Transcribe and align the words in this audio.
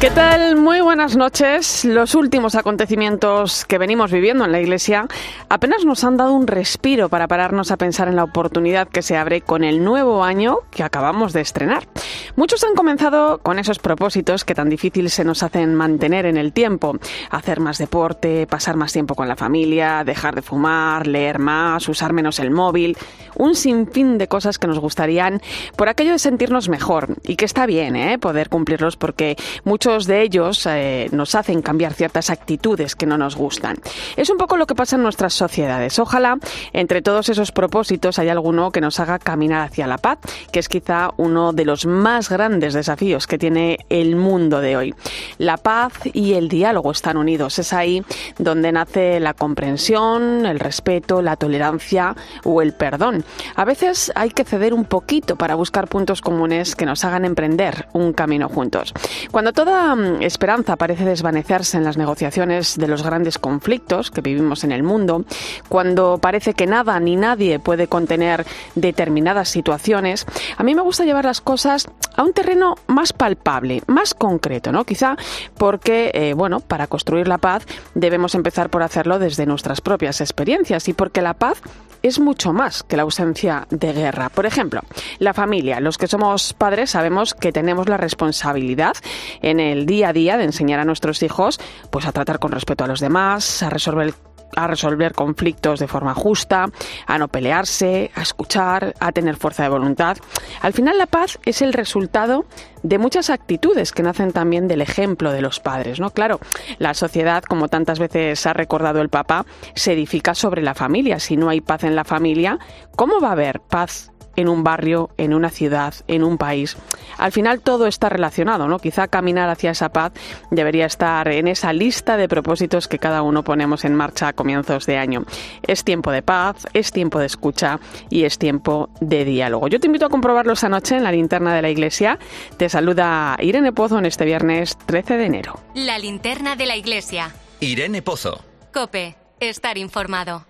¿Qué 0.00 0.10
tal? 0.10 0.54
Muy 0.54 0.80
buenas 0.80 1.16
noches. 1.16 1.84
Los 1.84 2.14
últimos 2.14 2.54
acontecimientos 2.54 3.64
que 3.64 3.78
venimos 3.78 4.12
viviendo 4.12 4.44
en 4.44 4.52
la 4.52 4.60
Iglesia 4.60 5.08
apenas 5.48 5.84
nos 5.84 6.04
han 6.04 6.16
dado 6.16 6.34
un 6.34 6.46
respiro 6.46 7.08
para 7.08 7.26
pararnos 7.26 7.72
a 7.72 7.76
pensar 7.76 8.06
en 8.06 8.14
la 8.14 8.22
oportunidad 8.22 8.86
que 8.86 9.02
se 9.02 9.16
abre 9.16 9.40
con 9.40 9.64
el 9.64 9.82
nuevo 9.82 10.22
año 10.22 10.58
que 10.70 10.84
acabamos 10.84 11.32
de 11.32 11.40
estrenar. 11.40 11.88
Muchos 12.38 12.62
han 12.62 12.76
comenzado 12.76 13.38
con 13.38 13.58
esos 13.58 13.80
propósitos 13.80 14.44
que 14.44 14.54
tan 14.54 14.70
difícil 14.70 15.10
se 15.10 15.24
nos 15.24 15.42
hacen 15.42 15.74
mantener 15.74 16.24
en 16.24 16.36
el 16.36 16.52
tiempo. 16.52 16.96
Hacer 17.30 17.58
más 17.58 17.78
deporte, 17.78 18.46
pasar 18.46 18.76
más 18.76 18.92
tiempo 18.92 19.16
con 19.16 19.26
la 19.26 19.34
familia, 19.34 20.04
dejar 20.04 20.36
de 20.36 20.42
fumar, 20.42 21.08
leer 21.08 21.40
más, 21.40 21.88
usar 21.88 22.12
menos 22.12 22.38
el 22.38 22.52
móvil. 22.52 22.96
Un 23.34 23.56
sinfín 23.56 24.18
de 24.18 24.28
cosas 24.28 24.60
que 24.60 24.68
nos 24.68 24.78
gustarían 24.78 25.42
por 25.74 25.88
aquello 25.88 26.12
de 26.12 26.20
sentirnos 26.20 26.68
mejor. 26.68 27.16
Y 27.24 27.34
que 27.34 27.44
está 27.44 27.66
bien, 27.66 27.96
¿eh? 27.96 28.20
Poder 28.20 28.50
cumplirlos 28.50 28.96
porque 28.96 29.36
muchos 29.64 30.06
de 30.06 30.22
ellos 30.22 30.64
eh, 30.66 31.08
nos 31.10 31.34
hacen 31.34 31.60
cambiar 31.60 31.92
ciertas 31.92 32.30
actitudes 32.30 32.94
que 32.94 33.06
no 33.06 33.18
nos 33.18 33.34
gustan. 33.34 33.78
Es 34.16 34.30
un 34.30 34.36
poco 34.36 34.56
lo 34.56 34.68
que 34.68 34.76
pasa 34.76 34.94
en 34.94 35.02
nuestras 35.02 35.34
sociedades. 35.34 35.98
Ojalá 35.98 36.38
entre 36.72 37.02
todos 37.02 37.30
esos 37.30 37.50
propósitos 37.50 38.20
haya 38.20 38.30
alguno 38.30 38.70
que 38.70 38.80
nos 38.80 39.00
haga 39.00 39.18
caminar 39.18 39.66
hacia 39.66 39.88
la 39.88 39.98
paz, 39.98 40.20
que 40.52 40.60
es 40.60 40.68
quizá 40.68 41.10
uno 41.16 41.52
de 41.52 41.64
los 41.64 41.84
más 41.84 42.27
grandes 42.28 42.74
desafíos 42.74 43.26
que 43.26 43.38
tiene 43.38 43.78
el 43.88 44.16
mundo 44.16 44.60
de 44.60 44.76
hoy. 44.76 44.94
La 45.38 45.56
paz 45.56 45.92
y 46.12 46.34
el 46.34 46.48
diálogo 46.48 46.90
están 46.90 47.16
unidos. 47.16 47.58
Es 47.58 47.72
ahí 47.72 48.02
donde 48.38 48.72
nace 48.72 49.20
la 49.20 49.34
comprensión, 49.34 50.46
el 50.46 50.60
respeto, 50.60 51.22
la 51.22 51.36
tolerancia 51.36 52.14
o 52.44 52.62
el 52.62 52.72
perdón. 52.72 53.24
A 53.56 53.64
veces 53.64 54.12
hay 54.14 54.30
que 54.30 54.44
ceder 54.44 54.74
un 54.74 54.84
poquito 54.84 55.36
para 55.36 55.54
buscar 55.54 55.88
puntos 55.88 56.20
comunes 56.20 56.76
que 56.76 56.86
nos 56.86 57.04
hagan 57.04 57.24
emprender 57.24 57.88
un 57.92 58.12
camino 58.12 58.48
juntos. 58.48 58.94
Cuando 59.30 59.52
toda 59.52 59.88
Mm, 59.94 60.22
esperanza 60.22 60.76
parece 60.76 61.04
desvanecerse 61.04 61.76
en 61.76 61.84
las 61.84 61.96
negociaciones 61.96 62.76
de 62.76 62.88
los 62.88 63.02
grandes 63.02 63.38
conflictos 63.38 64.10
que 64.10 64.20
vivimos 64.20 64.64
en 64.64 64.72
el 64.72 64.82
mundo, 64.82 65.24
cuando 65.68 66.18
parece 66.18 66.54
que 66.54 66.66
nada 66.66 66.98
ni 67.00 67.16
nadie 67.16 67.58
puede 67.58 67.88
contener 67.88 68.46
determinadas 68.74 69.48
situaciones, 69.48 70.26
a 70.56 70.62
mí 70.62 70.74
me 70.74 70.82
gusta 70.82 71.04
llevar 71.04 71.24
las 71.24 71.40
cosas 71.40 71.88
a 72.18 72.22
un 72.24 72.32
terreno 72.32 72.74
más 72.88 73.14
palpable, 73.14 73.82
más 73.86 74.12
concreto, 74.12 74.72
¿no? 74.72 74.84
Quizá 74.84 75.16
porque, 75.56 76.10
eh, 76.12 76.34
bueno, 76.34 76.60
para 76.60 76.88
construir 76.88 77.28
la 77.28 77.38
paz 77.38 77.64
debemos 77.94 78.34
empezar 78.34 78.68
por 78.68 78.82
hacerlo 78.82 79.18
desde 79.18 79.46
nuestras 79.46 79.80
propias 79.80 80.20
experiencias 80.20 80.88
y 80.88 80.92
porque 80.92 81.22
la 81.22 81.34
paz 81.34 81.62
es 82.02 82.18
mucho 82.18 82.52
más 82.52 82.82
que 82.82 82.96
la 82.96 83.02
ausencia 83.02 83.66
de 83.70 83.92
guerra. 83.92 84.28
Por 84.28 84.46
ejemplo, 84.46 84.82
la 85.18 85.32
familia. 85.32 85.80
Los 85.80 85.98
que 85.98 86.06
somos 86.06 86.52
padres 86.52 86.90
sabemos 86.90 87.34
que 87.34 87.52
tenemos 87.52 87.88
la 87.88 87.96
responsabilidad 87.96 88.96
en 89.40 89.60
el 89.60 89.86
día 89.86 90.08
a 90.08 90.12
día 90.12 90.36
de 90.36 90.44
enseñar 90.44 90.80
a 90.80 90.84
nuestros 90.84 91.22
hijos 91.22 91.60
pues 91.90 92.06
a 92.06 92.12
tratar 92.12 92.38
con 92.38 92.52
respeto 92.52 92.84
a 92.84 92.88
los 92.88 93.00
demás, 93.00 93.62
a 93.62 93.70
resolver 93.70 94.14
a 94.56 94.66
resolver 94.66 95.14
conflictos 95.14 95.80
de 95.80 95.88
forma 95.88 96.14
justa, 96.14 96.66
a 97.06 97.18
no 97.18 97.28
pelearse, 97.28 98.10
a 98.14 98.22
escuchar, 98.22 98.94
a 99.00 99.12
tener 99.12 99.36
fuerza 99.36 99.62
de 99.62 99.68
voluntad. 99.68 100.16
Al 100.60 100.72
final 100.72 100.98
la 100.98 101.06
paz 101.06 101.38
es 101.44 101.62
el 101.62 101.72
resultado 101.72 102.44
de 102.82 102.98
muchas 102.98 103.30
actitudes 103.30 103.92
que 103.92 104.02
nacen 104.02 104.32
también 104.32 104.68
del 104.68 104.80
ejemplo 104.80 105.32
de 105.32 105.42
los 105.42 105.60
padres, 105.60 106.00
¿no? 106.00 106.10
Claro, 106.10 106.40
la 106.78 106.94
sociedad, 106.94 107.42
como 107.42 107.68
tantas 107.68 107.98
veces 107.98 108.46
ha 108.46 108.52
recordado 108.52 109.00
el 109.00 109.08
Papa, 109.08 109.46
se 109.74 109.92
edifica 109.92 110.34
sobre 110.34 110.62
la 110.62 110.74
familia. 110.74 111.18
Si 111.18 111.36
no 111.36 111.48
hay 111.48 111.60
paz 111.60 111.84
en 111.84 111.96
la 111.96 112.04
familia, 112.04 112.58
¿cómo 112.96 113.20
va 113.20 113.28
a 113.28 113.32
haber 113.32 113.60
paz 113.60 114.12
en 114.38 114.48
un 114.48 114.62
barrio, 114.62 115.10
en 115.16 115.34
una 115.34 115.50
ciudad, 115.50 115.94
en 116.06 116.22
un 116.22 116.38
país. 116.38 116.76
Al 117.16 117.32
final 117.32 117.60
todo 117.60 117.88
está 117.88 118.08
relacionado, 118.08 118.68
¿no? 118.68 118.78
Quizá 118.78 119.08
caminar 119.08 119.48
hacia 119.50 119.72
esa 119.72 119.88
paz 119.88 120.12
debería 120.52 120.86
estar 120.86 121.26
en 121.26 121.48
esa 121.48 121.72
lista 121.72 122.16
de 122.16 122.28
propósitos 122.28 122.86
que 122.86 123.00
cada 123.00 123.22
uno 123.22 123.42
ponemos 123.42 123.84
en 123.84 123.96
marcha 123.96 124.28
a 124.28 124.32
comienzos 124.32 124.86
de 124.86 124.96
año. 124.96 125.24
Es 125.66 125.82
tiempo 125.82 126.12
de 126.12 126.22
paz, 126.22 126.68
es 126.72 126.92
tiempo 126.92 127.18
de 127.18 127.26
escucha 127.26 127.80
y 128.10 128.22
es 128.24 128.38
tiempo 128.38 128.90
de 129.00 129.24
diálogo. 129.24 129.66
Yo 129.66 129.80
te 129.80 129.88
invito 129.88 130.06
a 130.06 130.08
comprobarlo 130.08 130.52
esa 130.52 130.68
noche 130.68 130.96
en 130.96 131.02
la 131.02 131.10
linterna 131.10 131.52
de 131.52 131.62
la 131.62 131.70
iglesia. 131.70 132.20
Te 132.56 132.68
saluda 132.68 133.36
Irene 133.40 133.72
Pozo 133.72 133.98
en 133.98 134.06
este 134.06 134.24
viernes 134.24 134.78
13 134.86 135.16
de 135.16 135.26
enero. 135.26 135.58
La 135.74 135.98
linterna 135.98 136.54
de 136.54 136.66
la 136.66 136.76
iglesia. 136.76 137.34
Irene 137.58 138.02
Pozo. 138.02 138.44
Cope, 138.72 139.16
estar 139.40 139.78
informado. 139.78 140.44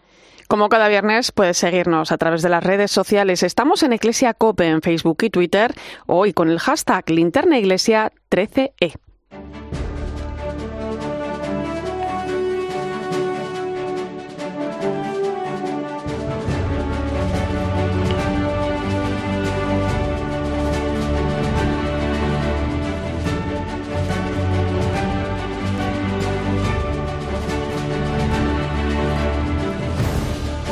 Como 0.48 0.70
cada 0.70 0.88
viernes, 0.88 1.30
puedes 1.30 1.58
seguirnos 1.58 2.10
a 2.10 2.16
través 2.16 2.40
de 2.40 2.48
las 2.48 2.64
redes 2.64 2.90
sociales. 2.90 3.42
Estamos 3.42 3.82
en 3.82 3.92
Iglesia 3.92 4.32
Cope 4.32 4.66
en 4.66 4.80
Facebook 4.80 5.18
y 5.20 5.28
Twitter, 5.28 5.74
hoy 6.06 6.32
con 6.32 6.48
el 6.48 6.58
hashtag 6.58 7.10
Linterna 7.10 7.58
Iglesia 7.58 8.12
13E. 8.30 8.94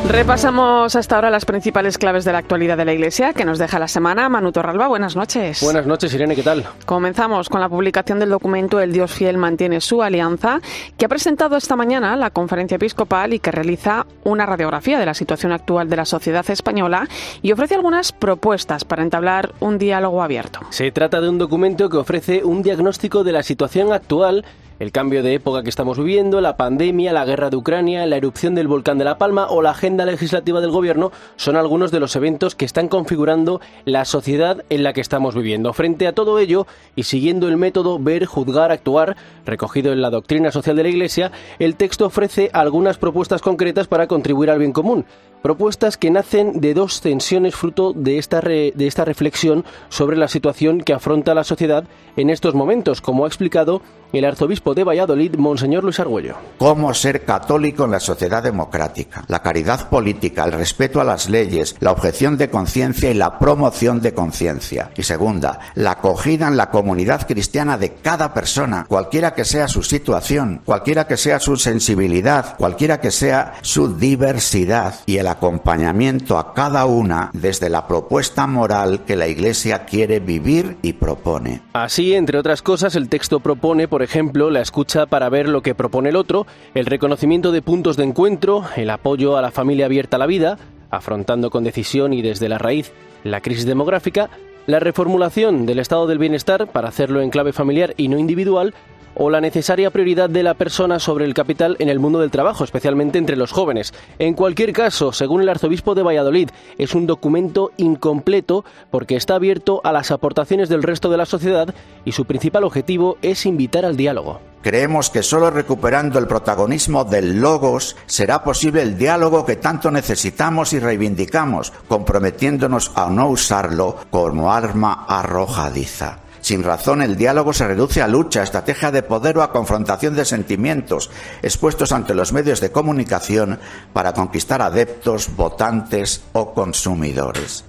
Repasamos 0.09 0.95
hasta 0.95 1.17
ahora 1.17 1.31
las 1.31 1.45
principales 1.45 1.99
claves 1.99 2.25
de 2.25 2.31
la 2.31 2.39
actualidad 2.39 2.77
de 2.77 2.85
la 2.85 2.93
Iglesia 2.93 3.33
que 3.33 3.45
nos 3.45 3.59
deja 3.59 3.81
la 3.81 3.89
semana. 3.89 4.29
Manu 4.29 4.53
Torralba, 4.53 4.87
buenas 4.87 5.17
noches. 5.17 5.61
Buenas 5.63 5.85
noches, 5.85 6.15
Irene, 6.15 6.37
¿qué 6.37 6.45
tal? 6.45 6.65
Comenzamos 6.87 7.49
con 7.49 7.61
la 7.61 7.69
publicación 7.69 8.21
del 8.21 8.31
documento 8.31 8.79
El 8.81 8.93
Dios 8.93 9.13
Fiel 9.13 9.37
mantiene 9.37 9.81
su 9.81 10.03
alianza, 10.03 10.61
que 10.97 11.07
ha 11.07 11.09
presentado 11.09 11.57
esta 11.57 11.75
mañana 11.75 12.17
la 12.17 12.31
conferencia 12.31 12.77
episcopal 12.77 13.35
y 13.35 13.41
que 13.41 13.51
realiza 13.51 14.07
una 14.23 14.47
radiografía 14.47 14.99
de 14.99 15.07
la 15.07 15.15
situación 15.15 15.51
actual 15.51 15.91
de 15.91 15.97
la 15.97 16.05
sociedad 16.05 16.49
española 16.49 17.09
y 17.43 17.51
ofrece 17.51 17.75
algunas 17.75 18.13
propuestas 18.13 18.85
para 18.85 19.03
entablar 19.03 19.55
un 19.59 19.77
diálogo 19.77 20.23
abierto. 20.23 20.61
Se 20.71 20.91
trata 20.93 21.21
de 21.21 21.29
un 21.29 21.39
documento 21.39 21.91
que 21.91 21.97
ofrece 21.97 22.45
un 22.45 22.63
diagnóstico 22.63 23.25
de 23.25 23.33
la 23.33 23.43
situación 23.43 23.93
actual 23.93 24.45
el 24.79 24.93
cambio 24.93 25.23
de 25.23 25.35
época 25.35 25.63
que 25.63 25.71
estamos 25.71 25.99
viviendo, 25.99 26.41
la 26.41 26.57
pandemia, 26.57 27.13
la 27.13 27.25
guerra 27.25 27.49
de 27.49 27.57
Ucrania, 27.57 28.05
la 28.07 28.17
erupción 28.17 28.55
del 28.55 28.69
volcán 28.69 28.99
de 28.99 29.05
La 29.05 29.17
Palma 29.17 29.47
o 29.49 29.63
la 29.63 29.71
agenda 29.71 29.96
legislativa 30.05 30.61
del 30.61 30.71
gobierno 30.71 31.13
son 31.37 31.57
algunos 31.57 31.91
de 31.91 32.01
los 32.01 32.15
eventos 32.17 32.55
que 32.55 32.65
están 32.65 32.89
configurando 32.89 33.61
la 33.85 34.05
sociedad 34.05 34.65
en 34.69 34.83
la 34.83 34.93
que 34.93 35.01
estamos 35.01 35.35
viviendo. 35.35 35.73
Frente 35.73 36.07
a 36.07 36.13
todo 36.13 36.39
ello 36.39 36.67
y 36.95 37.05
siguiendo 37.05 37.49
el 37.49 37.57
método 37.57 37.99
ver, 37.99 38.27
juzgar, 38.27 38.73
actuar, 38.73 39.17
recogido 39.45 39.93
en 39.93 40.03
la 40.03 40.11
doctrina 40.11 40.51
social 40.51 40.77
de 40.77 40.83
la 40.83 40.89
Iglesia, 40.89 41.33
el 41.59 41.77
texto 41.77 42.07
ofrece 42.07 42.51
algunas 42.53 42.99
propuestas 42.99 43.41
concretas 43.41 43.87
para 43.87 44.07
contribuir 44.07 44.51
al 44.51 44.59
bien 44.59 44.73
común 44.73 45.07
propuestas 45.47 45.97
que 45.97 46.11
nacen 46.11 46.61
de 46.61 46.75
dos 46.75 47.01
tensiones 47.01 47.55
fruto 47.55 47.93
de 47.93 48.19
esta, 48.19 48.41
de 48.41 48.73
esta 48.79 49.05
reflexión 49.05 49.65
sobre 49.89 50.17
la 50.17 50.27
situación 50.27 50.81
que 50.81 50.93
afronta 50.93 51.35
la 51.35 51.45
sociedad 51.45 51.85
en 52.17 52.31
estos 52.31 52.55
momentos, 52.55 53.01
como 53.01 53.25
ha 53.25 53.29
explicado 53.29 53.81
el 54.13 54.25
arzobispo 54.25 54.75
de 54.75 54.83
Valladolid, 54.83 55.37
Monseñor 55.37 55.85
Luis 55.85 56.01
Argüello. 56.01 56.35
Cómo 56.59 56.93
ser 56.95 57.25
católico 57.25 57.85
en 57.85 57.93
la 57.93 58.01
sociedad 58.01 58.43
democrática, 58.43 59.25
la 59.29 59.41
caridad 59.41 59.86
política, 59.89 60.45
el 60.45 60.53
respeto 60.53 61.01
a 61.01 61.05
las 61.05 61.29
leyes, 61.29 61.77
la 61.81 61.93
objeción 61.93 62.37
de 62.37 62.51
conciencia 62.51 63.11
y 63.11 63.15
la 63.15 63.39
promoción 63.39 64.01
de 64.01 64.15
conciencia. 64.15 64.91
Y 64.97 65.03
segunda, 65.03 65.61
la 65.75 65.93
acogida 65.93 66.49
en 66.49 66.57
la 66.57 66.71
comunidad 66.71 67.27
cristiana 67.27 67.79
de 67.79 67.95
cada 67.95 68.35
persona, 68.35 68.87
cualquiera 68.89 69.35
que 69.35 69.45
sea 69.45 69.69
su 69.69 69.83
situación, 69.83 70.63
cualquiera 70.65 71.07
que 71.07 71.17
sea 71.17 71.41
su 71.41 71.57
sensibilidad, 71.57 72.57
cualquiera 72.57 73.01
que 73.01 73.11
sea 73.11 73.55
su 73.63 73.97
diversidad 73.97 74.95
y 75.07 75.19
el 75.19 75.27
acompañamiento 75.27 76.39
a 76.39 76.55
cada 76.55 76.87
una 76.87 77.31
desde 77.33 77.69
la 77.69 77.87
propuesta 77.87 78.47
moral 78.47 79.05
que 79.05 79.17
la 79.17 79.29
Iglesia 79.29 79.85
quiere 79.85 80.21
vivir 80.21 80.77
y 80.83 80.95
propone. 80.95 81.63
Así, 81.73 82.15
entre 82.15 82.39
otras 82.39 82.63
cosas, 82.63 82.97
el 82.97 83.09
texto 83.09 83.41
propone, 83.41 83.89
por 83.89 84.03
ejemplo, 84.03 84.51
la 84.51 84.61
escucha 84.61 85.07
para 85.07 85.29
ver 85.29 85.49
lo 85.49 85.63
que 85.63 85.75
propone 85.75 86.09
el 86.09 86.17
otro, 86.17 86.47
el 86.75 86.87
reconocimiento 86.87 87.53
de 87.53 87.63
puntos 87.63 87.97
de 87.97 88.05
encuentro, 88.05 88.65
el 88.77 88.91
apoyo 88.91 89.37
a 89.37 89.43
la 89.43 89.51
familia 89.51 89.76
abierta 89.85 90.17
a 90.17 90.19
la 90.19 90.27
vida, 90.27 90.59
afrontando 90.91 91.51
con 91.51 91.65
decisión 91.65 92.13
y 92.13 92.23
desde 92.23 92.49
la 92.49 92.59
raíz 92.59 92.93
la 93.25 93.41
crisis 93.41 93.67
demográfica, 93.67 94.31
la 94.67 94.81
reformulación 94.81 95.67
del 95.67 95.79
estado 95.79 96.07
del 96.07 96.19
bienestar 96.19 96.69
para 96.69 96.89
hacerlo 96.89 97.21
en 97.21 97.31
clave 97.31 97.53
familiar 97.53 97.95
y 97.97 98.09
no 98.09 98.19
individual, 98.19 98.75
o 99.17 99.31
la 99.31 99.41
necesaria 99.41 99.91
prioridad 99.91 100.31
de 100.31 100.43
la 100.43 100.55
persona 100.55 100.99
sobre 100.99 101.25
el 101.25 101.35
capital 101.35 101.77
en 101.79 101.89
el 101.89 101.99
mundo 101.99 102.21
del 102.21 102.31
trabajo, 102.31 102.65
especialmente 102.65 103.19
entre 103.19 103.37
los 103.37 103.53
jóvenes. 103.53 103.93
En 104.19 104.35
cualquier 104.35 104.73
caso, 104.73 105.13
según 105.13 105.43
el 105.43 105.49
arzobispo 105.49 105.95
de 105.95 106.03
Valladolid, 106.03 106.51
es 106.79 106.95
un 106.95 107.07
documento 107.07 107.73
incompleto 107.77 108.65
porque 108.91 109.17
está 109.17 109.35
abierto 109.35 109.81
a 109.85 109.93
las 109.93 110.11
aportaciones 110.11 110.69
del 110.69 110.83
resto 110.83 111.11
de 111.11 111.17
la 111.17 111.27
sociedad 111.27 111.75
y 112.05 112.13
su 112.13 112.25
principal 112.25 112.65
objetivo 112.65 113.17
es 113.23 113.47
invitar 113.47 113.85
al 113.85 113.97
diálogo. 113.97 114.41
Creemos 114.63 115.11
que 115.11 115.23
solo 115.23 115.51
recuperando 115.51 116.19
el 116.19 116.27
protagonismo 116.27 117.05
del 117.05 117.41
logos 117.41 117.97
será 118.07 118.43
posible 118.43 118.83
el 118.83 118.99
diálogo 118.99 119.47
que 119.47 119.57
tanto 119.57 119.91
necesitamos 119.93 120.73
y 120.73 120.81
reivindicamos, 120.81 121.73
comprometiéndonos 121.87 122.91
a 122.97 123.09
no 123.09 123.29
usarlo 123.29 123.97
como 124.11 124.53
arma 124.53 125.05
arrojadiza. 125.09 126.26
Sin 126.47 126.63
razón, 126.63 127.03
el 127.03 127.17
diálogo 127.17 127.53
se 127.53 127.67
reduce 127.67 128.03
a 128.03 128.07
lucha, 128.07 128.45
estrategia 128.45 128.93
de 128.93 129.03
poder 129.03 129.37
o 129.37 129.43
a 129.43 129.51
confrontación 129.51 130.15
de 130.15 130.25
sentimientos 130.25 131.11
expuestos 131.43 131.91
ante 131.91 132.15
los 132.15 132.33
medios 132.33 132.61
de 132.61 132.71
comunicación 132.71 133.59
para 133.93 134.13
conquistar 134.13 134.63
adeptos, 134.63 135.35
votantes 135.35 136.23
o 136.35 136.55
consumidores. 136.55 137.65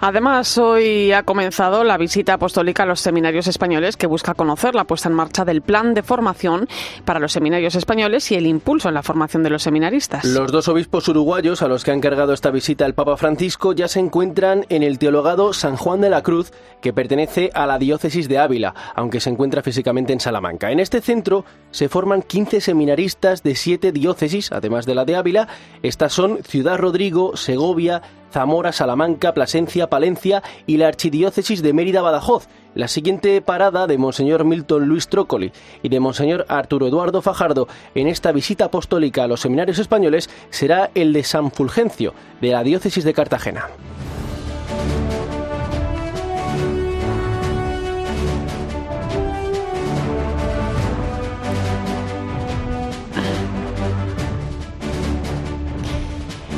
Además, 0.00 0.58
hoy 0.58 1.12
ha 1.12 1.22
comenzado 1.22 1.84
la 1.84 1.96
visita 1.96 2.34
apostólica 2.34 2.82
a 2.82 2.86
los 2.86 3.00
seminarios 3.00 3.46
españoles 3.46 3.96
que 3.96 4.06
busca 4.06 4.34
conocer 4.34 4.74
la 4.74 4.84
puesta 4.84 5.08
en 5.08 5.14
marcha 5.14 5.44
del 5.44 5.62
plan 5.62 5.94
de 5.94 6.02
formación 6.02 6.68
para 7.04 7.20
los 7.20 7.32
seminarios 7.32 7.74
españoles 7.74 8.30
y 8.30 8.34
el 8.34 8.46
impulso 8.46 8.88
en 8.88 8.94
la 8.94 9.02
formación 9.02 9.42
de 9.42 9.50
los 9.50 9.62
seminaristas. 9.62 10.24
Los 10.24 10.52
dos 10.52 10.68
obispos 10.68 11.08
uruguayos 11.08 11.62
a 11.62 11.68
los 11.68 11.84
que 11.84 11.90
ha 11.90 11.94
encargado 11.94 12.32
esta 12.32 12.50
visita 12.50 12.86
el 12.86 12.94
Papa 12.94 13.16
Francisco 13.16 13.72
ya 13.72 13.88
se 13.88 14.00
encuentran 14.00 14.66
en 14.68 14.82
el 14.82 14.98
teologado 14.98 15.52
San 15.52 15.76
Juan 15.76 16.00
de 16.00 16.10
la 16.10 16.22
Cruz, 16.22 16.52
que 16.80 16.92
pertenece 16.92 17.50
a 17.54 17.66
la 17.66 17.78
diócesis 17.78 18.28
de 18.28 18.38
Ávila, 18.38 18.74
aunque 18.94 19.20
se 19.20 19.30
encuentra 19.30 19.62
físicamente 19.62 20.12
en 20.12 20.20
Salamanca. 20.20 20.70
En 20.70 20.80
este 20.80 21.00
centro 21.00 21.44
se 21.70 21.88
forman 21.88 22.22
15 22.22 22.60
seminaristas 22.60 23.42
de 23.42 23.54
siete 23.54 23.92
diócesis, 23.92 24.52
además 24.52 24.86
de 24.86 24.94
la 24.94 25.04
de 25.04 25.16
Ávila. 25.16 25.48
Estas 25.82 26.12
son 26.12 26.42
Ciudad 26.42 26.78
Rodrigo, 26.78 27.36
Segovia, 27.36 28.02
Zamora, 28.36 28.70
Salamanca, 28.70 29.32
Plasencia, 29.32 29.88
Palencia 29.88 30.42
y 30.66 30.76
la 30.76 30.88
Archidiócesis 30.88 31.62
de 31.62 31.72
Mérida-Badajoz. 31.72 32.48
La 32.74 32.86
siguiente 32.86 33.40
parada 33.40 33.86
de 33.86 33.96
Monseñor 33.96 34.44
Milton 34.44 34.84
Luis 34.84 35.08
Trócoli 35.08 35.52
y 35.82 35.88
de 35.88 36.00
Monseñor 36.00 36.44
Arturo 36.50 36.86
Eduardo 36.86 37.22
Fajardo 37.22 37.66
en 37.94 38.08
esta 38.08 38.32
visita 38.32 38.66
apostólica 38.66 39.24
a 39.24 39.26
los 39.26 39.40
seminarios 39.40 39.78
españoles 39.78 40.28
será 40.50 40.90
el 40.94 41.14
de 41.14 41.24
San 41.24 41.50
Fulgencio, 41.50 42.12
de 42.42 42.50
la 42.50 42.62
Diócesis 42.62 43.04
de 43.04 43.14
Cartagena. 43.14 43.70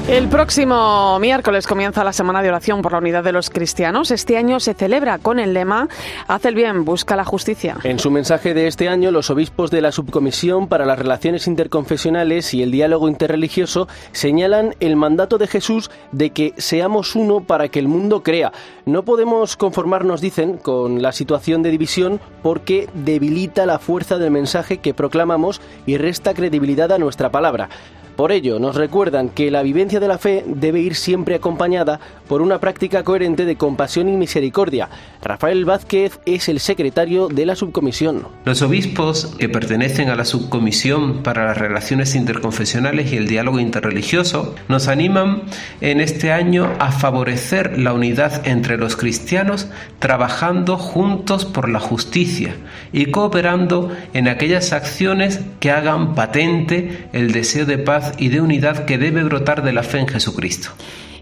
El 0.08 0.28
próximo 0.28 1.18
miércoles 1.18 1.66
comienza 1.66 2.02
la 2.02 2.14
Semana 2.14 2.40
de 2.40 2.48
Oración 2.48 2.80
por 2.80 2.92
la 2.92 2.98
Unidad 2.98 3.22
de 3.22 3.30
los 3.30 3.50
Cristianos. 3.50 4.10
Este 4.10 4.38
año 4.38 4.58
se 4.58 4.72
celebra 4.72 5.18
con 5.18 5.38
el 5.38 5.52
lema 5.52 5.86
Haz 6.26 6.46
el 6.46 6.54
bien, 6.54 6.86
busca 6.86 7.14
la 7.14 7.26
justicia. 7.26 7.76
En 7.84 7.98
su 7.98 8.10
mensaje 8.10 8.54
de 8.54 8.68
este 8.68 8.88
año, 8.88 9.10
los 9.10 9.28
obispos 9.28 9.70
de 9.70 9.82
la 9.82 9.92
Subcomisión 9.92 10.66
para 10.66 10.86
las 10.86 10.98
Relaciones 10.98 11.46
Interconfesionales 11.46 12.54
y 12.54 12.62
el 12.62 12.70
Diálogo 12.70 13.10
Interreligioso 13.10 13.86
señalan 14.12 14.74
el 14.80 14.96
mandato 14.96 15.36
de 15.36 15.46
Jesús 15.46 15.90
de 16.10 16.30
que 16.30 16.54
seamos 16.56 17.14
uno 17.14 17.42
para 17.42 17.68
que 17.68 17.78
el 17.78 17.86
mundo 17.86 18.22
crea. 18.22 18.50
No 18.86 19.02
podemos 19.02 19.58
conformarnos, 19.58 20.22
dicen, 20.22 20.56
con 20.56 21.02
la 21.02 21.12
situación 21.12 21.62
de 21.62 21.70
división 21.70 22.18
porque 22.42 22.88
debilita 22.94 23.66
la 23.66 23.78
fuerza 23.78 24.16
del 24.16 24.30
mensaje 24.30 24.78
que 24.78 24.94
proclamamos 24.94 25.60
y 25.84 25.98
resta 25.98 26.32
credibilidad 26.32 26.92
a 26.92 26.98
nuestra 26.98 27.30
palabra. 27.30 27.68
Por 28.18 28.32
ello, 28.32 28.58
nos 28.58 28.74
recuerdan 28.74 29.28
que 29.28 29.48
la 29.48 29.62
vivencia 29.62 30.00
de 30.00 30.08
la 30.08 30.18
fe 30.18 30.42
debe 30.44 30.80
ir 30.80 30.96
siempre 30.96 31.36
acompañada 31.36 32.00
por 32.26 32.42
una 32.42 32.58
práctica 32.58 33.04
coherente 33.04 33.44
de 33.44 33.54
compasión 33.54 34.08
y 34.08 34.16
misericordia. 34.16 34.88
Rafael 35.22 35.64
Vázquez 35.64 36.18
es 36.26 36.48
el 36.48 36.58
secretario 36.58 37.28
de 37.28 37.46
la 37.46 37.54
subcomisión. 37.54 38.26
Los 38.44 38.60
obispos 38.60 39.36
que 39.38 39.48
pertenecen 39.48 40.08
a 40.08 40.16
la 40.16 40.24
subcomisión 40.24 41.22
para 41.22 41.46
las 41.46 41.58
relaciones 41.58 42.16
interconfesionales 42.16 43.12
y 43.12 43.18
el 43.18 43.28
diálogo 43.28 43.60
interreligioso 43.60 44.56
nos 44.66 44.88
animan 44.88 45.42
en 45.80 46.00
este 46.00 46.32
año 46.32 46.72
a 46.80 46.90
favorecer 46.90 47.78
la 47.78 47.92
unidad 47.92 48.44
entre 48.48 48.78
los 48.78 48.96
cristianos 48.96 49.68
trabajando 50.00 50.76
juntos 50.76 51.44
por 51.44 51.68
la 51.68 51.78
justicia 51.78 52.56
y 52.92 53.06
cooperando 53.12 53.92
en 54.12 54.26
aquellas 54.26 54.72
acciones 54.72 55.40
que 55.60 55.70
hagan 55.70 56.16
patente 56.16 57.06
el 57.12 57.30
deseo 57.30 57.64
de 57.64 57.78
paz 57.78 58.07
y 58.18 58.28
de 58.28 58.40
unidad 58.40 58.84
que 58.84 58.98
debe 58.98 59.24
brotar 59.24 59.62
de 59.62 59.72
la 59.72 59.82
fe 59.82 59.98
en 59.98 60.08
Jesucristo. 60.08 60.70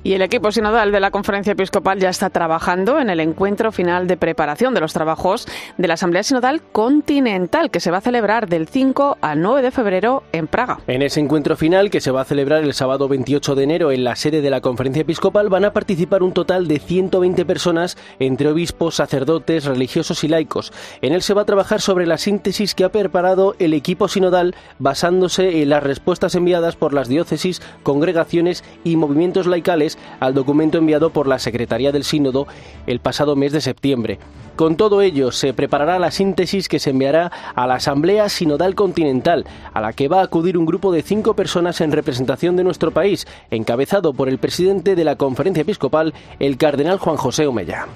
Y 0.06 0.14
el 0.14 0.22
equipo 0.22 0.52
sinodal 0.52 0.92
de 0.92 1.00
la 1.00 1.10
Conferencia 1.10 1.54
Episcopal 1.54 1.98
ya 1.98 2.10
está 2.10 2.30
trabajando 2.30 3.00
en 3.00 3.10
el 3.10 3.18
encuentro 3.18 3.72
final 3.72 4.06
de 4.06 4.16
preparación 4.16 4.72
de 4.72 4.78
los 4.78 4.92
trabajos 4.92 5.48
de 5.78 5.88
la 5.88 5.94
Asamblea 5.94 6.22
Sinodal 6.22 6.62
Continental, 6.70 7.72
que 7.72 7.80
se 7.80 7.90
va 7.90 7.98
a 7.98 8.00
celebrar 8.00 8.48
del 8.48 8.68
5 8.68 9.18
al 9.20 9.42
9 9.42 9.62
de 9.62 9.70
febrero 9.72 10.22
en 10.30 10.46
Praga. 10.46 10.78
En 10.86 11.02
ese 11.02 11.18
encuentro 11.18 11.56
final, 11.56 11.90
que 11.90 12.00
se 12.00 12.12
va 12.12 12.20
a 12.20 12.24
celebrar 12.24 12.62
el 12.62 12.72
sábado 12.72 13.08
28 13.08 13.56
de 13.56 13.64
enero 13.64 13.90
en 13.90 14.04
la 14.04 14.14
sede 14.14 14.42
de 14.42 14.50
la 14.50 14.60
Conferencia 14.60 15.02
Episcopal, 15.02 15.48
van 15.48 15.64
a 15.64 15.72
participar 15.72 16.22
un 16.22 16.30
total 16.30 16.68
de 16.68 16.78
120 16.78 17.44
personas, 17.44 17.98
entre 18.20 18.48
obispos, 18.48 18.94
sacerdotes, 18.94 19.64
religiosos 19.64 20.22
y 20.22 20.28
laicos. 20.28 20.72
En 21.02 21.14
él 21.14 21.22
se 21.22 21.34
va 21.34 21.42
a 21.42 21.46
trabajar 21.46 21.80
sobre 21.80 22.06
la 22.06 22.18
síntesis 22.18 22.76
que 22.76 22.84
ha 22.84 22.92
preparado 22.92 23.56
el 23.58 23.74
equipo 23.74 24.06
sinodal 24.06 24.54
basándose 24.78 25.62
en 25.62 25.70
las 25.70 25.82
respuestas 25.82 26.36
enviadas 26.36 26.76
por 26.76 26.94
las 26.94 27.08
diócesis, 27.08 27.60
congregaciones 27.82 28.62
y 28.84 28.94
movimientos 28.94 29.48
laicales 29.48 29.95
al 30.20 30.34
documento 30.34 30.78
enviado 30.78 31.10
por 31.10 31.26
la 31.26 31.38
Secretaría 31.38 31.92
del 31.92 32.04
Sínodo 32.04 32.46
el 32.86 33.00
pasado 33.00 33.36
mes 33.36 33.52
de 33.52 33.60
septiembre. 33.60 34.18
Con 34.56 34.76
todo 34.76 35.02
ello, 35.02 35.32
se 35.32 35.52
preparará 35.52 35.98
la 35.98 36.10
síntesis 36.10 36.68
que 36.68 36.78
se 36.78 36.90
enviará 36.90 37.30
a 37.54 37.66
la 37.66 37.74
Asamblea 37.74 38.30
Sinodal 38.30 38.74
Continental, 38.74 39.44
a 39.74 39.80
la 39.82 39.92
que 39.92 40.08
va 40.08 40.20
a 40.20 40.24
acudir 40.24 40.56
un 40.56 40.64
grupo 40.64 40.92
de 40.92 41.02
cinco 41.02 41.34
personas 41.34 41.82
en 41.82 41.92
representación 41.92 42.56
de 42.56 42.64
nuestro 42.64 42.90
país, 42.90 43.26
encabezado 43.50 44.14
por 44.14 44.30
el 44.30 44.38
presidente 44.38 44.94
de 44.94 45.04
la 45.04 45.16
Conferencia 45.16 45.60
Episcopal, 45.60 46.14
el 46.38 46.56
cardenal 46.56 46.98
Juan 46.98 47.16
José 47.16 47.46
Omeya. 47.46 47.86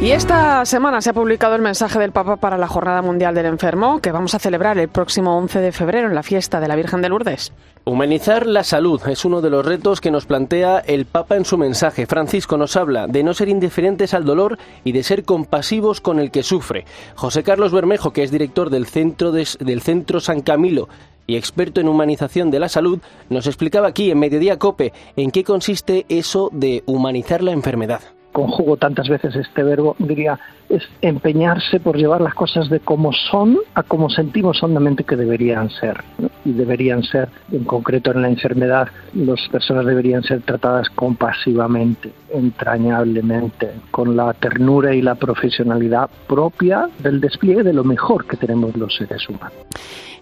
Y 0.00 0.10
esta 0.10 0.64
semana 0.66 1.00
se 1.00 1.10
ha 1.10 1.14
publicado 1.14 1.56
el 1.56 1.62
mensaje 1.62 1.98
del 1.98 2.12
Papa 2.12 2.36
para 2.36 2.58
la 2.58 2.68
Jornada 2.68 3.00
Mundial 3.00 3.34
del 3.34 3.46
Enfermo, 3.46 3.98
que 4.00 4.12
vamos 4.12 4.34
a 4.34 4.38
celebrar 4.38 4.78
el 4.78 4.88
próximo 4.88 5.36
11 5.38 5.58
de 5.58 5.72
febrero 5.72 6.06
en 6.06 6.14
la 6.14 6.22
fiesta 6.22 6.60
de 6.60 6.68
la 6.68 6.76
Virgen 6.76 7.00
de 7.00 7.08
Lourdes. 7.08 7.52
Humanizar 7.84 8.46
la 8.46 8.62
salud 8.62 9.00
es 9.08 9.24
uno 9.24 9.40
de 9.40 9.48
los 9.50 9.64
retos 9.64 10.00
que 10.00 10.10
nos 10.10 10.26
plantea 10.26 10.80
el 10.80 11.06
Papa 11.06 11.36
en 11.36 11.46
su 11.46 11.56
mensaje. 11.56 12.06
Francisco 12.06 12.56
nos 12.58 12.76
habla 12.76 13.06
de 13.08 13.24
no 13.24 13.32
ser 13.32 13.48
indiferentes 13.48 14.12
al 14.12 14.26
dolor 14.26 14.58
y 14.84 14.92
de 14.92 15.02
ser 15.02 15.24
compasivos 15.24 16.00
con 16.00 16.20
el 16.20 16.30
que 16.30 16.42
sufre. 16.42 16.84
José 17.14 17.42
Carlos 17.42 17.72
Bermejo, 17.72 18.12
que 18.12 18.22
es 18.22 18.30
director 18.30 18.70
del 18.70 18.86
Centro, 18.86 19.32
del 19.32 19.80
Centro 19.80 20.20
San 20.20 20.42
Camilo 20.42 20.88
y 21.26 21.36
experto 21.36 21.80
en 21.80 21.88
humanización 21.88 22.50
de 22.50 22.60
la 22.60 22.68
salud, 22.68 23.00
nos 23.30 23.46
explicaba 23.46 23.88
aquí 23.88 24.10
en 24.10 24.18
Mediodía 24.18 24.58
Cope 24.58 24.92
en 25.16 25.30
qué 25.30 25.42
consiste 25.42 26.04
eso 26.10 26.50
de 26.52 26.84
humanizar 26.86 27.42
la 27.42 27.52
enfermedad 27.52 28.15
conjugo 28.36 28.76
tantas 28.76 29.08
veces 29.08 29.34
este 29.34 29.62
verbo, 29.62 29.96
diría, 29.98 30.38
es 30.68 30.82
empeñarse 31.00 31.80
por 31.80 31.96
llevar 31.96 32.20
las 32.20 32.34
cosas 32.34 32.68
de 32.68 32.80
como 32.80 33.10
son 33.14 33.56
a 33.72 33.82
como 33.82 34.10
sentimos 34.10 34.62
hondamente 34.62 35.04
que 35.04 35.16
deberían 35.16 35.70
ser. 35.70 36.04
Y 36.44 36.52
deberían 36.52 37.02
ser, 37.02 37.30
en 37.50 37.64
concreto 37.64 38.10
en 38.10 38.20
la 38.20 38.28
enfermedad, 38.28 38.88
las 39.14 39.40
personas 39.48 39.86
deberían 39.86 40.22
ser 40.22 40.42
tratadas 40.42 40.90
compasivamente, 40.90 42.12
entrañablemente, 42.30 43.70
con 43.90 44.14
la 44.14 44.34
ternura 44.34 44.94
y 44.94 45.00
la 45.00 45.14
profesionalidad 45.14 46.10
propia 46.28 46.90
del 46.98 47.22
despliegue 47.22 47.62
de 47.62 47.72
lo 47.72 47.84
mejor 47.84 48.26
que 48.26 48.36
tenemos 48.36 48.76
los 48.76 48.94
seres 48.96 49.26
humanos. 49.30 49.56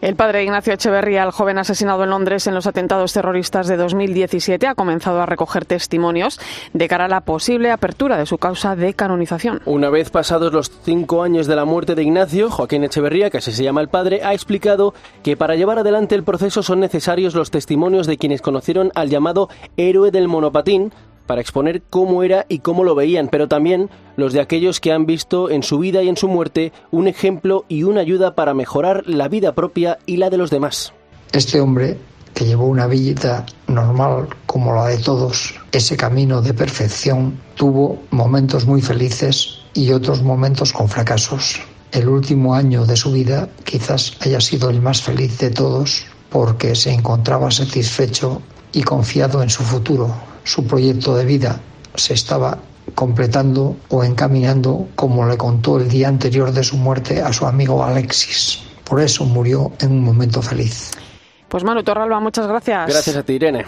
El 0.04 0.16
padre 0.16 0.44
Ignacio 0.44 0.74
Echeverría, 0.74 1.22
el 1.22 1.30
joven 1.30 1.56
asesinado 1.56 2.04
en 2.04 2.10
Londres 2.10 2.46
en 2.46 2.54
los 2.54 2.66
atentados 2.66 3.14
terroristas 3.14 3.68
de 3.68 3.78
2017, 3.78 4.66
ha 4.66 4.74
comenzado 4.74 5.22
a 5.22 5.24
recoger 5.24 5.64
testimonios 5.64 6.38
de 6.74 6.88
cara 6.88 7.06
a 7.06 7.08
la 7.08 7.22
posible 7.22 7.70
apertura 7.70 8.18
de 8.18 8.26
su 8.26 8.36
causa 8.36 8.76
de 8.76 8.92
canonización. 8.92 9.62
Una 9.64 9.88
vez 9.88 10.10
pasados 10.10 10.52
los 10.52 10.70
cinco 10.82 11.22
años 11.22 11.46
de 11.46 11.56
la 11.56 11.64
muerte 11.64 11.94
de 11.94 12.02
Ignacio, 12.02 12.50
Joaquín 12.50 12.84
Echeverría, 12.84 13.30
que 13.30 13.38
así 13.38 13.50
se 13.50 13.64
llama 13.64 13.80
el 13.80 13.88
padre, 13.88 14.20
ha 14.22 14.34
explicado 14.34 14.92
que 15.22 15.38
para 15.38 15.54
llevar 15.54 15.78
adelante 15.78 16.14
el 16.14 16.22
proceso 16.22 16.62
son 16.62 16.80
necesarios 16.80 17.34
los 17.34 17.50
testimonios 17.50 18.06
de 18.06 18.18
quienes 18.18 18.42
conocieron 18.42 18.92
al 18.94 19.08
llamado 19.08 19.48
héroe 19.78 20.10
del 20.10 20.28
monopatín, 20.28 20.92
para 21.26 21.40
exponer 21.40 21.82
cómo 21.90 22.22
era 22.22 22.46
y 22.48 22.58
cómo 22.58 22.84
lo 22.84 22.94
veían, 22.94 23.28
pero 23.28 23.48
también 23.48 23.90
los 24.16 24.32
de 24.32 24.40
aquellos 24.40 24.80
que 24.80 24.92
han 24.92 25.06
visto 25.06 25.50
en 25.50 25.62
su 25.62 25.78
vida 25.78 26.02
y 26.02 26.08
en 26.08 26.16
su 26.16 26.28
muerte 26.28 26.72
un 26.90 27.08
ejemplo 27.08 27.64
y 27.68 27.82
una 27.82 28.00
ayuda 28.00 28.34
para 28.34 28.54
mejorar 28.54 29.04
la 29.06 29.28
vida 29.28 29.54
propia 29.54 29.98
y 30.06 30.16
la 30.16 30.30
de 30.30 30.36
los 30.36 30.50
demás. 30.50 30.92
Este 31.32 31.60
hombre, 31.60 31.98
que 32.34 32.44
llevó 32.44 32.66
una 32.66 32.86
vida 32.86 33.44
normal 33.66 34.28
como 34.46 34.74
la 34.74 34.86
de 34.86 34.98
todos, 34.98 35.54
ese 35.72 35.96
camino 35.96 36.42
de 36.42 36.54
perfección, 36.54 37.38
tuvo 37.54 37.98
momentos 38.10 38.66
muy 38.66 38.82
felices 38.82 39.60
y 39.74 39.90
otros 39.92 40.22
momentos 40.22 40.72
con 40.72 40.88
fracasos. 40.88 41.60
El 41.92 42.08
último 42.08 42.54
año 42.54 42.86
de 42.86 42.96
su 42.96 43.12
vida 43.12 43.48
quizás 43.64 44.16
haya 44.20 44.40
sido 44.40 44.70
el 44.70 44.80
más 44.80 45.02
feliz 45.02 45.38
de 45.38 45.50
todos 45.50 46.06
porque 46.28 46.74
se 46.74 46.92
encontraba 46.92 47.50
satisfecho 47.52 48.42
y 48.72 48.82
confiado 48.82 49.42
en 49.42 49.50
su 49.50 49.62
futuro. 49.62 50.12
Su 50.44 50.66
proyecto 50.66 51.16
de 51.16 51.24
vida 51.24 51.60
se 51.94 52.14
estaba 52.14 52.58
completando 52.94 53.76
o 53.88 54.04
encaminando 54.04 54.88
como 54.94 55.26
le 55.26 55.36
contó 55.36 55.78
el 55.78 55.88
día 55.88 56.08
anterior 56.08 56.52
de 56.52 56.62
su 56.62 56.76
muerte 56.76 57.22
a 57.22 57.32
su 57.32 57.46
amigo 57.46 57.82
Alexis. 57.82 58.62
Por 58.84 59.00
eso 59.00 59.24
murió 59.24 59.72
en 59.80 59.92
un 59.92 60.04
momento 60.04 60.42
feliz. 60.42 60.90
Pues 61.48 61.64
Manu 61.64 61.82
Torralba, 61.82 62.20
muchas 62.20 62.46
gracias. 62.46 62.88
Gracias 62.88 63.16
a 63.16 63.22
ti, 63.22 63.34
Irene. 63.34 63.64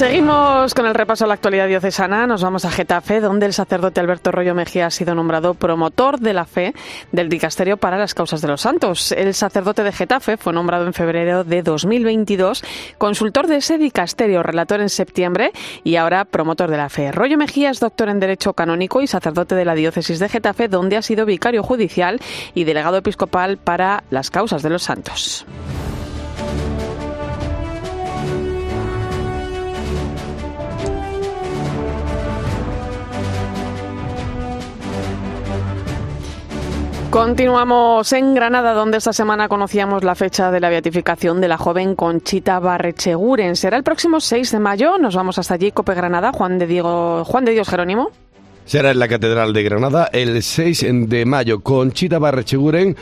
Seguimos 0.00 0.72
con 0.72 0.86
el 0.86 0.94
repaso 0.94 1.26
a 1.26 1.28
la 1.28 1.34
actualidad 1.34 1.68
diocesana. 1.68 2.26
Nos 2.26 2.42
vamos 2.42 2.64
a 2.64 2.70
Getafe, 2.70 3.20
donde 3.20 3.44
el 3.44 3.52
sacerdote 3.52 4.00
Alberto 4.00 4.32
Rollo 4.32 4.54
Mejía 4.54 4.86
ha 4.86 4.90
sido 4.90 5.14
nombrado 5.14 5.52
promotor 5.52 6.18
de 6.18 6.32
la 6.32 6.46
fe 6.46 6.72
del 7.12 7.28
Dicasterio 7.28 7.76
para 7.76 7.98
las 7.98 8.14
Causas 8.14 8.40
de 8.40 8.48
los 8.48 8.62
Santos. 8.62 9.12
El 9.12 9.34
sacerdote 9.34 9.82
de 9.82 9.92
Getafe 9.92 10.38
fue 10.38 10.54
nombrado 10.54 10.86
en 10.86 10.94
febrero 10.94 11.44
de 11.44 11.62
2022, 11.62 12.64
consultor 12.96 13.46
de 13.46 13.56
ese 13.56 13.76
dicasterio, 13.76 14.42
relator 14.42 14.80
en 14.80 14.88
septiembre 14.88 15.52
y 15.84 15.96
ahora 15.96 16.24
promotor 16.24 16.70
de 16.70 16.78
la 16.78 16.88
fe. 16.88 17.12
Rollo 17.12 17.36
Mejía 17.36 17.68
es 17.68 17.78
doctor 17.78 18.08
en 18.08 18.20
Derecho 18.20 18.54
Canónico 18.54 19.02
y 19.02 19.06
sacerdote 19.06 19.54
de 19.54 19.66
la 19.66 19.74
diócesis 19.74 20.18
de 20.18 20.30
Getafe, 20.30 20.68
donde 20.68 20.96
ha 20.96 21.02
sido 21.02 21.26
vicario 21.26 21.62
judicial 21.62 22.20
y 22.54 22.64
delegado 22.64 22.96
episcopal 22.96 23.58
para 23.58 24.04
las 24.08 24.30
Causas 24.30 24.62
de 24.62 24.70
los 24.70 24.82
Santos. 24.82 25.44
Continuamos 37.10 38.12
en 38.12 38.36
Granada, 38.36 38.72
donde 38.72 38.98
esta 38.98 39.12
semana 39.12 39.48
conocíamos 39.48 40.04
la 40.04 40.14
fecha 40.14 40.52
de 40.52 40.60
la 40.60 40.68
beatificación 40.68 41.40
de 41.40 41.48
la 41.48 41.58
joven 41.58 41.96
Conchita 41.96 42.60
Barrecheguren. 42.60 43.56
Será 43.56 43.76
el 43.76 43.82
próximo 43.82 44.20
6 44.20 44.52
de 44.52 44.60
mayo. 44.60 44.96
Nos 44.96 45.16
vamos 45.16 45.36
hasta 45.36 45.54
allí, 45.54 45.72
Cope 45.72 45.94
Granada. 45.94 46.30
Juan 46.30 46.60
de, 46.60 46.68
Diego, 46.68 47.24
Juan 47.24 47.44
de 47.44 47.50
Dios 47.50 47.68
Jerónimo. 47.68 48.12
Será 48.64 48.92
en 48.92 49.00
la 49.00 49.08
Catedral 49.08 49.52
de 49.52 49.62
Granada 49.64 50.08
el 50.12 50.40
6 50.40 50.86
de 51.08 51.26
mayo. 51.26 51.60
Conchita 51.64 52.20
Barrecheguren 52.20 52.96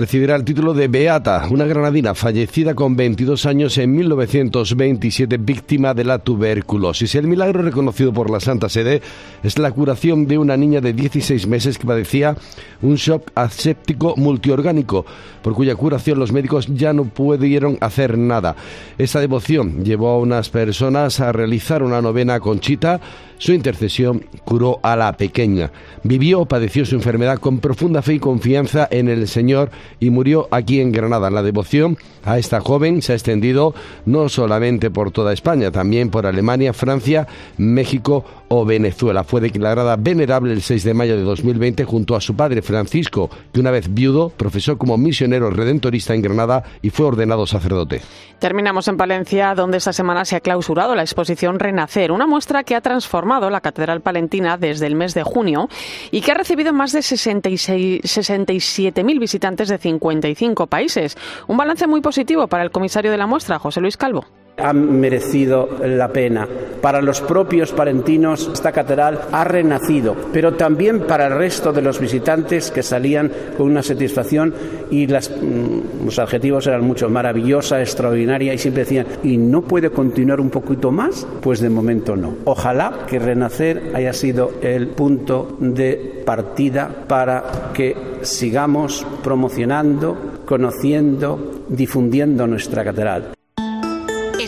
recibirá 0.00 0.34
el 0.34 0.44
título 0.44 0.72
de 0.72 0.88
Beata, 0.88 1.46
una 1.50 1.66
granadina 1.66 2.14
fallecida 2.14 2.74
con 2.74 2.96
22 2.96 3.44
años 3.44 3.76
en 3.76 3.94
1927, 3.94 5.36
víctima 5.36 5.92
de 5.92 6.04
la 6.04 6.18
tuberculosis. 6.18 7.14
El 7.16 7.26
milagro 7.26 7.60
reconocido 7.60 8.10
por 8.10 8.30
la 8.30 8.40
Santa 8.40 8.70
Sede 8.70 9.02
es 9.42 9.58
la 9.58 9.70
curación 9.72 10.26
de 10.26 10.38
una 10.38 10.56
niña 10.56 10.80
de 10.80 10.94
16 10.94 11.46
meses 11.46 11.76
que 11.76 11.86
padecía 11.86 12.34
un 12.80 12.94
shock 12.94 13.30
aséptico 13.34 14.14
multiorgánico, 14.16 15.04
por 15.42 15.52
cuya 15.52 15.74
curación 15.74 16.18
los 16.18 16.32
médicos 16.32 16.66
ya 16.68 16.94
no 16.94 17.04
pudieron 17.04 17.76
hacer 17.82 18.16
nada. 18.16 18.56
Esta 18.96 19.20
devoción 19.20 19.84
llevó 19.84 20.08
a 20.08 20.18
unas 20.18 20.48
personas 20.48 21.20
a 21.20 21.30
realizar 21.30 21.82
una 21.82 22.00
novena 22.00 22.40
conchita 22.40 23.02
su 23.40 23.54
intercesión 23.54 24.26
curó 24.44 24.80
a 24.82 24.96
la 24.96 25.16
pequeña. 25.16 25.72
Vivió, 26.02 26.44
padeció 26.44 26.84
su 26.84 26.94
enfermedad 26.94 27.38
con 27.38 27.58
profunda 27.58 28.02
fe 28.02 28.14
y 28.14 28.18
confianza 28.18 28.86
en 28.90 29.08
el 29.08 29.26
Señor 29.28 29.70
y 29.98 30.10
murió 30.10 30.46
aquí 30.50 30.78
en 30.80 30.92
Granada. 30.92 31.30
La 31.30 31.42
devoción 31.42 31.96
a 32.22 32.38
esta 32.38 32.60
joven 32.60 33.00
se 33.00 33.12
ha 33.12 33.16
extendido 33.16 33.74
no 34.04 34.28
solamente 34.28 34.90
por 34.90 35.10
toda 35.10 35.32
España, 35.32 35.70
también 35.70 36.10
por 36.10 36.26
Alemania, 36.26 36.74
Francia, 36.74 37.26
México 37.56 38.26
o 38.52 38.64
Venezuela. 38.64 39.22
Fue 39.22 39.40
declarada 39.40 39.94
venerable 39.96 40.52
el 40.52 40.60
6 40.60 40.82
de 40.82 40.92
mayo 40.92 41.16
de 41.16 41.22
2020 41.22 41.84
junto 41.84 42.16
a 42.16 42.20
su 42.20 42.34
padre 42.34 42.62
Francisco, 42.62 43.30
que 43.52 43.60
una 43.60 43.70
vez 43.70 43.94
viudo 43.94 44.30
profesó 44.30 44.76
como 44.76 44.98
misionero 44.98 45.50
redentorista 45.50 46.14
en 46.14 46.22
Granada 46.22 46.64
y 46.82 46.90
fue 46.90 47.06
ordenado 47.06 47.46
sacerdote. 47.46 48.00
Terminamos 48.40 48.88
en 48.88 48.96
Palencia, 48.96 49.54
donde 49.54 49.78
esta 49.78 49.92
semana 49.92 50.24
se 50.24 50.34
ha 50.34 50.40
clausurado 50.40 50.96
la 50.96 51.02
exposición 51.02 51.60
Renacer, 51.60 52.10
una 52.10 52.26
muestra 52.26 52.64
que 52.64 52.74
ha 52.74 52.80
transformado 52.80 53.50
la 53.50 53.60
Catedral 53.60 54.00
Palentina 54.00 54.56
desde 54.56 54.88
el 54.88 54.96
mes 54.96 55.14
de 55.14 55.22
junio 55.22 55.68
y 56.10 56.20
que 56.20 56.32
ha 56.32 56.34
recibido 56.34 56.72
más 56.72 56.90
de 56.90 56.98
67.000 57.00 59.20
visitantes 59.20 59.68
de 59.68 59.78
55 59.78 60.66
países. 60.66 61.16
Un 61.46 61.56
balance 61.56 61.86
muy 61.86 62.00
positivo 62.00 62.48
para 62.48 62.64
el 62.64 62.72
comisario 62.72 63.12
de 63.12 63.18
la 63.18 63.28
muestra, 63.28 63.60
José 63.60 63.80
Luis 63.80 63.96
Calvo 63.96 64.26
ha 64.56 64.72
merecido 64.72 65.68
la 65.84 66.08
pena. 66.08 66.46
Para 66.80 67.02
los 67.02 67.20
propios 67.20 67.72
palentinos 67.72 68.50
esta 68.52 68.72
catedral 68.72 69.20
ha 69.32 69.44
renacido, 69.44 70.16
pero 70.32 70.54
también 70.54 71.00
para 71.00 71.26
el 71.26 71.34
resto 71.34 71.72
de 71.72 71.82
los 71.82 72.00
visitantes 72.00 72.70
que 72.70 72.82
salían 72.82 73.30
con 73.56 73.70
una 73.70 73.82
satisfacción 73.82 74.54
y 74.90 75.06
mm, 75.06 76.04
los 76.04 76.18
adjetivos 76.18 76.66
eran 76.66 76.82
mucho 76.82 77.08
maravillosa, 77.10 77.80
extraordinaria 77.80 78.54
y 78.54 78.58
siempre 78.58 78.84
decían, 78.84 79.06
¿y 79.22 79.36
no 79.36 79.62
puede 79.62 79.90
continuar 79.90 80.40
un 80.40 80.50
poquito 80.50 80.90
más? 80.90 81.26
Pues 81.40 81.60
de 81.60 81.68
momento 81.68 82.16
no. 82.16 82.34
Ojalá 82.44 83.06
que 83.06 83.18
renacer 83.18 83.92
haya 83.94 84.12
sido 84.12 84.52
el 84.62 84.88
punto 84.88 85.56
de 85.60 86.22
partida 86.24 86.88
para 87.06 87.70
que 87.74 87.94
sigamos 88.22 89.06
promocionando, 89.22 90.42
conociendo, 90.46 91.64
difundiendo 91.68 92.46
nuestra 92.46 92.84
catedral. 92.84 93.32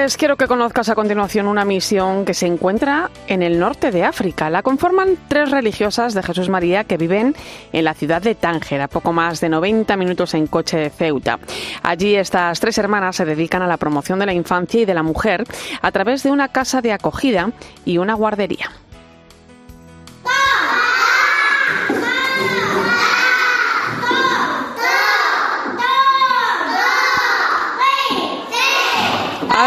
Pues 0.00 0.16
quiero 0.16 0.36
que 0.36 0.46
conozcas 0.46 0.88
a 0.90 0.94
continuación 0.94 1.48
una 1.48 1.64
misión 1.64 2.24
que 2.24 2.32
se 2.32 2.46
encuentra 2.46 3.10
en 3.26 3.42
el 3.42 3.58
norte 3.58 3.90
de 3.90 4.04
África. 4.04 4.48
La 4.48 4.62
conforman 4.62 5.18
tres 5.26 5.50
religiosas 5.50 6.14
de 6.14 6.22
Jesús 6.22 6.48
María 6.48 6.84
que 6.84 6.96
viven 6.96 7.34
en 7.72 7.84
la 7.84 7.94
ciudad 7.94 8.22
de 8.22 8.36
Tánger, 8.36 8.80
a 8.80 8.86
poco 8.86 9.12
más 9.12 9.40
de 9.40 9.48
90 9.48 9.96
minutos 9.96 10.34
en 10.34 10.46
coche 10.46 10.76
de 10.76 10.90
Ceuta. 10.90 11.40
Allí 11.82 12.14
estas 12.14 12.60
tres 12.60 12.78
hermanas 12.78 13.16
se 13.16 13.24
dedican 13.24 13.60
a 13.60 13.66
la 13.66 13.76
promoción 13.76 14.20
de 14.20 14.26
la 14.26 14.34
infancia 14.34 14.82
y 14.82 14.84
de 14.84 14.94
la 14.94 15.02
mujer 15.02 15.44
a 15.82 15.90
través 15.90 16.22
de 16.22 16.30
una 16.30 16.46
casa 16.46 16.80
de 16.80 16.92
acogida 16.92 17.50
y 17.84 17.98
una 17.98 18.14
guardería. 18.14 18.70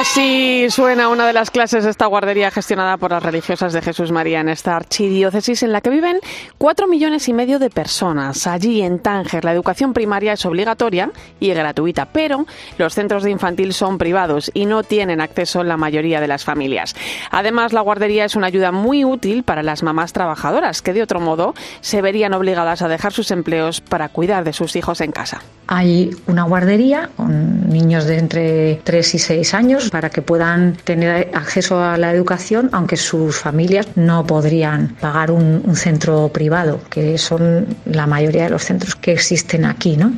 Así 0.02 0.66
suena 0.72 1.10
una 1.10 1.28
de 1.28 1.34
las 1.34 1.52
clases 1.52 1.84
de 1.84 1.92
esta 1.92 2.08
guardería 2.08 2.50
gestionada 2.50 2.98
por 2.98 3.12
las 3.12 3.22
religiosas 3.22 3.72
de 3.72 3.84
Jesús 3.84 4.12
María 4.12 4.40
en 4.40 4.50
esta 4.50 4.76
archidiócesis 4.76 5.62
en 5.62 5.72
la 5.72 5.82
que 5.82 5.92
viven 5.92 6.18
cuatro 6.58 6.88
millones 6.88 7.30
y 7.30 7.34
medio 7.34 7.60
de 7.60 7.70
personas. 7.70 8.48
Allí 8.48 8.82
en 8.82 8.98
Tánger 8.98 9.46
la 9.46 9.54
educación 9.54 9.94
primaria 9.94 10.34
es 10.34 10.44
obligatoria 10.44 11.12
y 11.40 11.54
gratuita, 11.54 12.08
pero 12.08 12.48
los 12.80 12.96
centros 12.96 13.22
de 13.22 13.30
infantil 13.30 13.74
son 13.74 14.00
privados 14.00 14.50
y 14.56 14.66
no 14.66 14.82
tienen 14.82 15.22
acceso 15.22 15.64
la 15.64 15.78
mayoría 15.78 16.20
de 16.20 16.28
las 16.28 16.46
familias. 16.46 16.96
Además, 17.30 17.72
la 17.72 17.82
guardería 17.82 18.26
es 18.26 18.36
una 18.36 18.48
ayuda 18.48 18.72
muy 18.72 19.06
útil 19.06 19.44
para 19.44 19.62
las 19.62 19.84
mamás 19.84 20.14
trabajadoras 20.14 20.82
que 20.82 20.94
de 20.94 21.04
otro 21.04 21.20
modo 21.20 21.54
se 21.82 22.02
verían 22.02 22.34
obligadas 22.34 22.82
a 22.82 22.88
dejar 22.88 23.14
sus 23.14 23.30
empleos 23.30 23.82
para 23.82 24.10
cuidar 24.10 24.46
de 24.46 24.54
sus 24.54 24.76
hijos 24.76 25.00
en 25.02 25.12
casa. 25.12 25.44
Hay 25.68 26.10
una 26.26 26.44
guardería 26.44 27.12
con 27.16 27.70
niños 27.70 28.06
de 28.06 28.18
entre 28.18 28.76
3 28.84 29.16
y 29.16 29.20
6 29.20 29.54
años 29.54 29.91
para 29.92 30.10
que 30.10 30.22
puedan 30.24 30.76
tener 30.84 31.30
acceso 31.34 31.80
a 31.84 31.98
la 31.98 32.12
educación, 32.12 32.70
aunque 32.72 32.98
sus 32.98 33.38
familias 33.38 33.88
no 33.96 34.26
podrían 34.26 34.96
pagar 35.00 35.30
un, 35.30 35.62
un 35.64 35.76
centro 35.76 36.30
privado, 36.30 36.80
que 36.90 37.18
son 37.18 37.68
la 37.86 38.08
mayoría 38.08 38.46
de 38.46 38.50
los 38.50 38.64
centros 38.64 38.96
que 38.96 39.12
existen 39.12 39.66
aquí, 39.66 39.98
¿no? 39.98 40.14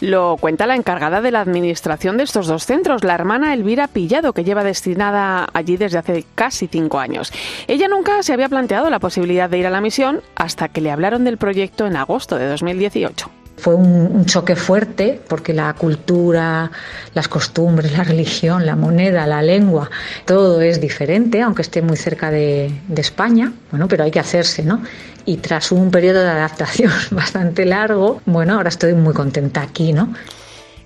Lo 0.00 0.36
cuenta 0.40 0.66
la 0.66 0.74
encargada 0.74 1.20
de 1.20 1.30
la 1.30 1.40
administración 1.40 2.16
de 2.16 2.24
estos 2.24 2.48
dos 2.48 2.66
centros, 2.66 3.04
la 3.04 3.14
hermana 3.14 3.54
Elvira 3.54 3.86
Pillado, 3.86 4.32
que 4.32 4.42
lleva 4.42 4.64
destinada 4.64 5.46
allí 5.52 5.76
desde 5.76 5.98
hace 5.98 6.24
casi 6.34 6.66
cinco 6.66 6.98
años. 6.98 7.32
Ella 7.68 7.86
nunca 7.86 8.22
se 8.24 8.32
había 8.32 8.48
planteado 8.48 8.90
la 8.90 8.98
posibilidad 8.98 9.48
de 9.48 9.58
ir 9.58 9.66
a 9.66 9.70
la 9.70 9.80
misión 9.80 10.20
hasta 10.34 10.68
que 10.68 10.80
le 10.80 10.90
hablaron 10.90 11.22
del 11.22 11.38
proyecto 11.38 11.86
en 11.86 11.96
agosto 11.96 12.36
de 12.36 12.48
2018 12.48 13.41
fue 13.62 13.76
un, 13.76 14.26
choque 14.26 14.56
fuerte 14.56 15.20
porque 15.28 15.54
la 15.54 15.72
cultura, 15.74 16.68
las 17.14 17.28
costumbres, 17.28 17.92
la 17.96 18.02
religión, 18.02 18.66
la 18.66 18.74
moneda, 18.74 19.24
la 19.24 19.40
lengua, 19.40 19.88
todo 20.24 20.60
es 20.60 20.80
diferente, 20.80 21.42
aunque 21.42 21.62
esté 21.62 21.80
muy 21.80 21.96
cerca 21.96 22.32
de, 22.32 22.72
de 22.88 23.00
España, 23.00 23.52
bueno, 23.70 23.86
pero 23.86 24.02
hay 24.02 24.10
que 24.10 24.18
hacerse, 24.18 24.64
¿no? 24.64 24.82
Y 25.26 25.36
tras 25.36 25.70
un 25.70 25.92
periodo 25.92 26.22
de 26.22 26.30
adaptación 26.30 26.90
bastante 27.12 27.64
largo, 27.64 28.20
bueno, 28.26 28.54
ahora 28.54 28.68
estoy 28.68 28.94
muy 28.94 29.14
contenta 29.14 29.62
aquí, 29.62 29.92
¿no? 29.92 30.12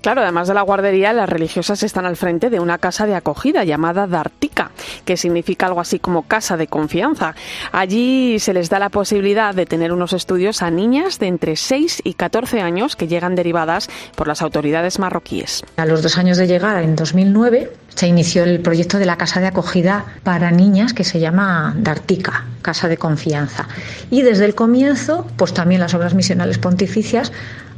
Claro, 0.07 0.23
además 0.23 0.47
de 0.47 0.55
la 0.55 0.63
guardería, 0.63 1.13
las 1.13 1.29
religiosas 1.29 1.83
están 1.83 2.07
al 2.07 2.17
frente 2.17 2.49
de 2.49 2.61
una 2.61 2.79
casa 2.79 3.07
de 3.07 3.17
acogida 3.17 3.65
llamada 3.65 4.07
Dartica, 4.07 4.71
que 5.05 5.17
significa 5.17 5.67
algo 5.67 5.81
así 5.81 5.99
como 5.99 6.29
casa 6.29 6.57
de 6.57 6.69
confianza. 6.69 7.35
Allí 7.73 8.39
se 8.39 8.55
les 8.55 8.71
da 8.71 8.79
la 8.79 8.89
posibilidad 8.89 9.53
de 9.53 9.67
tener 9.67 9.91
unos 9.91 10.13
estudios 10.13 10.63
a 10.63 10.71
niñas 10.71 11.19
de 11.19 11.27
entre 11.27 11.57
6 11.57 12.03
y 12.05 12.15
14 12.15 12.61
años 12.61 12.95
que 12.95 13.09
llegan 13.09 13.35
derivadas 13.35 13.89
por 14.15 14.29
las 14.29 14.43
autoridades 14.43 15.01
marroquíes. 15.01 15.65
A 15.77 15.87
los 15.87 16.05
dos 16.05 16.19
años 16.19 16.37
de 16.37 16.47
llegar, 16.47 16.81
en 16.85 16.95
2009, 16.95 17.73
se 17.89 18.07
inició 18.07 18.45
el 18.45 18.61
proyecto 18.61 18.99
de 18.99 19.07
la 19.07 19.17
casa 19.17 19.41
de 19.41 19.49
acogida 19.49 20.05
para 20.23 20.53
niñas 20.53 20.93
que 20.93 21.03
se 21.03 21.19
llama 21.19 21.75
Dartica, 21.79 22.45
Casa 22.63 22.87
de 22.87 22.97
Confianza. 22.97 23.67
Y 24.09 24.23
desde 24.23 24.45
el 24.45 24.55
comienzo, 24.55 25.27
pues 25.37 25.53
también 25.53 25.81
las 25.81 25.95
obras 25.95 26.15
misionales 26.15 26.59
pontificias 26.59 27.33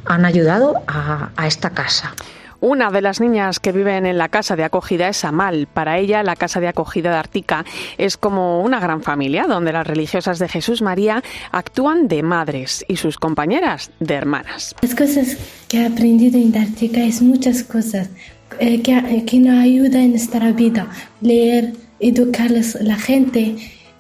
han 0.09 0.25
ayudado 0.25 0.83
a, 0.87 1.31
esta 1.47 1.71
casa. 1.71 2.15
Una 2.61 2.91
de 2.91 3.03
las 3.03 3.21
niñas 3.21 3.61
que 3.61 3.71
viven 3.71 4.05
en 4.05 4.19
la 4.19 4.29
casa 4.29 4.57
de 4.57 4.65
acogida 4.65 5.09
es 5.09 5.25
Amal. 5.25 5.69
Para 5.73 5.99
ella, 5.99 6.25
la 6.25 6.35
casa 6.35 6.59
de 6.59 6.67
acogida 6.67 7.11
de 7.11 7.17
Artica 7.17 7.65
es 7.99 8.17
como 8.17 8.63
una 8.63 8.81
gran 8.81 9.03
familia 9.03 9.45
donde 9.47 9.73
las 9.73 9.87
religiosas 9.87 10.41
de 10.41 10.49
Jesús 10.49 10.83
María 10.83 11.23
actúan 11.53 12.09
de 12.09 12.25
madres 12.25 12.85
y 12.89 12.97
sus 12.97 13.17
compañeras 13.17 13.93
de 14.01 14.15
hermanas. 14.15 14.75
Las 14.83 14.97
cosas 14.97 15.37
que 15.69 15.83
he 15.83 15.87
aprendido 15.87 16.37
en 16.37 16.57
Artica 16.57 17.01
es 17.01 17.23
muchas 17.23 17.63
cosas 17.63 18.11
eh, 18.59 18.83
que, 18.83 19.25
que, 19.25 19.39
nos 19.39 19.63
ayudan 19.63 20.01
en 20.01 20.11
nuestra 20.11 20.51
vida. 20.51 20.89
Leer, 21.21 21.75
educar 22.01 22.51
a 22.51 22.83
la 22.83 22.97
gente 22.97 23.55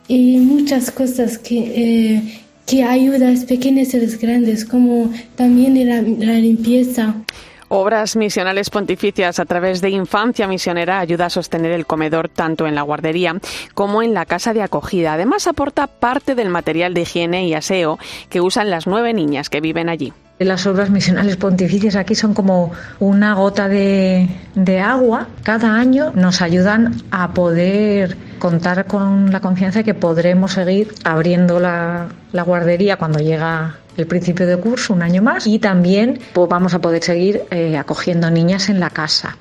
y 0.08 0.38
muchas 0.38 0.90
cosas 0.90 1.38
que, 1.38 1.58
eh, 1.58 2.40
que 2.68 2.84
ayuda 2.84 3.28
a 3.28 3.30
los 3.30 3.44
pequeños 3.44 3.94
y 3.94 4.00
los 4.00 4.18
grandes, 4.18 4.64
como 4.64 5.10
también 5.36 5.88
la, 5.88 6.02
la 6.02 6.38
limpieza. 6.38 7.14
Obras 7.70 8.16
misionales 8.16 8.70
pontificias 8.70 9.38
a 9.38 9.44
través 9.44 9.80
de 9.82 9.90
Infancia 9.90 10.48
Misionera 10.48 11.00
ayuda 11.00 11.26
a 11.26 11.30
sostener 11.30 11.72
el 11.72 11.86
comedor 11.86 12.30
tanto 12.30 12.66
en 12.66 12.74
la 12.74 12.82
guardería 12.82 13.38
como 13.74 14.02
en 14.02 14.14
la 14.14 14.24
casa 14.24 14.54
de 14.54 14.62
acogida. 14.62 15.14
Además 15.14 15.46
aporta 15.46 15.86
parte 15.86 16.34
del 16.34 16.48
material 16.48 16.94
de 16.94 17.02
higiene 17.02 17.46
y 17.46 17.54
aseo 17.54 17.98
que 18.30 18.40
usan 18.40 18.70
las 18.70 18.86
nueve 18.86 19.12
niñas 19.12 19.50
que 19.50 19.60
viven 19.60 19.90
allí. 19.90 20.14
Las 20.38 20.66
obras 20.66 20.90
misionales 20.90 21.36
pontificias 21.36 21.96
aquí 21.96 22.14
son 22.14 22.32
como 22.32 22.70
una 23.00 23.34
gota 23.34 23.68
de, 23.68 24.28
agua. 24.84 25.26
Cada 25.42 25.74
año 25.74 26.12
nos 26.14 26.42
ayudan 26.42 26.94
a 27.10 27.32
poder 27.32 28.16
contar 28.38 28.86
con 28.86 29.32
la 29.32 29.40
confianza 29.40 29.80
de 29.80 29.84
que 29.84 29.94
podremos 29.94 30.52
seguir 30.52 30.94
abriendo 31.02 31.58
la, 31.58 32.06
la 32.32 32.42
guardería 32.42 32.96
cuando 32.96 33.18
llega 33.18 33.78
el 33.96 34.06
principio 34.06 34.46
de 34.46 34.56
curso 34.56 34.94
un 34.94 35.02
año 35.02 35.22
más 35.22 35.46
y 35.46 35.58
también 35.58 36.20
pues, 36.32 36.48
vamos 36.48 36.72
a 36.72 36.78
poder 36.78 37.02
seguir 37.02 37.42
eh, 37.50 37.76
acogiendo 37.76 38.30
niñas 38.30 38.68
en 38.68 38.78
la 38.78 38.90
casa. 38.90 39.36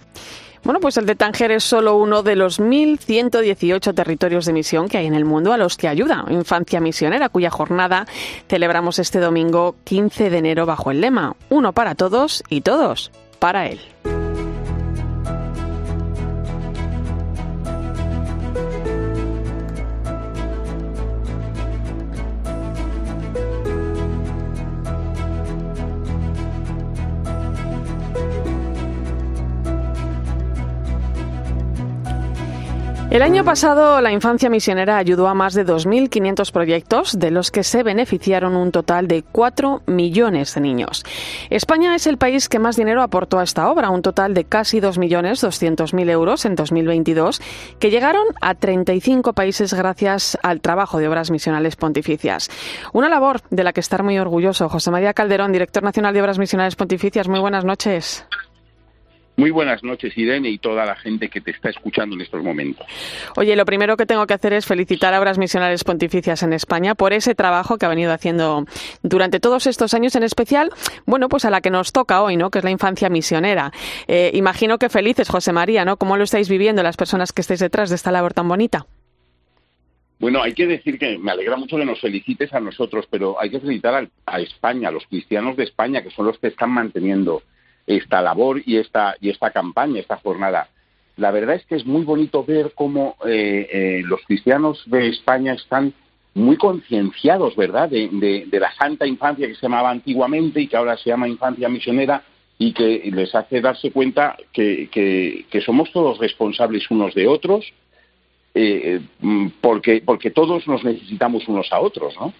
Bueno, 0.68 0.82
pues 0.82 0.98
el 0.98 1.06
de 1.06 1.16
Tánger 1.16 1.52
es 1.52 1.64
solo 1.64 1.96
uno 1.96 2.24
de 2.24 2.36
los 2.36 2.60
1.118 2.60 3.96
territorios 3.96 4.46
de 4.46 4.52
misión 4.52 4.90
que 4.90 4.98
hay 4.98 5.06
en 5.06 5.14
el 5.14 5.24
mundo 5.24 5.54
a 5.54 5.58
los 5.58 5.78
que 5.78 5.88
ayuda 5.88 6.26
Infancia 6.28 6.82
Misionera, 6.82 7.30
cuya 7.30 7.50
jornada 7.50 8.06
celebramos 8.50 9.00
este 9.00 9.22
domingo 9.22 9.78
15 9.86 10.30
de 10.30 10.38
enero 10.40 10.66
bajo 10.66 10.92
el 10.92 11.00
lema 11.00 11.38
Uno 11.50 11.72
para 11.72 11.96
todos 11.96 12.44
y 12.50 12.60
todos 12.60 13.14
para 13.40 13.68
él. 13.68 13.80
El 33.10 33.22
año 33.22 33.46
pasado 33.46 34.02
la 34.02 34.12
infancia 34.12 34.50
misionera 34.50 34.98
ayudó 34.98 35.30
a 35.30 35.34
más 35.34 35.54
de 35.54 35.66
2.500 35.66 36.52
proyectos, 36.52 37.18
de 37.18 37.32
los 37.32 37.52
que 37.52 37.64
se 37.64 37.82
beneficiaron 37.82 38.58
un 38.58 38.74
total 38.74 39.08
de 39.08 39.24
4 39.24 39.84
millones 39.86 40.54
de 40.54 40.62
niños. 40.62 41.06
España 41.50 41.96
es 41.96 42.06
el 42.06 42.18
país 42.18 42.50
que 42.50 42.60
más 42.60 42.76
dinero 42.76 43.02
aportó 43.02 43.40
a 43.40 43.44
esta 43.44 43.72
obra, 43.72 43.92
un 43.92 44.02
total 44.02 44.34
de 44.34 44.44
casi 44.44 44.82
2.200.000 44.82 46.10
euros 46.10 46.44
en 46.44 46.56
2022, 46.56 47.42
que 47.80 47.92
llegaron 47.92 48.26
a 48.42 48.56
35 48.56 49.32
países 49.32 49.74
gracias 49.74 50.38
al 50.44 50.60
trabajo 50.60 51.00
de 51.00 51.08
obras 51.08 51.32
misionales 51.32 51.78
pontificias. 51.78 52.50
Una 52.92 53.08
labor 53.08 53.40
de 53.50 53.64
la 53.64 53.72
que 53.72 53.80
estar 53.80 54.04
muy 54.04 54.20
orgulloso. 54.20 54.68
José 54.68 54.92
María 54.92 55.14
Calderón, 55.14 55.54
director 55.54 55.82
nacional 55.82 56.14
de 56.14 56.22
Obras 56.22 56.40
Misionales 56.40 56.76
Pontificias, 56.76 57.30
muy 57.30 57.40
buenas 57.40 57.64
noches. 57.64 58.26
Muy 59.40 59.52
buenas 59.52 59.84
noches, 59.84 60.18
Irene, 60.18 60.50
y 60.50 60.58
toda 60.58 60.84
la 60.84 60.96
gente 60.96 61.30
que 61.30 61.42
te 61.42 61.52
está 61.52 61.70
escuchando 61.70 62.16
en 62.16 62.22
estos 62.22 62.42
momentos. 62.44 62.88
Oye, 63.36 63.56
lo 63.56 63.66
primero 63.66 63.96
que 63.96 64.08
tengo 64.08 64.26
que 64.26 64.34
hacer 64.34 64.52
es 64.52 64.66
felicitar 64.66 65.14
a 65.14 65.20
Obras 65.20 65.38
Misionales 65.38 65.84
Pontificias 65.84 66.42
en 66.42 66.54
España 66.54 66.96
por 66.96 67.14
ese 67.14 67.36
trabajo 67.36 67.78
que 67.78 67.86
ha 67.86 67.90
venido 67.90 68.12
haciendo 68.12 68.66
durante 69.04 69.40
todos 69.40 69.68
estos 69.68 69.94
años, 69.94 70.16
en 70.16 70.24
especial, 70.24 70.72
bueno, 71.06 71.30
pues 71.30 71.46
a 71.46 71.52
la 71.52 71.62
que 71.62 71.70
nos 71.70 71.92
toca 71.92 72.24
hoy, 72.24 72.36
¿no? 72.36 72.50
Que 72.50 72.58
es 72.58 72.64
la 72.64 72.72
infancia 72.72 73.10
misionera. 73.10 73.72
Eh, 74.08 74.32
imagino 74.34 74.80
que 74.80 74.90
felices, 74.90 75.30
José 75.30 75.54
María, 75.54 75.86
¿no? 75.86 75.98
¿Cómo 75.98 76.18
lo 76.18 76.24
estáis 76.24 76.50
viviendo 76.50 76.82
las 76.82 76.98
personas 76.98 77.32
que 77.32 77.42
estáis 77.42 77.60
detrás 77.60 77.90
de 77.90 77.96
esta 77.96 78.12
labor 78.12 78.34
tan 78.34 78.48
bonita? 78.48 78.88
Bueno, 80.20 80.42
hay 80.42 80.56
que 80.56 80.66
decir 80.66 80.98
que 80.98 81.20
me 81.20 81.30
alegra 81.30 81.58
mucho 81.58 81.78
que 81.78 81.86
nos 81.86 82.02
felicites 82.02 82.52
a 82.56 82.60
nosotros, 82.60 83.06
pero 83.08 83.40
hay 83.40 83.52
que 83.52 83.60
felicitar 83.60 84.10
a 84.26 84.40
España, 84.40 84.90
a 84.90 84.92
los 84.92 85.06
cristianos 85.06 85.56
de 85.58 85.66
España, 85.66 86.02
que 86.02 86.10
son 86.10 86.26
los 86.26 86.40
que 86.40 86.48
están 86.48 86.72
manteniendo 86.72 87.44
esta 87.88 88.22
labor 88.22 88.62
y 88.66 88.78
esta, 88.78 89.16
y 89.22 89.30
esta 89.30 89.52
campaña, 89.52 90.00
esta 90.00 90.18
jornada. 90.18 90.68
La 91.16 91.32
verdad 91.32 91.56
es 91.56 91.66
que 91.66 91.76
es 91.76 91.86
muy 91.86 92.04
bonito 92.04 92.44
ver 92.44 92.74
cómo 92.76 93.16
eh, 93.26 93.68
eh, 93.72 94.02
los 94.06 94.22
cristianos 94.28 94.84
de 94.86 95.08
España 95.08 95.54
están 95.54 95.94
muy 96.36 96.58
concienciados, 96.58 97.56
¿verdad?, 97.56 97.90
de, 97.90 98.48
la 98.52 98.72
santa 98.76 99.08
infancia 99.08 99.48
que 99.48 99.56
se 99.56 99.64
llamaba 99.64 99.90
antiguamente 99.90 100.62
y 100.62 100.68
que 100.68 100.78
ahora 100.78 100.96
se 100.96 101.10
llama 101.10 101.28
infancia 101.28 101.68
misionera 101.68 102.22
y 102.60 102.74
que 102.74 103.10
les 103.12 103.34
hace 103.34 103.62
darse 103.62 103.92
cuenta 103.92 104.38
que, 104.54 104.88
que, 104.92 105.62
somos 105.62 105.92
todos 105.92 106.20
responsables 106.20 106.92
unos 106.92 107.16
de 107.16 107.28
otros, 107.28 107.66
eh, 108.54 109.02
porque, 109.62 110.04
porque 110.06 110.30
todos 110.30 110.68
nos 110.68 110.84
necesitamos 110.84 111.48
unos 111.48 111.72
a 111.72 111.80
otros, 111.80 112.14
¿no? 112.20 112.34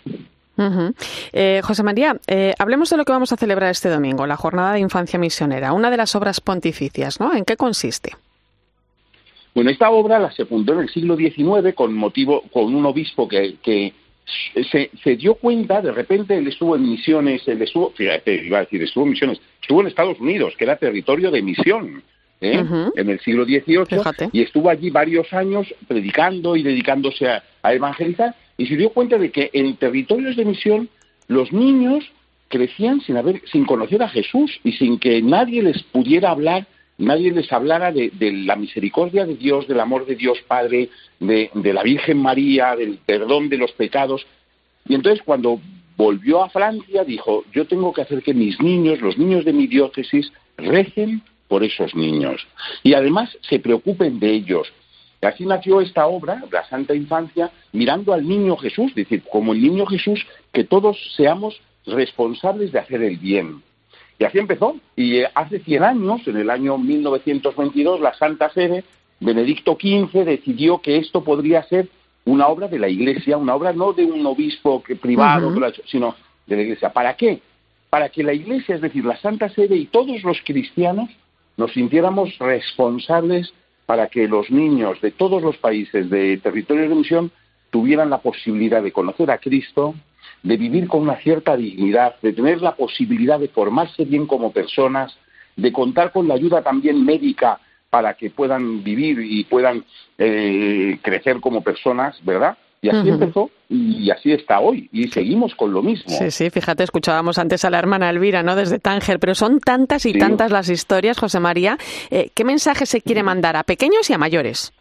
Eh, 1.34 1.62
José 1.64 1.84
María, 1.84 2.18
eh, 2.28 2.54
hablemos 2.58 2.90
de 2.90 2.98
lo 2.98 3.06
que 3.06 3.12
vamos 3.12 3.32
a 3.32 3.38
celebrar 3.38 3.72
este 3.72 3.90
domingo, 3.90 4.26
la 4.26 4.38
Jornada 4.38 4.74
de 4.74 4.80
Infancia 4.80 5.20
Misionera, 5.20 5.74
una 5.74 5.92
de 5.92 5.98
las 5.98 6.16
obras 6.16 6.42
pontificias, 6.42 7.20
¿no? 7.20 7.34
¿En 7.34 7.46
qué 7.46 7.56
consiste? 7.56 8.14
Bueno, 9.54 9.72
esta 9.72 9.90
obra 9.90 10.20
la 10.20 10.32
se 10.32 10.46
fundó 10.46 10.74
en 10.74 10.82
el 10.82 10.90
siglo 10.90 11.16
XIX 11.16 11.74
con 11.76 11.94
motivo, 11.94 12.44
con 12.52 12.74
un 12.76 12.86
obispo 12.86 13.28
que, 13.28 13.94
se, 14.72 15.16
dio 15.16 15.36
cuenta, 15.36 15.82
de 15.82 15.92
repente 15.92 16.38
él 16.38 16.48
estuvo 16.48 16.76
en 16.76 16.84
misiones, 16.84 17.48
él 17.48 17.62
estuvo, 17.62 17.92
fíjate, 17.92 18.46
iba 18.46 18.60
a 18.60 18.62
decir, 18.62 18.84
estuvo 18.84 19.06
en 19.06 19.12
misiones, 19.12 19.40
estuvo 19.62 19.82
en 19.82 19.88
Estados 19.88 20.20
Unidos, 20.20 20.54
que 20.58 20.66
era 20.66 20.76
territorio 20.76 21.32
de 21.32 21.42
misión. 21.42 22.04
¿eh? 22.40 22.64
en 22.96 23.10
el 23.10 23.20
siglo 23.22 23.46
XVIII 23.46 24.30
y 24.32 24.44
estuvo 24.44 24.70
allí 24.70 24.92
varios 24.92 25.34
años 25.34 25.74
predicando 25.88 26.56
y 26.56 26.62
dedicándose 26.62 27.28
a 27.28 27.74
evangelizar 27.74 28.36
y 28.58 28.66
se 28.66 28.76
dio 28.76 28.90
cuenta 28.90 29.18
de 29.18 29.32
que 29.32 29.50
en 29.54 29.76
territorios 29.78 30.36
de 30.36 30.46
misión 30.46 30.90
los 31.28 31.52
niños 31.54 32.04
crecían 32.48 33.02
sin 33.02 33.18
haber, 33.18 33.42
sin 33.52 33.66
conocer 33.66 34.02
a 34.02 34.10
Jesús 34.10 34.60
y 34.64 34.74
sin 34.74 35.00
que 35.00 35.22
nadie 35.22 35.62
les 35.62 35.84
pudiera 35.84 36.32
hablar, 36.32 36.66
nadie 36.98 37.32
les 37.32 37.52
hablara 37.52 37.92
de, 37.92 38.12
la 38.20 38.56
misericordia 38.56 39.26
de 39.26 39.36
Dios, 39.36 39.68
del 39.68 39.80
amor 39.80 40.06
de 40.06 40.16
Dios 40.16 40.40
Padre, 40.48 40.90
de, 41.20 41.50
la 41.74 41.84
Virgen 41.84 42.18
María, 42.18 42.76
del 42.76 42.98
perdón 43.06 43.50
de 43.50 43.58
los 43.58 43.72
pecados. 43.74 44.26
Y 44.88 44.96
entonces 44.96 45.22
cuando 45.24 45.60
volvió 45.96 46.44
a 46.44 46.50
Francia 46.50 47.04
dijo, 47.04 47.44
yo 47.54 47.66
tengo 47.66 47.94
que 47.94 48.02
hacer 48.02 48.24
que 48.24 48.34
mis 48.34 48.60
niños, 48.62 49.02
los 49.02 49.18
niños 49.18 49.46
de 49.46 49.54
mi 49.54 49.68
diócesis, 49.68 50.32
recen 50.58 51.22
por 51.48 51.64
esos 51.64 51.96
niños 51.96 52.46
y 52.84 52.94
además 52.94 53.38
se 53.42 53.60
preocupen 53.60 54.20
de 54.20 54.32
ellos. 54.32 54.72
Y 55.22 55.26
así 55.26 55.46
nació 55.46 55.82
esta 55.82 56.08
obra, 56.08 56.44
la 56.52 56.68
Santa 56.70 56.94
Infancia, 56.94 57.52
mirando 57.72 58.14
al 58.14 58.28
niño 58.28 58.56
Jesús, 58.58 58.90
es 58.90 58.96
decir, 58.96 59.24
como 59.32 59.54
el 59.54 59.62
niño 59.62 59.86
Jesús, 59.86 60.26
que 60.52 60.64
todos 60.64 60.98
seamos 61.16 61.60
responsables 61.86 62.72
de 62.72 62.80
hacer 62.80 63.02
el 63.02 63.18
bien. 63.18 63.64
Y 64.20 64.24
así 64.26 64.40
empezó. 64.40 64.76
Y 64.96 65.18
eh, 65.18 65.30
hace 65.34 65.60
100 65.60 65.84
años, 65.84 66.28
en 66.28 66.38
el 66.38 66.50
año 66.50 66.78
1922, 66.78 68.00
la 68.00 68.14
Santa 68.14 68.50
Sede, 68.50 68.84
Benedicto 69.20 69.78
XV, 69.80 70.26
decidió 70.26 70.80
que 70.82 70.98
esto 70.98 71.24
podría 71.24 71.64
ser 71.64 71.88
una 72.26 72.48
obra 72.48 72.68
de 72.68 72.80
la 72.80 72.90
Iglesia, 72.90 73.38
una 73.38 73.56
obra 73.56 73.74
no 73.74 73.94
de 73.94 74.06
un 74.06 74.26
obispo 74.26 74.84
que, 74.84 74.96
privado, 74.96 75.54
sino 75.86 76.16
de 76.46 76.56
la 76.56 76.62
Iglesia. 76.62 76.92
¿Para 76.92 77.16
qué? 77.16 77.42
Para 77.90 78.10
que 78.10 78.24
la 78.24 78.34
Iglesia, 78.34 78.76
es 78.76 78.82
decir, 78.82 79.06
la 79.06 79.18
Santa 79.18 79.50
Sede 79.50 79.78
y 79.78 79.86
todos 79.86 80.22
los 80.24 80.38
cristianos 80.44 81.10
nos 81.56 81.72
sintiéramos 81.74 82.38
responsables 82.38 83.54
para 83.88 84.08
que 84.10 84.28
los 84.28 84.52
niños 84.52 85.02
de 85.02 85.12
todos 85.12 85.42
los 85.42 85.58
países 85.58 86.10
de 86.10 86.38
territorio 86.38 86.88
de 86.90 86.96
misión 86.96 87.32
tuvieran 87.72 88.10
la 88.10 88.20
posibilidad 88.20 88.84
de 88.84 88.92
conocer 88.92 89.32
a 89.32 89.40
Cristo, 89.40 89.96
de 90.44 90.58
vivir 90.58 90.88
con 90.88 91.02
una 91.02 91.16
cierta 91.22 91.56
dignidad, 91.56 92.18
de 92.22 92.34
tener 92.34 92.62
la 92.62 92.76
posibilidad 92.76 93.40
de 93.40 93.48
formarse 93.48 94.04
bien 94.04 94.28
como 94.28 94.52
personas, 94.52 95.18
de 95.56 95.72
contar 95.72 96.12
con 96.12 96.28
la 96.28 96.34
ayuda 96.36 96.62
también 96.62 97.04
médica 97.06 97.62
para 97.90 98.16
que 98.16 98.30
puedan 98.30 98.84
vivir 98.84 99.20
y 99.22 99.46
puedan 99.46 99.86
eh, 100.18 101.00
crecer 101.02 101.40
como 101.40 101.62
personas, 101.62 102.20
¿verdad? 102.26 102.58
Y 102.82 102.90
así 102.90 103.10
empezó 103.10 103.50
y 103.70 104.10
así 104.12 104.32
está 104.32 104.60
hoy. 104.60 104.90
Y 104.92 105.08
seguimos 105.08 105.56
con 105.56 105.74
lo 105.74 105.82
mismo. 105.82 106.10
Sí, 106.10 106.32
sí, 106.32 106.50
fíjate, 106.50 106.84
escuchábamos 106.84 107.38
antes 107.38 107.66
a 107.66 107.70
la 107.70 107.80
hermana 107.80 108.10
Elvira, 108.10 108.44
¿no? 108.44 108.56
Desde 108.56 108.80
Tánger, 108.80 109.20
pero 109.20 109.36
son 109.36 109.60
tantas 109.60 110.06
y 110.06 110.14
tantas 110.14 110.52
las 110.52 110.70
historias, 110.70 111.18
José 111.18 111.40
María. 111.40 111.78
Eh, 112.12 112.30
¿Qué 112.34 112.44
mensaje 112.44 112.86
se 112.86 113.02
quiere 113.02 113.24
mandar 113.24 113.56
a 113.56 113.64
pequeños 113.64 114.10
y 114.10 114.14
a 114.14 114.18
mayores? 114.18 114.74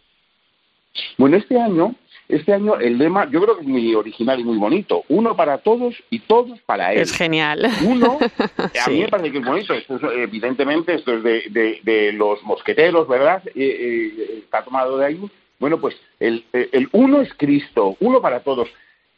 Bueno, 1.17 1.37
este 1.37 1.59
año, 1.59 1.95
este 2.29 2.53
año 2.53 2.79
el 2.79 2.97
lema, 2.97 3.29
yo 3.29 3.41
creo 3.41 3.55
que 3.55 3.61
es 3.61 3.67
muy 3.67 3.93
original 3.95 4.39
y 4.39 4.43
muy 4.43 4.57
bonito. 4.57 5.03
Uno 5.09 5.35
para 5.35 5.57
todos 5.57 5.95
y 6.09 6.19
todos 6.19 6.59
para 6.61 6.93
él. 6.93 7.01
Es 7.01 7.11
genial. 7.11 7.67
Uno, 7.83 8.19
a 8.85 8.89
mí 8.89 9.01
me 9.01 9.07
parece 9.07 9.31
que 9.31 9.39
es 9.39 9.45
bonito. 9.45 9.73
evidentemente, 10.15 10.95
esto 10.95 11.13
es 11.13 11.23
de, 11.23 12.11
los 12.13 12.41
mosqueteros, 12.43 13.07
¿verdad? 13.07 13.41
Eh, 13.47 13.53
eh, 13.55 14.39
está 14.43 14.63
tomado 14.63 14.97
de 14.97 15.05
ahí 15.05 15.19
bueno, 15.59 15.79
pues 15.79 15.95
el, 16.19 16.43
uno 16.91 17.21
es 17.21 17.33
Cristo, 17.35 17.95
uno 17.99 18.21
para 18.21 18.41
todos. 18.41 18.69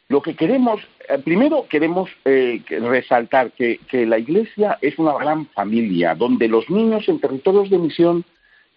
Lo 0.08 0.22
que 0.22 0.34
queremos, 0.34 0.80
eh, 1.08 1.18
primero 1.18 1.66
queremos 1.68 2.10
eh, 2.24 2.62
resaltar 2.68 3.52
que, 3.52 3.78
la 3.92 4.18
Iglesia 4.18 4.78
es 4.80 4.98
una 4.98 5.14
gran 5.14 5.46
familia, 5.46 6.14
donde 6.14 6.48
los 6.48 6.68
niños 6.68 7.08
en 7.08 7.20
territorios 7.20 7.70
de 7.70 7.78
misión 7.78 8.24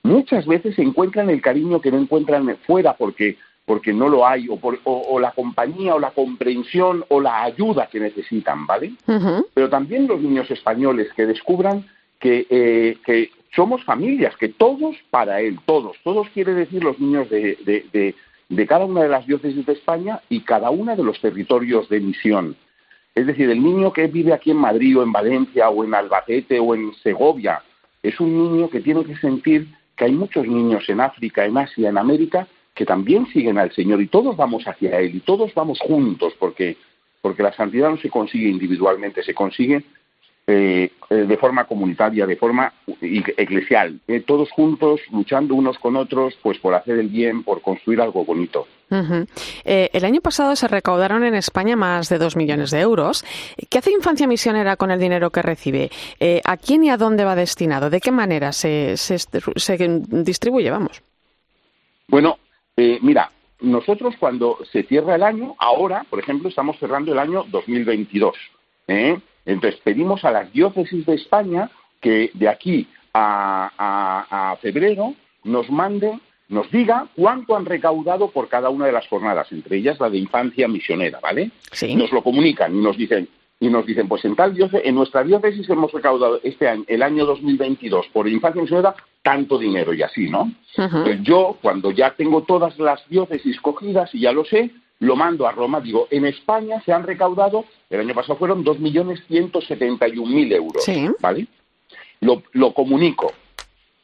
muchas 0.04 0.46
veces 0.46 0.78
encuentran 0.78 1.30
el 1.30 1.42
cariño 1.42 1.82
que 1.82 1.92
no 1.92 1.98
encuentran 1.98 2.56
fuera 2.68 2.94
porque, 2.94 3.38
porque 3.66 3.94
no 3.94 4.10
lo 4.10 4.28
hay, 4.28 4.48
o, 4.50 4.60
o, 4.84 5.20
la 5.20 5.32
compañía, 5.32 5.96
o 5.96 6.00
la 6.00 6.12
comprensión, 6.12 7.06
o 7.08 7.22
la 7.22 7.44
ayuda 7.44 7.88
que 7.88 8.00
necesitan, 8.00 8.68
¿vale? 8.68 8.94
Pero 9.54 9.70
también 9.70 10.08
los 10.08 10.22
niños 10.22 10.52
españoles 10.52 11.08
que 11.16 11.26
descubran 11.26 11.86
que, 12.24 12.48
eh, 12.50 12.98
que 13.06 13.32
somos 13.54 13.84
familias, 13.84 14.38
que 14.38 14.48
todos 14.48 14.96
para 15.10 15.42
él, 15.42 15.60
todos, 15.66 15.98
todos 16.06 16.30
quiere 16.30 16.54
decir 16.54 16.82
los 16.82 16.98
niños 16.98 17.30
de, 17.30 17.58
de, 17.66 18.16
de, 18.48 18.66
cada 18.66 18.86
una 18.86 19.04
de 19.04 19.10
las 19.10 19.28
diócesis 19.28 19.66
de 19.66 19.74
España 19.74 20.22
y 20.30 20.40
cada 20.40 20.70
uno 20.70 20.96
de 20.96 21.04
los 21.04 21.20
territorios 21.20 21.90
de 21.90 22.00
misión. 22.00 22.56
Es 23.14 23.28
decir, 23.28 23.50
el 23.50 23.62
niño 23.62 23.92
que 23.92 24.08
vive 24.08 24.32
aquí 24.32 24.52
en 24.52 24.58
Madrid 24.58 24.98
o 24.98 25.04
en 25.04 25.12
Valencia 25.12 25.70
o 25.70 25.84
en 25.84 25.94
Albacete 25.94 26.62
o 26.62 26.74
en 26.74 26.94
Segovia 27.04 27.62
es 28.02 28.18
un 28.22 28.32
niño 28.34 28.70
que 28.70 28.80
tiene 28.80 29.04
que 29.04 29.18
sentir 29.18 29.68
que 29.98 30.06
hay 30.06 30.14
muchos 30.14 30.48
niños 30.48 30.88
en 30.88 31.02
África, 31.02 31.44
en 31.46 31.58
Asia, 31.58 31.90
en 31.90 31.98
América 31.98 32.48
que 32.74 32.86
también 32.86 33.28
siguen 33.34 33.58
al 33.58 33.74
Señor 33.74 34.02
y 34.02 34.08
todos 34.08 34.38
vamos 34.38 34.66
hacia 34.66 34.98
Él 34.98 35.18
y 35.18 35.20
todos 35.20 35.54
vamos 35.54 35.78
juntos 35.82 36.34
porque, 36.40 36.78
porque 37.22 37.44
la 37.44 37.52
santidad 37.52 37.90
no 37.90 37.98
se 37.98 38.10
consigue 38.10 38.48
individualmente, 38.48 39.24
se 39.24 39.34
consigue 39.34 39.84
eh, 40.46 40.92
eh, 41.10 41.16
de 41.16 41.38
forma 41.38 41.64
comunitaria, 41.64 42.26
de 42.28 42.36
forma 42.36 42.74
eclesial, 43.00 44.02
eh, 44.08 44.20
todos 44.20 44.52
juntos 44.52 45.00
luchando 45.12 45.56
unos 45.56 45.80
con 45.80 45.96
otros, 45.96 46.38
pues 46.42 46.58
por 46.58 46.76
hacer 46.76 47.00
el 47.00 47.08
bien, 47.08 47.44
por 47.44 47.62
construir 47.62 48.02
algo 48.02 48.26
bonito. 48.26 48.68
el 48.90 50.06
año 50.06 50.20
pasado 50.20 50.56
se 50.56 50.68
recaudaron 50.68 51.24
en 51.24 51.36
España 51.36 51.78
más 51.78 52.10
de 52.10 52.18
dos 52.18 52.36
millones 52.36 52.72
de 52.72 52.82
euros. 52.82 53.24
¿Qué 53.70 53.78
hace 53.78 53.92
Infancia 53.92 54.28
Misionera 54.28 54.76
con 54.76 54.92
el 54.92 55.00
dinero 55.00 55.30
que 55.30 55.42
recibe? 55.42 55.90
¿A 56.44 56.58
quién 56.58 56.84
y 56.84 56.90
a 56.90 56.98
dónde 56.98 57.24
va 57.24 57.36
destinado? 57.36 57.90
¿De 57.90 58.02
qué 58.02 58.12
manera 58.12 58.52
se, 58.52 58.98
se, 58.98 59.18
se 59.20 59.78
distribuye? 60.10 60.70
Vamos. 60.70 61.02
Bueno, 62.10 62.38
mira, 62.76 63.32
nosotros 63.62 64.16
cuando 64.20 64.58
se 64.72 64.84
cierra 64.84 65.16
el 65.16 65.24
año, 65.24 65.56
ahora, 65.58 66.06
por 66.10 66.20
ejemplo, 66.20 66.50
estamos 66.50 66.78
cerrando 66.80 67.14
el 67.14 67.20
año 67.20 67.46
2022. 67.50 68.36
¿eh? 68.90 69.18
Entonces 69.46 69.80
pedimos 69.84 70.24
a 70.24 70.32
las 70.32 70.52
diócesis 70.52 71.06
de 71.06 71.16
España 71.16 71.70
que 72.02 72.32
de 72.34 72.50
aquí 72.50 72.88
a, 73.14 74.58
febrero 74.62 75.14
nos 75.44 75.70
mande, 75.70 76.20
nos 76.50 76.70
diga 76.72 77.08
cuánto 77.16 77.56
han 77.56 77.66
recaudado 77.66 78.30
por 78.30 78.48
cada 78.48 78.70
una 78.70 78.86
de 78.86 78.92
las 78.92 79.08
jornadas, 79.08 79.52
entre 79.52 79.78
ellas 79.78 80.00
la 80.00 80.10
de 80.10 80.18
infancia 80.18 80.68
misionera, 80.68 81.20
¿vale? 81.22 81.52
Sí. 81.72 81.96
Nos 81.96 82.12
lo 82.12 82.24
comunican 82.24 82.76
y 82.76 82.82
nos 82.82 82.98
dicen, 82.98 83.28
y 83.60 83.70
nos 83.70 83.86
dicen, 83.86 84.08
pues 84.08 84.26
en 84.26 84.36
tal 84.36 84.54
diócesis, 84.54 84.86
en 84.86 84.96
nuestra 84.96 85.24
diócesis 85.24 85.70
hemos 85.70 85.92
recaudado 85.92 86.40
este 86.44 86.68
año, 86.68 86.84
el 86.88 87.02
año 87.02 87.26
2022, 87.26 88.08
por 88.12 88.28
infancia 88.28 88.62
misionera, 88.62 88.96
tanto 89.22 89.58
dinero 89.58 89.94
y 89.94 90.02
así, 90.02 90.30
¿no? 90.30 90.52
Pues 90.76 91.22
yo, 91.22 91.58
cuando 91.62 91.92
ya 91.92 92.14
tengo 92.16 92.44
todas 92.44 92.78
las 92.78 93.08
diócesis 93.08 93.60
cogidas 93.62 94.14
y 94.14 94.22
ya 94.22 94.32
lo 94.32 94.44
sé, 94.44 94.72
lo 95.04 95.16
mando 95.18 95.46
a 95.46 95.52
Roma, 95.52 95.82
digo, 95.82 96.08
en 96.12 96.26
España 96.26 96.82
se 96.86 96.94
han 96.94 97.04
recaudado, 97.04 97.66
el 97.90 98.00
año 98.00 98.14
pasado 98.14 98.38
fueron 98.38 98.64
2.171.000 98.64 100.54
euros, 100.54 100.86
¿vale? 101.20 101.48
Lo, 102.22 102.74
comunico 102.74 103.34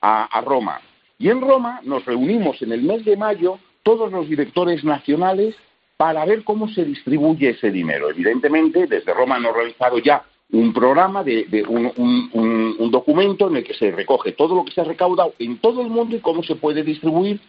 a, 0.02 0.42
Roma. 0.46 0.82
Y 1.18 1.30
en 1.30 1.40
Roma 1.40 1.80
nos 1.84 2.04
reunimos 2.04 2.62
en 2.62 2.74
el 2.74 2.82
mes 2.84 3.06
de 3.06 3.16
mayo 3.16 3.60
todos 3.82 4.12
los 4.12 4.28
directores 4.28 4.84
nacionales 4.84 5.56
para 5.96 6.26
ver 6.26 6.44
cómo 6.44 6.68
se 6.68 6.84
distribuye 6.84 7.52
ese 7.52 7.72
dinero. 7.72 8.10
Evidentemente, 8.10 8.86
desde 8.86 9.14
Roma 9.14 9.38
han 9.38 9.44
realizado 9.44 10.00
ya 10.00 10.26
un 10.52 10.74
programa, 10.74 11.24
de, 11.24 11.64
un, 11.66 12.92
documento 12.92 13.48
en 13.48 13.56
el 13.58 13.64
que 13.64 13.74
se 13.74 13.92
recoge 13.92 14.34
todo 14.34 14.54
lo 14.56 14.66
que 14.66 14.74
se 14.74 14.82
ha 14.82 14.86
recaudado 14.86 15.34
en 15.40 15.60
todo 15.60 15.82
el 15.82 15.88
mundo 15.88 16.18
y 16.18 16.20
cómo 16.20 16.44
se 16.44 16.56
puede 16.56 16.84
distribuir 16.84 17.40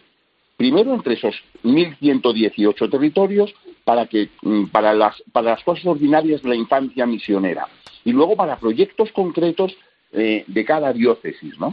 primero 0.61 0.93
entre 0.93 1.15
esos 1.15 1.33
1.118 1.63 2.91
territorios 2.91 3.51
para, 3.83 4.05
que, 4.05 4.29
mm, 4.43 4.65
para, 4.65 4.93
las, 4.93 5.19
para 5.31 5.49
las 5.53 5.63
cosas 5.63 5.83
ordinarias 5.87 6.43
de 6.43 6.49
la 6.49 6.55
infancia 6.55 7.07
misionera 7.07 7.67
y 8.05 8.11
luego 8.11 8.35
para 8.35 8.59
proyectos 8.59 9.11
concretos 9.11 9.75
eh, 10.11 10.43
de 10.45 10.63
cada 10.63 10.93
diócesis, 10.93 11.59
¿no? 11.59 11.71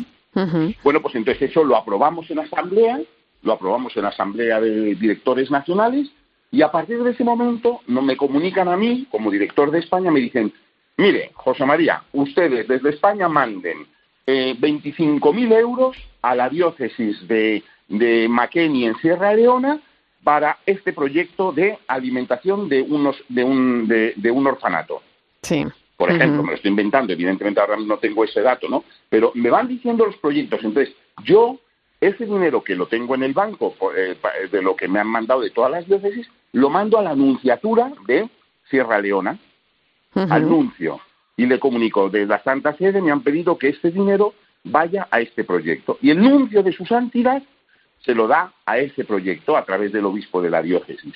Bueno, 0.82 1.02
pues 1.02 1.16
entonces 1.16 1.50
eso 1.50 1.64
lo 1.64 1.76
aprobamos 1.76 2.30
en 2.30 2.38
asamblea, 2.38 3.00
lo 3.42 3.52
aprobamos 3.52 3.94
en 3.96 4.06
asamblea 4.06 4.58
de 4.58 4.94
directores 4.94 5.50
nacionales 5.50 6.10
y 6.50 6.62
a 6.62 6.70
partir 6.70 7.02
de 7.02 7.10
ese 7.10 7.24
momento 7.24 7.80
no 7.88 8.00
me 8.00 8.16
comunican 8.16 8.68
a 8.68 8.76
mí 8.78 9.06
como 9.10 9.30
director 9.30 9.70
de 9.70 9.80
España, 9.80 10.10
me 10.10 10.20
dicen, 10.20 10.50
mire, 10.96 11.32
José 11.34 11.66
María, 11.66 12.04
ustedes 12.12 12.66
desde 12.66 12.88
España 12.88 13.28
manden 13.28 13.86
eh, 14.26 14.56
25.000 14.58 15.52
euros 15.58 15.96
a 16.22 16.34
la 16.34 16.48
diócesis 16.48 17.26
de 17.28 17.62
de 17.88 18.28
McKinney 18.28 18.84
en 18.84 18.96
Sierra 18.96 19.34
Leona 19.34 19.80
para 20.22 20.58
este 20.66 20.92
proyecto 20.92 21.52
de 21.52 21.78
alimentación 21.86 22.68
de, 22.68 22.82
unos, 22.82 23.16
de, 23.28 23.44
un, 23.44 23.88
de, 23.88 24.30
un 24.30 24.46
orfanato. 24.46 25.02
Sí. 25.42 25.64
Por 25.96 26.10
ejemplo, 26.10 26.42
me 26.42 26.50
lo 26.50 26.56
estoy 26.56 26.70
inventando, 26.70 27.12
evidentemente 27.12 27.60
ahora 27.60 27.76
no 27.76 27.98
tengo 27.98 28.22
ese 28.24 28.40
dato, 28.40 28.68
¿no? 28.68 28.84
Pero 29.08 29.32
me 29.34 29.50
van 29.50 29.66
diciendo 29.66 30.06
los 30.06 30.16
proyectos. 30.18 30.62
Entonces, 30.62 30.94
yo, 31.24 31.58
ese 32.00 32.24
dinero 32.24 32.62
que 32.62 32.76
lo 32.76 32.86
tengo 32.86 33.16
en 33.16 33.24
el 33.24 33.32
banco, 33.32 33.74
eh, 33.96 34.16
de 34.52 34.62
lo 34.62 34.76
que 34.76 34.86
me 34.86 35.00
han 35.00 35.08
mandado 35.08 35.40
de 35.40 35.50
todas 35.50 35.72
las 35.72 35.86
diócesis, 35.86 36.28
lo 36.52 36.70
mando 36.70 36.98
a 36.98 37.02
la 37.02 37.10
anunciatura 37.10 37.92
de 38.06 38.28
Sierra 38.70 39.00
Leona, 39.00 39.38
anuncio, 40.14 41.00
y 41.36 41.46
le 41.46 41.58
comunico, 41.58 42.10
de 42.10 42.26
la 42.26 42.42
Santa 42.42 42.76
Sede 42.76 43.00
me 43.00 43.12
han 43.12 43.22
pedido 43.22 43.58
que 43.58 43.68
este 43.68 43.90
dinero 43.90 44.34
vaya 44.64 45.08
a 45.10 45.20
este 45.20 45.44
proyecto. 45.44 45.98
Y 46.02 46.10
el 46.10 46.20
nuncio 46.20 46.62
de 46.62 46.72
su 46.72 46.84
santidad 46.84 47.42
se 48.00 48.14
lo 48.14 48.26
da 48.26 48.52
a 48.64 48.78
ese 48.78 49.04
proyecto 49.04 49.56
a 49.56 49.64
través 49.64 49.92
del 49.92 50.04
obispo 50.04 50.40
de 50.40 50.50
la 50.50 50.62
diócesis, 50.62 51.14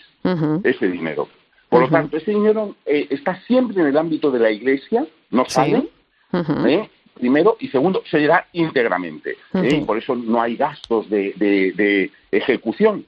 ese 0.64 0.88
dinero. 0.88 1.28
Por 1.68 1.82
lo 1.82 1.88
tanto, 1.88 2.18
ese 2.18 2.32
dinero 2.32 2.76
eh, 2.84 3.06
está 3.08 3.40
siempre 3.46 3.80
en 3.80 3.88
el 3.88 3.96
ámbito 3.96 4.30
de 4.30 4.38
la 4.38 4.50
Iglesia, 4.50 5.06
no 5.30 5.46
sale, 5.46 5.88
¿eh? 6.32 6.90
primero, 7.14 7.56
y 7.60 7.68
segundo, 7.68 8.02
se 8.10 8.18
le 8.18 8.26
da 8.26 8.46
íntegramente. 8.52 9.38
¿eh? 9.54 9.82
Por 9.86 9.96
eso 9.96 10.14
no 10.14 10.42
hay 10.42 10.56
gastos 10.56 11.08
de, 11.08 11.32
de, 11.38 12.10
ejecución. 12.30 13.06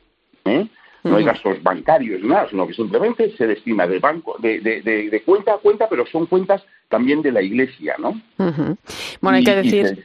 No 1.03 1.17
hay 1.17 1.25
gastos 1.25 1.63
bancarios, 1.63 2.23
nada, 2.23 2.49
sino 2.49 2.67
que 2.67 2.73
simplemente 2.73 3.37
se 3.37 3.47
destina 3.47 3.87
de 3.87 3.99
banco, 3.99 4.37
de, 4.39 4.61
de, 4.61 5.23
cuenta 5.27 5.55
a 5.55 5.59
cuenta, 5.59 5.87
pero 5.87 6.07
son 6.07 6.25
cuentas 6.25 6.65
también 6.89 7.21
de 7.21 7.33
la 7.33 7.43
Iglesia, 7.43 7.97
¿no? 7.99 8.19
Bueno, 8.39 9.37
hay 9.37 9.45
que 9.45 9.57
decir 9.57 10.03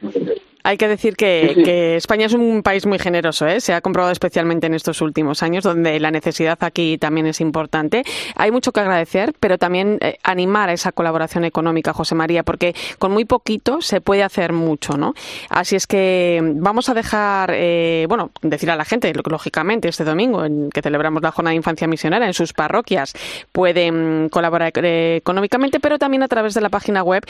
Hay 0.62 0.76
que 0.76 0.88
decir 0.88 1.16
que, 1.16 1.96
España 1.96 2.26
es 2.26 2.34
un 2.34 2.62
país 2.62 2.86
muy 2.86 2.98
generoso, 2.98 3.46
¿eh? 3.46 3.60
se 3.60 3.72
ha 3.72 3.80
comprobado 3.80 4.12
especialmente 4.12 4.66
en 4.66 4.74
estos 4.74 5.00
últimos 5.00 5.42
años, 5.42 5.64
donde 5.64 5.98
la 6.00 6.10
necesidad 6.10 6.58
aquí 6.60 6.98
también 6.98 7.26
es 7.26 7.40
importante. 7.40 8.04
Hay 8.36 8.50
mucho 8.50 8.72
que 8.72 8.80
agradecer, 8.80 9.34
pero 9.38 9.58
también 9.58 9.98
eh, 10.00 10.18
animar 10.22 10.68
a 10.68 10.72
esa 10.72 10.92
colaboración 10.92 11.44
económica, 11.44 11.92
José 11.92 12.14
María, 12.14 12.42
porque 12.42 12.74
con 12.98 13.12
muy 13.12 13.24
poquito 13.24 13.80
se 13.80 14.00
puede 14.00 14.22
hacer 14.22 14.52
mucho, 14.52 14.96
¿no? 14.96 15.14
Así 15.48 15.76
es 15.76 15.86
que 15.86 16.40
vamos 16.42 16.88
a 16.88 16.94
dejar, 16.94 17.52
eh, 17.54 18.06
bueno, 18.08 18.30
decir 18.42 18.70
a 18.70 18.76
la 18.76 18.84
gente, 18.84 19.12
lógicamente, 19.24 19.88
este 19.88 20.04
domingo, 20.04 20.44
en 20.44 20.70
que 20.70 20.82
celebramos 20.82 21.22
la 21.22 21.32
Jornada 21.32 21.52
de 21.52 21.56
Infancia 21.56 21.86
Misionera 21.86 22.26
en 22.26 22.34
sus 22.34 22.52
parroquias, 22.52 23.14
pueden 23.52 24.28
colaborar 24.28 24.72
económicamente, 24.74 25.80
pero 25.80 25.98
también 25.98 26.22
a 26.22 26.28
través 26.28 26.54
de 26.54 26.60
la 26.60 26.68
página 26.68 27.02
web 27.02 27.24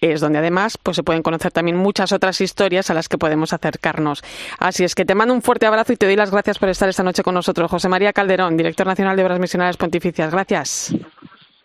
www.infanciamisionera.es, 0.00 0.20
donde 0.20 0.38
además 0.38 0.78
pues, 0.78 0.96
se 0.96 1.02
pueden 1.02 1.22
conocer 1.22 1.52
también 1.52 1.76
muchas 1.76 2.12
otras 2.12 2.40
historias 2.40 2.90
a 2.90 2.94
las 2.94 3.08
que 3.08 3.18
podemos 3.18 3.52
acercarnos. 3.52 4.22
Así 4.58 4.84
es 4.84 4.94
que 4.94 5.04
te 5.04 5.14
mando 5.14 5.34
un 5.34 5.42
fuerte 5.42 5.66
abrazo 5.66 5.92
y 5.92 5.96
te 5.96 6.06
doy 6.06 6.16
las 6.16 6.30
gracias 6.30 6.58
por 6.58 6.68
estar 6.68 6.88
esta 6.88 7.02
noche 7.02 7.22
con 7.22 7.34
nosotros. 7.34 7.70
José 7.70 7.88
María 7.88 8.12
Calderón, 8.12 8.56
director 8.56 8.86
nacional 8.86 9.16
de 9.16 9.24
Obras 9.24 9.38
Misionales 9.38 9.76
Pontificias. 9.76 10.30
Gracias. 10.32 10.94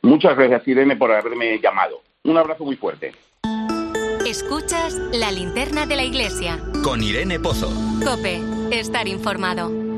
Muchas 0.02 0.36
gracias, 0.36 0.68
Irene, 0.68 0.96
por 0.96 1.12
haberme 1.12 1.60
llamado. 1.60 2.02
Un 2.24 2.38
abrazo 2.38 2.64
muy 2.66 2.76
fuerte. 2.76 3.14
Escuchas 4.26 4.94
la 5.14 5.32
linterna 5.32 5.86
de 5.86 5.96
la 5.96 6.04
iglesia. 6.04 6.60
Con 6.84 7.04
Irene 7.04 7.40
Pozo. 7.40 7.72
Cope, 8.04 8.40
estar 8.72 9.08
informado. 9.08 9.91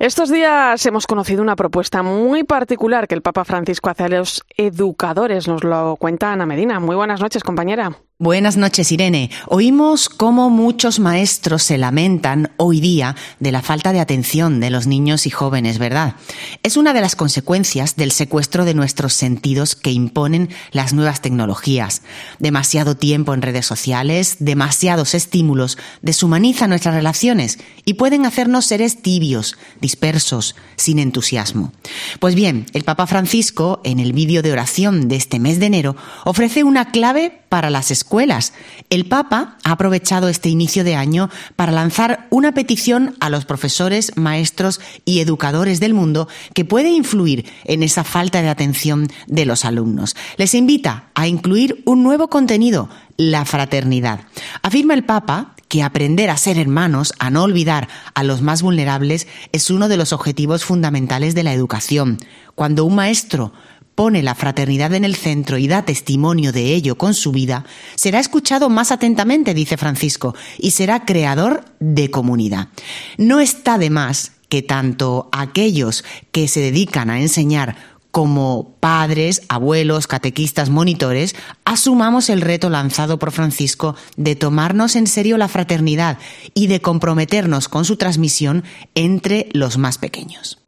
Estos 0.00 0.30
días 0.30 0.86
hemos 0.86 1.08
conocido 1.08 1.42
una 1.42 1.56
propuesta 1.56 2.04
muy 2.04 2.44
particular 2.44 3.08
que 3.08 3.16
el 3.16 3.22
Papa 3.22 3.44
Francisco 3.44 3.90
hace 3.90 4.04
a 4.04 4.08
los 4.08 4.44
educadores. 4.56 5.48
Nos 5.48 5.64
lo 5.64 5.96
cuenta 5.96 6.32
Ana 6.32 6.46
Medina. 6.46 6.78
Muy 6.78 6.94
buenas 6.94 7.20
noches, 7.20 7.42
compañera. 7.42 7.98
Buenas 8.20 8.56
noches, 8.56 8.90
Irene. 8.90 9.30
Oímos 9.46 10.08
cómo 10.08 10.50
muchos 10.50 10.98
maestros 10.98 11.62
se 11.62 11.78
lamentan 11.78 12.50
hoy 12.56 12.80
día 12.80 13.14
de 13.38 13.52
la 13.52 13.62
falta 13.62 13.92
de 13.92 14.00
atención 14.00 14.58
de 14.58 14.70
los 14.70 14.88
niños 14.88 15.24
y 15.24 15.30
jóvenes, 15.30 15.78
¿verdad? 15.78 16.16
Es 16.64 16.76
una 16.76 16.92
de 16.92 17.00
las 17.00 17.14
consecuencias 17.14 17.94
del 17.94 18.10
secuestro 18.10 18.64
de 18.64 18.74
nuestros 18.74 19.12
sentidos 19.12 19.76
que 19.76 19.92
imponen 19.92 20.48
las 20.72 20.94
nuevas 20.94 21.22
tecnologías. 21.22 22.02
Demasiado 22.40 22.96
tiempo 22.96 23.34
en 23.34 23.42
redes 23.42 23.66
sociales, 23.66 24.38
demasiados 24.40 25.14
estímulos 25.14 25.78
deshumanizan 26.02 26.70
nuestras 26.70 26.96
relaciones 26.96 27.60
y 27.84 27.94
pueden 27.94 28.26
hacernos 28.26 28.64
seres 28.64 29.00
tibios, 29.00 29.56
dispersos, 29.80 30.56
sin 30.74 30.98
entusiasmo. 30.98 31.72
Pues 32.18 32.34
bien, 32.34 32.66
el 32.72 32.82
Papa 32.82 33.06
Francisco, 33.06 33.80
en 33.84 34.00
el 34.00 34.12
vídeo 34.12 34.42
de 34.42 34.50
oración 34.50 35.06
de 35.06 35.14
este 35.14 35.38
mes 35.38 35.60
de 35.60 35.66
enero, 35.66 35.94
ofrece 36.24 36.64
una 36.64 36.90
clave 36.90 37.44
para 37.48 37.70
las. 37.70 37.92
El 38.90 39.06
Papa 39.06 39.56
ha 39.64 39.72
aprovechado 39.72 40.28
este 40.28 40.48
inicio 40.48 40.84
de 40.84 40.96
año 40.96 41.30
para 41.56 41.72
lanzar 41.72 42.26
una 42.30 42.52
petición 42.52 43.16
a 43.20 43.30
los 43.30 43.44
profesores, 43.44 44.12
maestros 44.16 44.80
y 45.04 45.20
educadores 45.20 45.80
del 45.80 45.94
mundo 45.94 46.28
que 46.54 46.64
puede 46.64 46.90
influir 46.90 47.46
en 47.64 47.82
esa 47.82 48.04
falta 48.04 48.42
de 48.42 48.48
atención 48.48 49.08
de 49.26 49.44
los 49.44 49.64
alumnos. 49.64 50.16
Les 50.36 50.54
invita 50.54 51.10
a 51.14 51.26
incluir 51.26 51.82
un 51.84 52.02
nuevo 52.02 52.28
contenido, 52.28 52.88
la 53.16 53.44
fraternidad. 53.44 54.20
Afirma 54.62 54.94
el 54.94 55.04
Papa 55.04 55.54
que 55.68 55.82
aprender 55.82 56.30
a 56.30 56.36
ser 56.36 56.58
hermanos, 56.58 57.12
a 57.18 57.30
no 57.30 57.42
olvidar 57.42 57.88
a 58.14 58.22
los 58.22 58.40
más 58.40 58.62
vulnerables, 58.62 59.26
es 59.52 59.70
uno 59.70 59.88
de 59.88 59.98
los 59.98 60.12
objetivos 60.12 60.64
fundamentales 60.64 61.34
de 61.34 61.42
la 61.42 61.52
educación. 61.52 62.18
Cuando 62.54 62.84
un 62.84 62.94
maestro 62.94 63.52
pone 63.98 64.22
la 64.22 64.36
fraternidad 64.36 64.94
en 64.94 65.04
el 65.04 65.16
centro 65.16 65.58
y 65.58 65.66
da 65.66 65.82
testimonio 65.82 66.52
de 66.52 66.72
ello 66.72 66.96
con 66.96 67.14
su 67.14 67.32
vida, 67.32 67.64
será 67.96 68.20
escuchado 68.20 68.68
más 68.68 68.92
atentamente, 68.92 69.54
dice 69.54 69.76
Francisco, 69.76 70.36
y 70.56 70.70
será 70.70 71.04
creador 71.04 71.64
de 71.80 72.08
comunidad. 72.08 72.68
No 73.16 73.40
está 73.40 73.76
de 73.76 73.90
más 73.90 74.34
que 74.48 74.62
tanto 74.62 75.28
aquellos 75.32 76.04
que 76.30 76.46
se 76.46 76.60
dedican 76.60 77.10
a 77.10 77.20
enseñar 77.20 77.74
como 78.12 78.76
padres, 78.78 79.42
abuelos, 79.48 80.06
catequistas, 80.06 80.70
monitores, 80.70 81.34
asumamos 81.64 82.30
el 82.30 82.40
reto 82.40 82.70
lanzado 82.70 83.18
por 83.18 83.32
Francisco 83.32 83.96
de 84.16 84.36
tomarnos 84.36 84.94
en 84.94 85.08
serio 85.08 85.36
la 85.38 85.48
fraternidad 85.48 86.18
y 86.54 86.68
de 86.68 86.80
comprometernos 86.80 87.68
con 87.68 87.84
su 87.84 87.96
transmisión 87.96 88.62
entre 88.94 89.48
los 89.54 89.76
más 89.76 89.98
pequeños. 89.98 90.60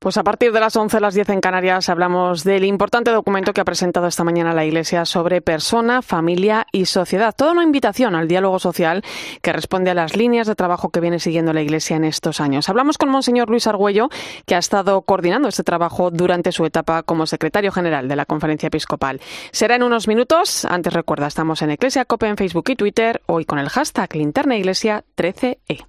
Pues 0.00 0.16
a 0.16 0.22
partir 0.22 0.52
de 0.52 0.60
las 0.60 0.76
11, 0.76 1.00
las 1.00 1.14
10 1.14 1.30
en 1.30 1.40
Canarias, 1.40 1.88
hablamos 1.88 2.44
del 2.44 2.64
importante 2.64 3.10
documento 3.10 3.52
que 3.52 3.60
ha 3.60 3.64
presentado 3.64 4.06
esta 4.06 4.22
mañana 4.22 4.54
la 4.54 4.64
Iglesia 4.64 5.04
sobre 5.04 5.40
persona, 5.40 6.02
familia 6.02 6.68
y 6.70 6.84
sociedad. 6.84 7.34
Toda 7.36 7.50
una 7.50 7.64
invitación 7.64 8.14
al 8.14 8.28
diálogo 8.28 8.60
social 8.60 9.02
que 9.42 9.52
responde 9.52 9.90
a 9.90 9.94
las 9.94 10.16
líneas 10.16 10.46
de 10.46 10.54
trabajo 10.54 10.90
que 10.90 11.00
viene 11.00 11.18
siguiendo 11.18 11.52
la 11.52 11.62
Iglesia 11.62 11.96
en 11.96 12.04
estos 12.04 12.40
años. 12.40 12.68
Hablamos 12.68 12.96
con 12.96 13.08
Monseñor 13.08 13.50
Luis 13.50 13.66
Argüello, 13.66 14.08
que 14.46 14.54
ha 14.54 14.58
estado 14.58 15.02
coordinando 15.02 15.48
este 15.48 15.64
trabajo 15.64 16.12
durante 16.12 16.52
su 16.52 16.64
etapa 16.64 17.02
como 17.02 17.26
secretario 17.26 17.72
general 17.72 18.06
de 18.06 18.14
la 18.14 18.24
Conferencia 18.24 18.68
Episcopal. 18.68 19.20
Será 19.50 19.74
en 19.74 19.82
unos 19.82 20.06
minutos. 20.06 20.64
Antes 20.64 20.92
recuerda, 20.92 21.26
estamos 21.26 21.60
en 21.62 21.72
Iglesia 21.72 22.04
Cope 22.04 22.28
en 22.28 22.36
Facebook 22.36 22.70
y 22.70 22.76
Twitter, 22.76 23.20
hoy 23.26 23.44
con 23.44 23.58
el 23.58 23.68
hashtag 23.68 24.14
Linterna 24.14 24.56
Iglesia 24.56 25.04
13E. 25.16 25.88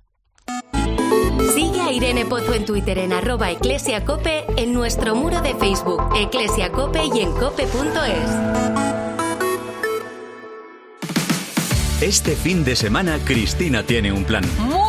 Irene 1.91 2.25
Pozo 2.25 2.54
en 2.54 2.65
Twitter 2.65 2.97
en 2.99 3.13
arroba 3.13 3.52
eclesiacope, 3.52 4.45
en 4.58 4.73
nuestro 4.73 5.15
muro 5.15 5.41
de 5.41 5.56
Facebook 5.56 6.02
eclesiacope 6.15 7.02
y 7.13 7.21
en 7.21 7.32
cope.es. 7.34 8.89
Este 12.02 12.36
fin 12.36 12.63
de 12.63 12.75
semana 12.75 13.19
Cristina 13.25 13.84
tiene 13.84 14.12
un 14.12 14.23
plan. 14.23 14.43
Muy 14.60 14.88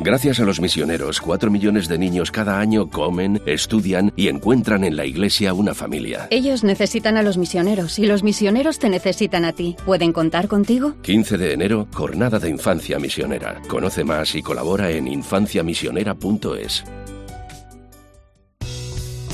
Gracias 0.00 0.40
a 0.40 0.44
los 0.44 0.60
misioneros, 0.60 1.20
cuatro 1.20 1.50
millones 1.50 1.88
de 1.88 1.98
niños 1.98 2.30
cada 2.30 2.60
año 2.60 2.90
comen, 2.90 3.40
estudian 3.46 4.12
y 4.14 4.28
encuentran 4.28 4.84
en 4.84 4.96
la 4.96 5.06
iglesia 5.06 5.54
una 5.54 5.74
familia. 5.74 6.28
Ellos 6.30 6.64
necesitan 6.64 7.16
a 7.16 7.22
los 7.22 7.38
misioneros 7.38 7.98
y 7.98 8.06
los 8.06 8.22
misioneros 8.22 8.78
te 8.78 8.88
necesitan 8.88 9.44
a 9.44 9.52
ti. 9.52 9.76
¿Pueden 9.84 10.12
contar 10.12 10.48
contigo? 10.48 10.94
15 11.02 11.38
de 11.38 11.52
enero, 11.52 11.88
Jornada 11.92 12.38
de 12.38 12.50
Infancia 12.50 12.98
Misionera. 12.98 13.60
Conoce 13.68 14.04
más 14.04 14.34
y 14.34 14.42
colabora 14.42 14.90
en 14.90 15.08
infanciamisionera.es. 15.08 16.84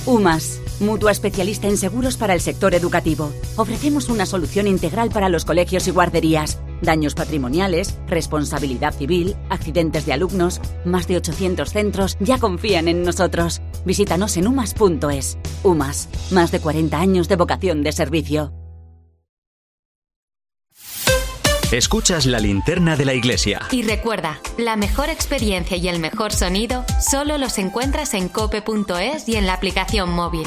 UMAS, 0.04 0.60
mutua 0.82 1.12
especialista 1.12 1.68
en 1.68 1.76
seguros 1.76 2.16
para 2.16 2.34
el 2.34 2.40
sector 2.40 2.74
educativo. 2.74 3.32
Ofrecemos 3.56 4.08
una 4.08 4.26
solución 4.26 4.66
integral 4.66 5.10
para 5.10 5.28
los 5.28 5.44
colegios 5.44 5.88
y 5.88 5.90
guarderías. 5.90 6.58
Daños 6.82 7.14
patrimoniales, 7.14 7.96
responsabilidad 8.08 8.94
civil, 8.94 9.36
accidentes 9.48 10.04
de 10.04 10.12
alumnos. 10.12 10.60
Más 10.84 11.06
de 11.08 11.16
800 11.16 11.70
centros 11.70 12.16
ya 12.20 12.38
confían 12.38 12.88
en 12.88 13.02
nosotros. 13.02 13.62
Visítanos 13.84 14.36
en 14.36 14.48
umas.es. 14.48 15.38
UMAS, 15.62 16.08
más 16.30 16.50
de 16.50 16.60
40 16.60 16.98
años 16.98 17.28
de 17.28 17.36
vocación 17.36 17.82
de 17.82 17.92
servicio. 17.92 18.52
Escuchas 21.72 22.26
la 22.26 22.38
linterna 22.38 22.96
de 22.96 23.06
la 23.06 23.14
iglesia. 23.14 23.62
Y 23.70 23.82
recuerda, 23.82 24.38
la 24.58 24.76
mejor 24.76 25.08
experiencia 25.08 25.78
y 25.78 25.88
el 25.88 26.00
mejor 26.00 26.30
sonido 26.32 26.84
solo 27.00 27.38
los 27.38 27.56
encuentras 27.56 28.12
en 28.12 28.28
cope.es 28.28 29.26
y 29.26 29.36
en 29.36 29.46
la 29.46 29.54
aplicación 29.54 30.10
móvil. 30.10 30.46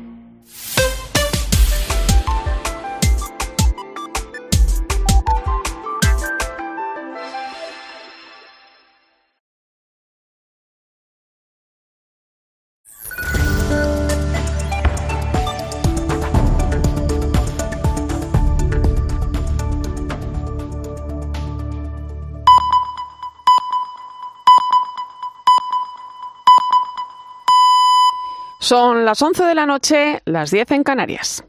Son 28.61 29.05
las 29.05 29.19
11 29.19 29.43
de 29.43 29.55
la 29.55 29.65
noche, 29.65 30.21
las 30.23 30.51
10 30.51 30.69
en 30.69 30.83
Canarias. 30.83 31.43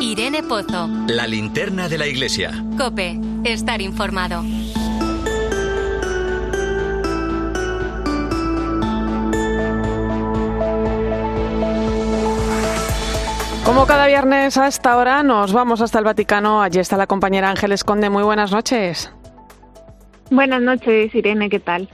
Irene 0.00 0.42
Pozo. 0.42 0.88
La 1.06 1.26
linterna 1.26 1.90
de 1.90 1.98
la 1.98 2.06
iglesia. 2.06 2.50
Cope, 2.78 3.20
estar 3.44 3.82
informado. 3.82 4.42
Como 13.66 13.86
cada 13.86 14.06
viernes 14.06 14.56
a 14.56 14.66
esta 14.66 14.96
hora 14.96 15.22
nos 15.22 15.52
vamos 15.52 15.82
hasta 15.82 15.98
el 15.98 16.06
Vaticano. 16.06 16.62
Allí 16.62 16.80
está 16.80 16.96
la 16.96 17.06
compañera 17.06 17.50
Ángeles 17.50 17.84
Conde. 17.84 18.08
Muy 18.08 18.22
buenas 18.22 18.50
noches. 18.50 19.12
Buenas 20.30 20.62
noches, 20.62 21.12
Irene, 21.12 21.50
¿qué 21.50 21.58
tal? 21.58 21.88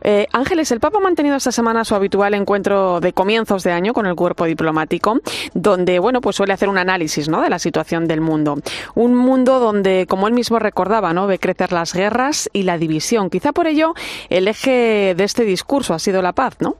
Eh, 0.00 0.26
Ángeles, 0.32 0.72
el 0.72 0.80
Papa 0.80 0.96
ha 0.96 1.00
mantenido 1.02 1.36
esta 1.36 1.52
semana 1.52 1.84
su 1.84 1.94
habitual 1.94 2.32
encuentro 2.32 3.00
de 3.00 3.12
comienzos 3.12 3.64
de 3.64 3.72
año 3.72 3.92
con 3.92 4.06
el 4.06 4.14
cuerpo 4.14 4.46
diplomático, 4.46 5.20
donde 5.52 5.98
bueno, 5.98 6.22
pues 6.22 6.36
suele 6.36 6.54
hacer 6.54 6.70
un 6.70 6.78
análisis 6.78 7.28
¿no? 7.28 7.42
de 7.42 7.50
la 7.50 7.58
situación 7.58 8.06
del 8.08 8.22
mundo. 8.22 8.56
Un 8.94 9.14
mundo 9.14 9.60
donde, 9.60 10.06
como 10.08 10.26
él 10.26 10.32
mismo 10.32 10.58
recordaba, 10.58 11.12
¿no? 11.12 11.26
ve 11.26 11.38
crecer 11.38 11.70
las 11.70 11.92
guerras 11.92 12.48
y 12.54 12.62
la 12.62 12.78
división. 12.78 13.28
Quizá 13.28 13.52
por 13.52 13.66
ello 13.66 13.92
el 14.30 14.48
eje 14.48 15.14
de 15.14 15.24
este 15.24 15.44
discurso 15.44 15.92
ha 15.92 15.98
sido 15.98 16.22
la 16.22 16.32
paz, 16.32 16.56
¿no? 16.60 16.76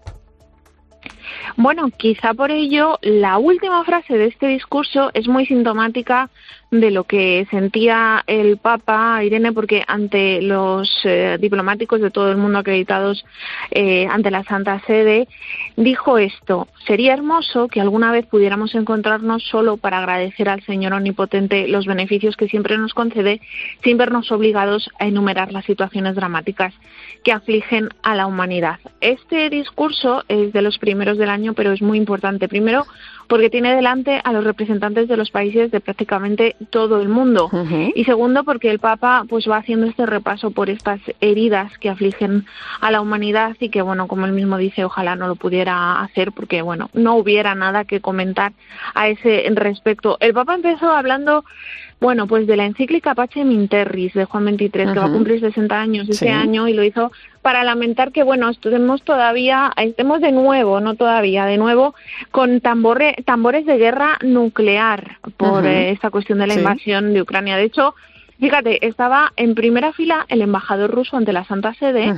Bueno, 1.57 1.91
quizá 1.97 2.35
por 2.35 2.51
ello 2.51 2.99
la 3.03 3.39
última 3.39 3.85
frase 3.85 4.17
de 4.17 4.27
este 4.27 4.49
discurso 4.49 5.11
es 5.15 5.29
muy 5.29 5.47
sintomática 5.47 6.31
de 6.73 6.91
lo 6.91 7.05
que 7.05 7.47
sentía 7.51 8.25
el 8.27 8.57
Papa 8.57 9.23
Irene, 9.23 9.53
porque 9.53 9.85
ante 9.87 10.41
los 10.41 10.91
eh, 11.05 11.37
diplomáticos 11.39 12.01
de 12.01 12.11
todo 12.11 12.31
el 12.31 12.39
mundo 12.39 12.59
acreditados 12.59 13.27
eh, 13.71 14.07
ante 14.11 14.31
la 14.31 14.43
Santa 14.45 14.81
Sede, 14.87 15.29
dijo 15.77 16.17
esto, 16.17 16.69
sería 16.87 17.13
hermoso 17.13 17.69
que 17.69 17.83
alguna 17.83 18.11
vez 18.11 18.25
pudiéramos 18.27 18.75
encontrarnos 18.75 19.43
solo 19.43 19.77
para 19.77 19.99
agradecer 19.99 20.49
al 20.49 20.63
Señor 20.63 20.95
Omnipotente 20.95 21.69
los 21.69 21.85
beneficios 21.85 22.39
que 22.39 22.49
siempre 22.49 22.79
nos 22.79 22.95
concede, 22.95 23.43
sin 23.85 23.99
vernos 23.99 24.33
obligados 24.33 24.89
a 24.99 25.07
enumerar 25.07 25.53
las 25.53 25.67
situaciones 25.67 26.15
dramáticas 26.15 26.73
que 27.23 27.33
afligen 27.33 27.89
a 28.03 28.15
la 28.15 28.27
humanidad. 28.27 28.79
Este 29.01 29.51
discurso 29.51 30.25
es 30.29 30.53
de 30.53 30.63
los 30.63 30.79
primeros 30.79 31.19
del 31.19 31.31
año, 31.31 31.55
pero 31.55 31.73
es 31.73 31.83
muy 31.83 31.99
importante. 31.99 32.49
Primero, 32.49 32.87
porque 33.29 33.51
tiene 33.51 33.75
delante 33.75 34.21
a 34.23 34.33
los 34.33 34.45
representantes 34.45 35.09
de 35.09 35.17
los 35.17 35.31
países 35.31 35.71
de 35.71 35.81
prácticamente 35.81 36.57
todo 36.71 37.01
el 37.01 37.09
mundo. 37.09 37.51
Y 37.95 38.05
segundo, 38.05 38.45
porque 38.45 38.71
el 38.71 38.79
Papa 38.79 39.25
pues 39.29 39.49
va 39.49 39.59
haciendo 39.59 39.87
este 39.87 40.07
repaso 40.07 40.51
por 40.51 40.69
estas 40.69 41.01
heridas 41.21 41.77
que 41.79 41.89
afligen 41.89 42.45
a 42.81 42.91
la 42.91 43.01
humanidad 43.01 43.57
y 43.59 43.71
que, 43.71 43.83
bueno, 43.83 44.09
como 44.09 44.27
él 44.27 44.33
mismo 44.33 44.59
dice, 44.59 44.85
ojalá 44.85 45.17
no 45.17 45.29
lo 45.29 45.37
pudiera 45.37 46.01
hacer 46.01 46.33
porque, 46.33 46.63
bueno, 46.63 46.91
no 46.93 47.17
hubiera 47.17 47.55
nada 47.55 47.85
que 47.85 48.01
comentar 48.01 48.53
a 48.95 49.09
ese 49.09 49.45
respecto. 49.55 50.17
El 50.21 50.35
Papa 50.35 50.55
empezó 50.55 50.91
hablando 50.91 51.45
bueno, 52.03 52.27
pues 52.27 52.47
de 52.47 52.57
la 52.57 52.67
encíclica 52.67 53.15
Pache 53.15 53.45
Minterris 53.45 54.13
de 54.13 54.25
Juan 54.25 54.45
XXIII, 54.45 54.71
que 54.71 54.99
va 54.99 55.07
a 55.07 55.13
cumplir 55.13 55.41
60 55.41 55.81
años 55.81 56.09
este 56.09 56.31
año 56.31 56.69
y 56.69 56.75
lo 56.75 56.83
hizo 56.83 57.13
para 57.41 57.65
lamentar 57.65 58.13
que, 58.13 58.23
bueno, 58.23 58.51
estemos 58.51 59.03
todavía, 59.03 59.73
estemos 59.77 60.21
de 60.21 60.33
nuevo, 60.33 60.81
no 60.81 60.97
todavía, 60.97 61.47
de 61.47 61.57
nuevo, 61.57 61.95
con 62.31 62.61
tambores 62.61 63.17
de 63.67 63.79
guerra 63.79 64.19
nuclear 64.23 65.19
por 65.37 65.65
eh, 65.65 65.91
esta 65.91 66.11
cuestión 66.11 66.41
de 66.41 66.49
la 66.49 66.55
invasión 66.55 67.15
de 67.15 67.23
Ucrania. 67.23 67.57
De 67.57 67.65
hecho, 67.65 67.95
Fíjate, 68.41 68.85
estaba 68.85 69.33
en 69.37 69.55
primera 69.55 69.93
fila 69.93 70.27
el 70.29 70.43
embajador 70.43 70.91
ruso 70.91 71.17
ante 71.17 71.33
la 71.33 71.45
Santa 71.45 71.75
Sede, 71.75 72.13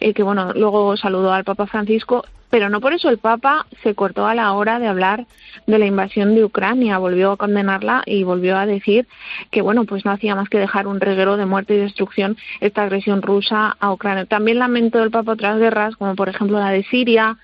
eh, 0.00 0.12
que 0.12 0.24
bueno, 0.24 0.52
luego 0.52 0.96
saludó 0.96 1.32
al 1.32 1.44
Papa 1.44 1.66
Francisco, 1.66 2.24
pero 2.50 2.68
no 2.68 2.80
por 2.80 2.92
eso 2.92 3.08
el 3.08 3.18
Papa 3.18 3.66
se 3.82 3.94
cortó 3.94 4.26
a 4.26 4.34
la 4.34 4.52
hora 4.52 4.78
de 4.78 4.88
hablar 4.88 5.26
de 5.66 5.78
la 5.78 5.86
invasión 5.86 6.34
de 6.34 6.44
Ucrania, 6.44 6.98
volvió 6.98 7.32
a 7.32 7.36
condenarla 7.36 8.02
y 8.06 8.22
volvió 8.24 8.56
a 8.56 8.66
decir 8.66 9.06
que 9.50 9.62
bueno, 9.62 9.84
pues 9.84 10.04
no 10.04 10.12
hacía 10.12 10.34
más 10.34 10.48
que 10.48 10.58
dejar 10.58 10.86
un 10.86 11.00
reguero 11.00 11.36
de 11.36 11.46
muerte 11.46 11.74
y 11.74 11.78
destrucción 11.78 12.36
esta 12.60 12.82
agresión 12.82 13.22
rusa 13.22 13.76
a 13.78 13.92
Ucrania. 13.92 14.26
También 14.26 14.58
lamentó 14.58 15.02
el 15.02 15.10
Papa 15.10 15.32
otras 15.32 15.58
guerras, 15.58 15.96
como 15.96 16.14
por 16.14 16.28
ejemplo 16.28 16.58
la 16.58 16.70
de 16.70 16.84
Siria, 16.84 17.36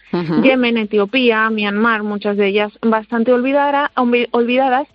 Yemen, 0.43 0.79
Etiopía, 0.79 1.51
Myanmar, 1.51 2.03
muchas 2.03 2.37
de 2.37 2.49
ellas 2.49 2.73
bastante 2.83 3.33
olvidadas, 3.33 4.89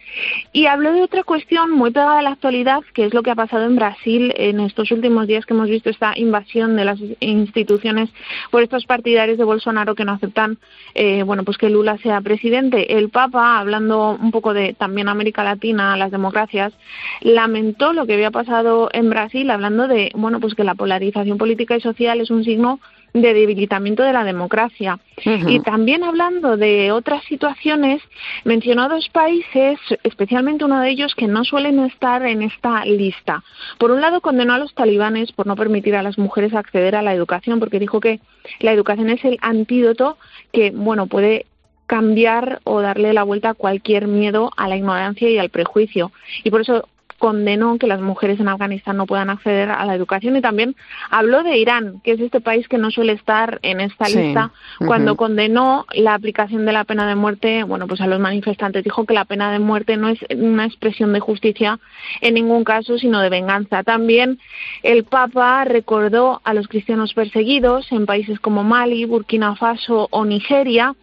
y 0.51 0.65
habló 0.65 0.93
de 0.93 1.03
otra 1.03 1.23
cuestión 1.23 1.71
muy 1.71 1.91
pegada 1.91 2.19
a 2.19 2.21
la 2.23 2.31
actualidad, 2.31 2.81
que 2.93 3.05
es 3.05 3.13
lo 3.13 3.23
que 3.23 3.31
ha 3.31 3.35
pasado 3.35 3.65
en 3.65 3.75
Brasil 3.75 4.33
en 4.37 4.59
estos 4.59 4.91
últimos 4.91 5.27
días 5.27 5.45
que 5.45 5.53
hemos 5.53 5.69
visto 5.69 5.89
esta 5.89 6.13
invasión 6.17 6.75
de 6.75 6.85
las 6.85 6.99
instituciones 7.19 8.09
por 8.51 8.63
estos 8.63 8.85
partidarios 8.85 9.37
de 9.37 9.43
Bolsonaro 9.43 9.95
que 9.99 10.05
no 10.05 10.13
aceptan 10.13 10.57
eh, 10.95 11.23
bueno 11.23 11.43
pues 11.43 11.57
que 11.57 11.69
Lula 11.69 11.97
sea 11.97 12.21
presidente. 12.21 12.97
El 12.97 13.09
Papa, 13.09 13.59
hablando 13.59 14.17
un 14.19 14.31
poco 14.31 14.53
de 14.53 14.73
también 14.73 15.09
América 15.09 15.43
Latina, 15.43 15.97
las 15.97 16.09
democracias, 16.09 16.71
lamentó 17.19 17.91
lo 17.91 18.05
que 18.05 18.13
había 18.13 18.31
pasado 18.31 18.89
en 18.93 19.09
Brasil, 19.09 19.51
hablando 19.51 19.89
de 19.89 20.11
bueno 20.15 20.39
pues 20.39 20.55
que 20.55 20.63
la 20.63 20.75
polarización 20.75 21.37
política 21.37 21.75
y 21.75 21.81
social 21.81 22.21
es 22.21 22.31
un 22.31 22.45
signo 22.45 22.79
de 23.13 23.33
debilitamiento 23.33 24.03
de 24.03 24.13
la 24.13 24.23
democracia. 24.23 24.99
Y 25.25 25.59
también 25.61 26.03
hablando 26.03 26.55
de 26.55 26.91
otras 26.91 27.23
situaciones, 27.25 28.01
mencionó 28.45 28.87
dos 28.87 29.09
países, 29.09 29.79
especialmente 30.03 30.65
uno 30.65 30.79
de 30.79 30.89
ellos, 30.89 31.13
que 31.15 31.27
no 31.27 31.43
suelen 31.43 31.79
estar 31.79 32.25
en 32.25 32.41
esta 32.41 32.85
lista. 32.85 33.43
Por 33.77 33.91
un 33.91 34.01
lado, 34.01 34.21
condenó 34.21 34.53
a 34.53 34.59
los 34.59 34.73
talibanes 34.73 35.31
por 35.31 35.47
no 35.47 35.55
permitir 35.55 35.95
a 35.95 36.03
las 36.03 36.17
mujeres 36.17 36.53
acceder 36.53 36.95
a 36.95 37.01
la 37.01 37.13
educación, 37.13 37.59
porque 37.59 37.79
dijo 37.79 37.99
que 37.99 38.19
la 38.59 38.71
educación 38.71 39.09
es 39.09 39.23
el 39.25 39.37
antídoto 39.41 40.17
que, 40.53 40.71
bueno, 40.71 41.07
puede 41.07 41.45
cambiar 41.89 42.61
o 42.65 42.81
darle 42.81 43.13
la 43.13 43.23
vuelta 43.23 43.49
a 43.49 43.53
cualquier 43.55 44.07
miedo 44.07 44.51
a 44.55 44.67
la 44.67 44.77
ignorancia 44.77 45.27
y 45.29 45.39
al 45.39 45.49
prejuicio. 45.49 46.11
Y 46.43 46.51
por 46.51 46.61
eso 46.61 46.87
condenó 47.19 47.77
que 47.77 47.85
las 47.85 48.01
mujeres 48.01 48.39
en 48.39 48.47
Afganistán 48.47 48.97
no 48.97 49.05
puedan 49.05 49.29
acceder 49.29 49.69
a 49.69 49.85
la 49.85 49.93
educación 49.93 50.35
y 50.35 50.41
también 50.41 50.75
habló 51.11 51.43
de 51.43 51.57
Irán, 51.57 52.01
que 52.03 52.13
es 52.13 52.19
este 52.19 52.41
país 52.41 52.67
que 52.67 52.79
no 52.79 52.89
suele 52.89 53.13
estar 53.13 53.59
en 53.61 53.81
esta 53.81 54.09
lista, 54.09 54.51
cuando 54.87 55.15
condenó 55.15 55.85
la 55.93 56.15
aplicación 56.15 56.65
de 56.65 56.71
la 56.73 56.85
pena 56.85 57.07
de 57.07 57.15
muerte, 57.15 57.63
bueno, 57.63 57.85
pues 57.87 58.01
a 58.01 58.07
los 58.07 58.19
manifestantes 58.19 58.83
dijo 58.83 59.05
que 59.05 59.13
la 59.13 59.25
pena 59.25 59.51
de 59.51 59.59
muerte 59.59 59.97
no 59.97 60.09
es 60.09 60.19
una 60.35 60.65
expresión 60.65 61.13
de 61.13 61.19
justicia 61.19 61.79
en 62.21 62.33
ningún 62.33 62.63
caso, 62.63 62.97
sino 62.97 63.19
de 63.19 63.29
venganza. 63.29 63.83
También 63.83 64.39
el 64.81 65.03
Papa 65.03 65.65
recordó 65.65 66.41
a 66.43 66.53
los 66.53 66.67
cristianos 66.67 67.13
perseguidos 67.13 67.91
en 67.91 68.05
países 68.05 68.39
como 68.39 68.63
Mali, 68.63 69.05
Burkina 69.05 69.55
Faso 69.55 70.07
o 70.11 70.25
Nigeria. 70.25 70.95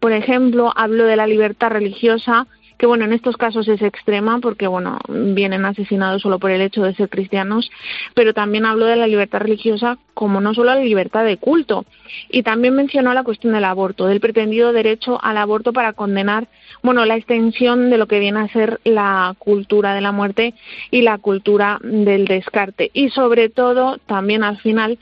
Por 0.00 0.12
ejemplo, 0.12 0.72
habló 0.76 1.04
de 1.04 1.16
la 1.16 1.26
libertad 1.26 1.70
religiosa 1.70 2.46
que 2.82 2.86
bueno, 2.86 3.04
en 3.04 3.12
estos 3.12 3.36
casos 3.36 3.68
es 3.68 3.80
extrema 3.80 4.40
porque 4.40 4.66
bueno, 4.66 4.98
vienen 5.08 5.64
asesinados 5.64 6.22
solo 6.22 6.40
por 6.40 6.50
el 6.50 6.60
hecho 6.60 6.82
de 6.82 6.96
ser 6.96 7.08
cristianos, 7.08 7.70
pero 8.12 8.34
también 8.34 8.66
habló 8.66 8.86
de 8.86 8.96
la 8.96 9.06
libertad 9.06 9.38
religiosa 9.38 9.98
como 10.14 10.40
no 10.40 10.52
solo 10.52 10.74
la 10.74 10.80
libertad 10.80 11.24
de 11.24 11.36
culto. 11.36 11.84
Y 12.28 12.42
también 12.42 12.74
mencionó 12.74 13.14
la 13.14 13.22
cuestión 13.22 13.52
del 13.52 13.66
aborto, 13.66 14.06
del 14.06 14.18
pretendido 14.18 14.72
derecho 14.72 15.22
al 15.22 15.36
aborto 15.36 15.72
para 15.72 15.92
condenar, 15.92 16.48
bueno, 16.82 17.04
la 17.04 17.14
extensión 17.14 17.88
de 17.88 17.98
lo 17.98 18.08
que 18.08 18.18
viene 18.18 18.40
a 18.40 18.48
ser 18.48 18.80
la 18.82 19.36
cultura 19.38 19.94
de 19.94 20.00
la 20.00 20.10
muerte 20.10 20.52
y 20.90 21.02
la 21.02 21.18
cultura 21.18 21.78
del 21.84 22.24
descarte. 22.24 22.90
Y 22.94 23.10
sobre 23.10 23.48
todo 23.48 23.98
también 24.06 24.42
al 24.42 24.58
final 24.58 24.98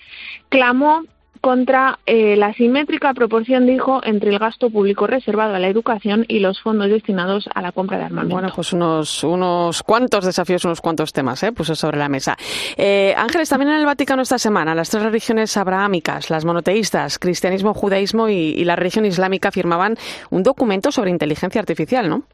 clamó 0.50 1.04
contra 1.40 1.98
eh, 2.06 2.36
la 2.36 2.52
simétrica 2.52 3.14
proporción, 3.14 3.66
dijo, 3.66 4.00
entre 4.04 4.30
el 4.30 4.38
gasto 4.38 4.70
público 4.70 5.06
reservado 5.06 5.54
a 5.54 5.58
la 5.58 5.68
educación 5.68 6.24
y 6.28 6.40
los 6.40 6.60
fondos 6.60 6.90
destinados 6.90 7.48
a 7.54 7.62
la 7.62 7.72
compra 7.72 7.98
de 7.98 8.04
armamento. 8.04 8.34
Bueno, 8.34 8.52
pues 8.54 8.72
unos, 8.72 9.24
unos 9.24 9.82
cuantos 9.82 10.24
desafíos, 10.24 10.64
unos 10.64 10.80
cuantos 10.80 11.12
temas, 11.12 11.42
¿eh? 11.42 11.52
puso 11.52 11.74
sobre 11.74 11.98
la 11.98 12.08
mesa. 12.08 12.36
Eh, 12.76 13.14
Ángeles, 13.16 13.48
también 13.48 13.70
en 13.72 13.78
el 13.78 13.86
Vaticano 13.86 14.22
esta 14.22 14.38
semana, 14.38 14.74
las 14.74 14.90
tres 14.90 15.02
religiones 15.02 15.56
abrahámicas, 15.56 16.30
las 16.30 16.44
monoteístas, 16.44 17.18
cristianismo, 17.18 17.72
judaísmo 17.72 18.28
y, 18.28 18.34
y 18.34 18.64
la 18.64 18.76
religión 18.76 19.06
islámica 19.06 19.50
firmaban 19.50 19.96
un 20.30 20.42
documento 20.42 20.92
sobre 20.92 21.10
inteligencia 21.10 21.60
artificial, 21.60 22.08
¿no? 22.08 22.24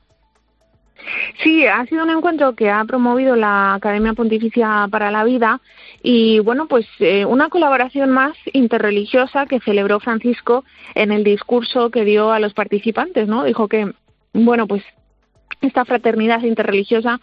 Sí, 1.43 1.67
ha 1.67 1.85
sido 1.87 2.05
un 2.05 2.11
encuentro 2.11 2.55
que 2.55 2.71
ha 2.71 2.85
promovido 2.85 3.37
la 3.37 3.75
Academia 3.75 4.15
Pontificia 4.15 4.89
para 4.91 5.11
la 5.11 5.25
Vida 5.25 5.61
y 6.09 6.39
bueno, 6.39 6.69
pues 6.69 6.87
eh, 7.01 7.25
una 7.25 7.49
colaboración 7.49 8.13
más 8.13 8.37
interreligiosa 8.53 9.47
que 9.47 9.59
celebró 9.59 9.99
Francisco 9.99 10.65
en 10.95 11.11
el 11.11 11.25
discurso 11.25 11.91
que 11.91 12.05
dio 12.05 12.31
a 12.31 12.39
los 12.39 12.55
participantes, 12.55 13.27
¿no? 13.27 13.43
Dijo 13.43 13.67
que 13.67 13.93
bueno, 14.33 14.69
pues 14.69 14.85
esta 15.61 15.85
fraternidad 15.85 16.43
interreligiosa 16.43 17.21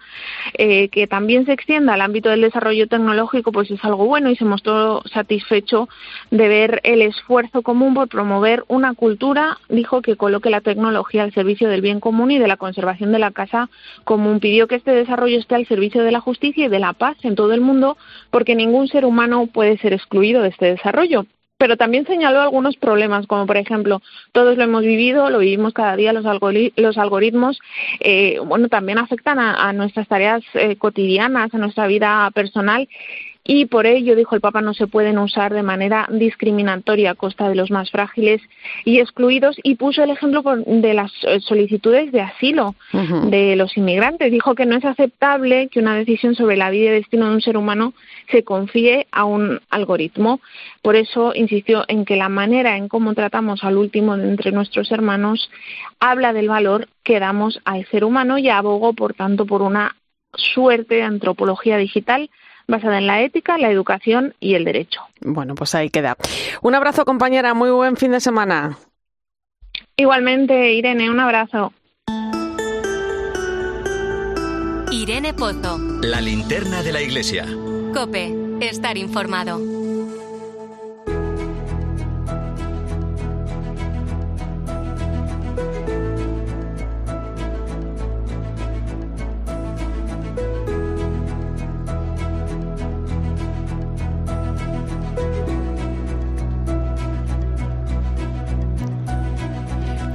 eh, 0.58 0.90
que 0.90 1.08
también 1.08 1.46
se 1.46 1.54
extienda 1.54 1.94
al 1.94 2.02
ámbito 2.02 2.30
del 2.30 2.42
desarrollo 2.42 2.88
tecnológico 2.88 3.52
pues 3.52 3.70
es 3.72 3.84
algo 3.84 4.06
bueno 4.06 4.30
y 4.30 4.36
se 4.36 4.46
mostró 4.46 5.02
satisfecho 5.12 5.88
de 6.32 6.48
ver 6.48 6.82
el 6.84 7.02
esfuerzo 7.02 7.62
común 7.62 7.94
por 7.94 8.08
promover 8.08 8.64
una 8.68 8.94
cultura 8.94 9.58
dijo 9.70 10.02
que 10.02 10.16
coloque 10.16 10.50
la 10.50 10.62
tecnología 10.62 11.24
al 11.24 11.34
servicio 11.34 11.70
del 11.70 11.82
bien 11.82 12.00
común 12.00 12.32
y 12.32 12.40
de 12.40 12.48
la 12.48 12.58
conservación 12.58 13.12
de 13.12 13.20
la 13.20 13.32
casa 13.32 13.70
común. 14.04 14.40
Pidió 14.40 14.68
que 14.68 14.76
este 14.76 14.92
desarrollo 14.92 15.40
esté 15.40 15.56
al 15.56 15.68
servicio 15.68 16.04
de 16.04 16.12
la 16.12 16.20
justicia 16.20 16.66
y 16.66 16.70
de 16.70 16.80
la 16.80 16.94
paz 16.94 17.18
en 17.24 17.36
todo 17.36 17.54
el 17.54 17.62
mundo 17.62 17.98
porque 18.30 18.56
ningún 18.56 18.88
ser 18.88 19.06
humano 19.06 19.48
puede 19.48 19.78
ser 19.78 19.94
excluido 19.94 20.42
de 20.42 20.50
este 20.50 20.66
desarrollo 20.66 21.26
pero 21.58 21.78
también 21.78 22.06
señaló 22.06 22.42
algunos 22.42 22.76
problemas, 22.78 23.28
como 23.28 23.46
por 23.46 23.58
ejemplo, 23.58 24.02
todos 24.32 24.58
lo 24.58 24.64
hemos 24.64 24.84
vivido, 24.84 25.30
lo 25.30 25.40
vivimos 25.40 25.74
cada 25.74 25.96
día, 25.96 26.14
los, 26.14 26.26
los 26.76 26.98
algoritmos, 26.98 27.60
eh, 28.00 28.40
bueno, 28.46 28.68
también 28.70 28.98
afectan 28.98 29.40
a, 29.40 29.72
nuestras 29.74 30.08
tareas 30.08 30.44
eh, 30.54 30.76
cotidianas, 30.76 31.54
a 31.54 31.58
nuestra 31.58 31.88
vida 31.88 32.30
personal 32.32 32.88
y 33.46 33.66
por 33.66 33.86
ello, 33.86 34.16
dijo 34.16 34.36
el 34.36 34.42
Papa, 34.42 34.62
no 34.62 34.74
se 34.74 34.88
pueden 34.88 35.18
usar 35.18 35.54
de 35.54 35.64
manera 35.64 36.08
discriminatoria 36.10 37.12
a 37.12 37.16
costa 37.16 37.50
de 37.50 37.56
los 37.56 37.72
más 37.72 37.92
frágiles 37.92 38.42
y 38.86 39.00
excluidos 39.00 39.58
y 39.64 39.76
puso 39.76 40.02
el 40.02 40.12
ejemplo 40.12 40.44
de 40.66 40.94
las 40.94 41.12
solicitudes 41.40 42.14
de 42.14 42.22
asilo 42.22 42.76
de 43.26 43.58
los 43.58 43.76
inmigrantes. 43.76 44.32
Dijo 44.32 44.56
que 44.56 44.66
no 44.66 44.78
es 44.78 44.86
aceptable 44.86 45.68
que 45.68 45.82
una 45.82 45.96
decisión 45.96 46.36
sobre 46.36 46.56
la 46.56 46.70
vida 46.70 46.92
y 46.92 46.94
destino 46.94 47.28
de 47.28 47.36
un 47.36 47.42
ser 47.42 47.58
humano 47.58 47.94
se 48.32 48.44
confíe 48.44 49.08
a 49.12 49.26
un 49.26 49.60
algoritmo. 49.70 50.40
Por 50.82 50.96
eso 50.96 51.34
insistió 51.36 51.84
en 51.90 52.06
que 52.06 52.16
la 52.16 52.30
manera 52.30 52.78
en 52.78 52.88
cómo 52.88 53.14
tratamos 53.14 53.66
al 53.66 53.76
último 53.76 54.16
de 54.16 54.30
entre 54.30 54.54
nuestros 54.54 54.90
hermanos 54.90 55.50
habla 56.00 56.32
del 56.32 56.48
valor 56.48 56.88
que 57.04 57.20
damos 57.20 57.60
al 57.66 57.86
ser 57.88 58.06
humano 58.06 58.38
y 58.38 58.48
abogó, 58.48 58.94
por 58.94 59.14
tanto, 59.14 59.46
por 59.46 59.62
una 59.62 59.98
suerte 60.36 60.96
de 60.96 61.04
antropología 61.04 61.78
digital 61.78 62.30
basada 62.68 62.98
en 62.98 63.08
la 63.08 63.22
ética, 63.22 63.58
la 63.58 63.70
educación 63.70 64.34
y 64.40 64.56
el 64.56 64.66
derecho. 64.66 65.02
Bueno, 65.22 65.56
pues 65.56 65.76
ahí 65.76 65.90
queda. 65.90 66.18
Un 66.62 66.76
abrazo, 66.76 67.06
compañera. 67.06 67.54
Muy 67.54 67.72
buen 67.72 67.98
fin 67.98 68.12
de 68.12 68.20
semana. 68.20 68.78
Igualmente, 69.96 70.74
Irene, 70.74 71.10
un 71.10 71.20
abrazo. 71.20 71.74
Irene 74.92 75.34
Pozo. 75.34 75.78
La 76.02 76.22
linterna 76.22 76.84
de 76.84 76.92
la 76.92 77.02
iglesia. 77.02 77.46
Cope, 77.94 78.34
estar 78.62 78.98
informado. 78.98 79.60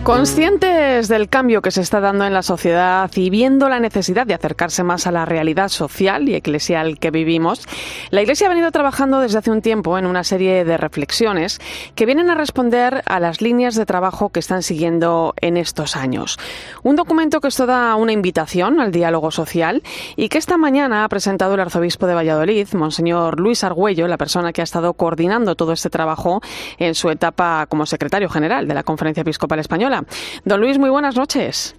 Conscientes 0.09 1.07
del 1.09 1.29
cambio 1.29 1.61
que 1.61 1.71
se 1.71 1.83
está 1.83 2.01
dando 2.01 2.25
en 2.25 2.33
la 2.33 2.43
sociedad 2.43 3.11
y 3.15 3.29
viendo 3.29 3.69
la 3.69 3.79
necesidad 3.79 4.27
de 4.27 4.33
acercarse 4.33 4.83
más 4.83 5.07
a 5.07 5.13
la 5.13 5.27
realidad 5.27 5.69
social 5.69 6.31
y 6.31 6.35
eclesial 6.35 6.99
que 6.99 7.11
vivimos, 7.11 7.69
la 8.09 8.23
Iglesia 8.23 8.47
ha 8.47 8.49
venido 8.49 8.71
trabajando 8.71 9.21
desde 9.21 9.37
hace 9.37 9.51
un 9.51 9.61
tiempo 9.61 9.99
en 9.99 10.07
una 10.07 10.25
serie 10.25 10.65
de 10.65 10.79
reflexiones 10.79 11.61
que 11.95 12.07
vienen 12.07 12.31
a 12.31 12.35
responder 12.35 13.03
a 13.05 13.21
las 13.21 13.43
líneas 13.43 13.75
de 13.75 13.85
trabajo 13.85 14.31
que 14.31 14.41
están 14.41 14.63
siguiendo 14.63 15.35
en 15.43 15.59
estos 15.59 15.95
años. 15.95 16.39
Un 16.83 16.97
documento 16.97 17.43
que 17.43 17.49
es 17.49 17.57
toda 17.57 17.95
una 17.97 18.13
invitación 18.13 18.81
al 18.81 18.93
diálogo 18.93 19.31
social 19.31 19.83
y 20.17 20.31
que 20.31 20.39
esta 20.39 20.57
mañana 20.57 21.05
ha 21.05 21.09
presentado 21.11 21.53
el 21.53 21.61
arzobispo 21.61 22.07
de 22.07 22.15
Valladolid, 22.15 22.67
Monseñor 22.73 23.39
Luis 23.39 23.63
Argüello, 23.63 24.09
la 24.09 24.17
persona 24.17 24.55
que 24.55 24.63
ha 24.63 24.65
estado 24.65 24.95
coordinando 24.95 25.55
todo 25.55 25.73
este 25.73 25.91
trabajo 25.91 26.41
en 26.79 26.95
su 26.95 27.11
etapa 27.11 27.67
como 27.67 27.85
secretario 27.85 28.31
general 28.31 28.67
de 28.67 28.73
la 28.73 28.85
Conferencia 28.85 29.21
Episcopal 29.21 29.59
Española. 29.59 29.98
Don 30.45 30.61
Luis, 30.61 30.79
muy 30.79 30.91
buenas 30.91 31.17
noches. 31.17 31.75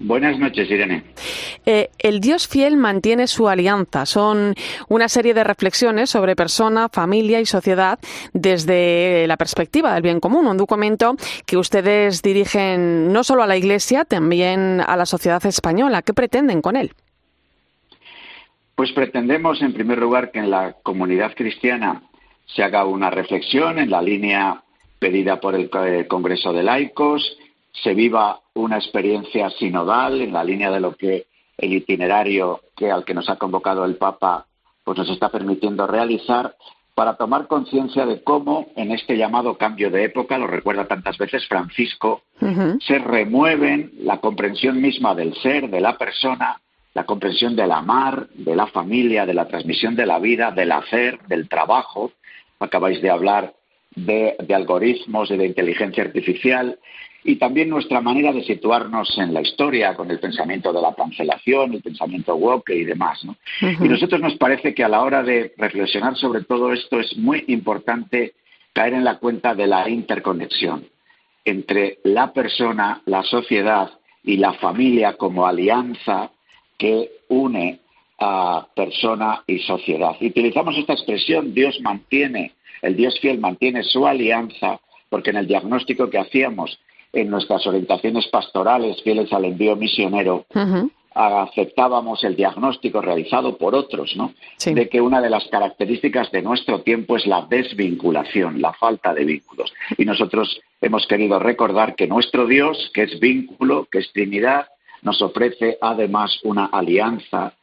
Buenas 0.00 0.38
noches, 0.38 0.70
Irene. 0.70 1.02
Eh, 1.66 1.90
el 1.98 2.20
Dios 2.20 2.46
fiel 2.46 2.76
mantiene 2.76 3.26
su 3.26 3.48
alianza. 3.48 4.06
Son 4.06 4.54
una 4.88 5.08
serie 5.08 5.34
de 5.34 5.42
reflexiones 5.42 6.10
sobre 6.10 6.36
persona, 6.36 6.88
familia 6.88 7.40
y 7.40 7.46
sociedad 7.46 7.98
desde 8.32 9.26
la 9.26 9.36
perspectiva 9.36 9.94
del 9.94 10.02
bien 10.02 10.20
común. 10.20 10.46
Un 10.46 10.56
documento 10.56 11.16
que 11.46 11.56
ustedes 11.56 12.22
dirigen 12.22 13.12
no 13.12 13.24
solo 13.24 13.42
a 13.42 13.48
la 13.48 13.56
Iglesia, 13.56 14.04
también 14.04 14.80
a 14.86 14.96
la 14.96 15.04
sociedad 15.04 15.44
española. 15.44 16.02
¿Qué 16.02 16.14
pretenden 16.14 16.62
con 16.62 16.76
él? 16.76 16.92
Pues 18.76 18.92
pretendemos, 18.92 19.60
en 19.62 19.72
primer 19.72 19.98
lugar, 19.98 20.30
que 20.30 20.38
en 20.38 20.50
la 20.50 20.76
comunidad 20.84 21.34
cristiana 21.34 22.02
se 22.46 22.62
haga 22.62 22.84
una 22.84 23.10
reflexión 23.10 23.80
en 23.80 23.90
la 23.90 24.00
línea 24.00 24.62
pedida 24.98 25.40
por 25.40 25.54
el 25.54 25.70
Congreso 26.08 26.52
de 26.52 26.62
Laicos, 26.62 27.38
se 27.72 27.94
viva 27.94 28.40
una 28.54 28.76
experiencia 28.76 29.50
sinodal 29.50 30.20
en 30.20 30.32
la 30.32 30.44
línea 30.44 30.70
de 30.70 30.80
lo 30.80 30.94
que 30.94 31.26
el 31.56 31.72
itinerario 31.72 32.60
que 32.76 32.90
al 32.90 33.04
que 33.04 33.14
nos 33.14 33.28
ha 33.28 33.36
convocado 33.36 33.84
el 33.84 33.96
Papa 33.96 34.46
pues 34.84 34.98
nos 34.98 35.10
está 35.10 35.28
permitiendo 35.28 35.86
realizar 35.86 36.54
para 36.94 37.14
tomar 37.14 37.46
conciencia 37.46 38.06
de 38.06 38.24
cómo 38.24 38.68
en 38.74 38.90
este 38.90 39.16
llamado 39.16 39.56
cambio 39.56 39.88
de 39.88 40.02
época, 40.02 40.36
lo 40.36 40.48
recuerda 40.48 40.88
tantas 40.88 41.16
veces 41.16 41.46
Francisco, 41.46 42.22
se 42.80 42.98
remueven 42.98 43.92
la 44.00 44.18
comprensión 44.18 44.80
misma 44.80 45.14
del 45.14 45.34
ser, 45.36 45.70
de 45.70 45.80
la 45.80 45.96
persona, 45.96 46.60
la 46.94 47.04
comprensión 47.04 47.54
del 47.54 47.70
amar, 47.70 48.26
de 48.34 48.56
la 48.56 48.66
familia, 48.66 49.26
de 49.26 49.34
la 49.34 49.46
transmisión 49.46 49.94
de 49.94 50.06
la 50.06 50.18
vida, 50.18 50.50
del 50.50 50.72
hacer, 50.72 51.20
del 51.28 51.48
trabajo. 51.48 52.10
Acabáis 52.58 53.00
de 53.00 53.10
hablar 53.10 53.52
de, 54.04 54.36
algoritmos 54.54 55.30
y 55.30 55.36
de 55.36 55.46
inteligencia 55.46 56.04
artificial 56.04 56.78
y 57.24 57.36
también 57.36 57.68
nuestra 57.68 58.00
manera 58.00 58.32
de 58.32 58.44
situarnos 58.44 59.18
en 59.18 59.34
la 59.34 59.40
historia 59.40 59.94
con 59.94 60.10
el 60.10 60.20
pensamiento 60.20 60.72
de 60.72 60.80
la 60.80 60.94
cancelación, 60.94 61.74
el 61.74 61.82
pensamiento 61.82 62.36
woke 62.36 62.70
y 62.70 62.84
demás. 62.84 63.24
¿no? 63.24 63.36
Y 63.60 63.88
nosotros 63.88 64.20
nos 64.20 64.36
parece 64.36 64.74
que 64.74 64.84
a 64.84 64.88
la 64.88 65.02
hora 65.02 65.22
de 65.22 65.52
reflexionar 65.56 66.16
sobre 66.16 66.44
todo 66.44 66.72
esto 66.72 67.00
es 67.00 67.16
muy 67.16 67.44
importante 67.48 68.34
caer 68.72 68.94
en 68.94 69.04
la 69.04 69.18
cuenta 69.18 69.54
de 69.54 69.66
la 69.66 69.88
interconexión 69.88 70.86
entre 71.44 71.98
la 72.04 72.32
persona, 72.32 73.02
la 73.06 73.22
sociedad 73.22 73.90
y 74.22 74.36
la 74.36 74.52
familia 74.54 75.14
como 75.14 75.46
alianza 75.46 76.30
que 76.76 77.10
une 77.28 77.80
a 78.18 78.66
persona 78.74 79.42
y 79.46 79.58
sociedad. 79.60 80.16
Y 80.20 80.28
utilizamos 80.28 80.76
esta 80.76 80.92
expresión, 80.92 81.54
Dios 81.54 81.80
mantiene 81.80 82.52
el 82.82 82.96
Dios 82.96 83.18
fiel 83.20 83.38
mantiene 83.38 83.82
su 83.82 84.06
alianza 84.06 84.80
porque 85.08 85.30
en 85.30 85.36
el 85.36 85.46
diagnóstico 85.46 86.10
que 86.10 86.18
hacíamos 86.18 86.78
en 87.12 87.30
nuestras 87.30 87.66
orientaciones 87.66 88.28
pastorales 88.28 89.02
fieles 89.02 89.32
al 89.32 89.46
envío 89.46 89.76
misionero, 89.76 90.44
aceptábamos 91.14 92.22
el 92.22 92.36
diagnóstico 92.36 93.00
realizado 93.00 93.56
por 93.56 93.74
otros, 93.74 94.14
¿no? 94.16 94.34
De 94.64 94.88
que 94.88 95.00
una 95.00 95.20
de 95.20 95.30
las 95.30 95.46
características 95.48 96.30
de 96.30 96.42
nuestro 96.42 96.82
tiempo 96.82 97.16
es 97.16 97.26
la 97.26 97.46
desvinculación, 97.48 98.60
la 98.60 98.72
falta 98.74 99.14
de 99.14 99.24
vínculos. 99.24 99.72
Y 99.96 100.04
nosotros 100.04 100.60
hemos 100.80 101.06
querido 101.06 101.38
recordar 101.38 101.96
que 101.96 102.06
nuestro 102.06 102.46
Dios, 102.46 102.90
que 102.94 103.04
es 103.04 103.18
vínculo, 103.18 103.88
que 103.90 103.98
es 103.98 104.12
Trinidad, 104.12 104.68
nos 105.02 105.20
ofrece 105.22 105.78
además 105.80 106.38
una 106.44 106.66
alianza 106.66 107.54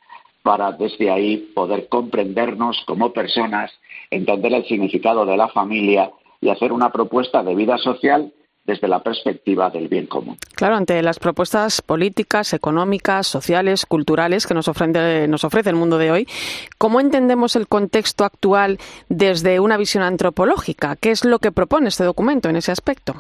para 0.42 0.72
desde 0.72 1.10
ahí 1.10 1.38
poder 1.56 1.88
comprendernos 1.88 2.84
como 2.86 3.14
personas, 3.14 3.72
entender 4.16 4.54
el 4.54 4.66
significado 4.66 5.26
de 5.26 5.38
la 5.38 5.48
familia 5.50 6.12
y 6.42 6.50
hacer 6.50 6.72
una 6.72 6.92
propuesta 6.92 7.44
de 7.44 7.56
vida 7.56 7.78
social 7.78 8.32
desde 8.66 8.88
la 8.88 9.04
perspectiva 9.04 9.70
del 9.70 9.88
bien 9.88 10.08
común. 10.08 10.38
Claro, 10.56 10.76
ante 10.76 11.02
las 11.04 11.20
propuestas 11.20 11.82
políticas, 11.82 12.54
económicas, 12.54 13.28
sociales, 13.28 13.86
culturales 13.86 14.48
que 14.48 14.56
nos 14.56 14.68
ofrece, 14.68 15.28
nos 15.28 15.44
ofrece 15.44 15.70
el 15.70 15.76
mundo 15.76 15.98
de 15.98 16.12
hoy, 16.12 16.28
¿cómo 16.78 17.00
entendemos 17.00 17.56
el 17.56 17.68
contexto 17.68 18.26
actual 18.26 18.80
desde 19.08 19.60
una 19.60 19.78
visión 19.78 20.04
antropológica? 20.04 20.96
¿Qué 20.96 21.12
es 21.12 21.26
lo 21.26 21.40
que 21.40 21.52
propone 21.52 21.90
este 21.90 22.04
documento 22.04 22.50
en 22.50 22.56
ese 22.56 22.72
aspecto? 22.72 23.14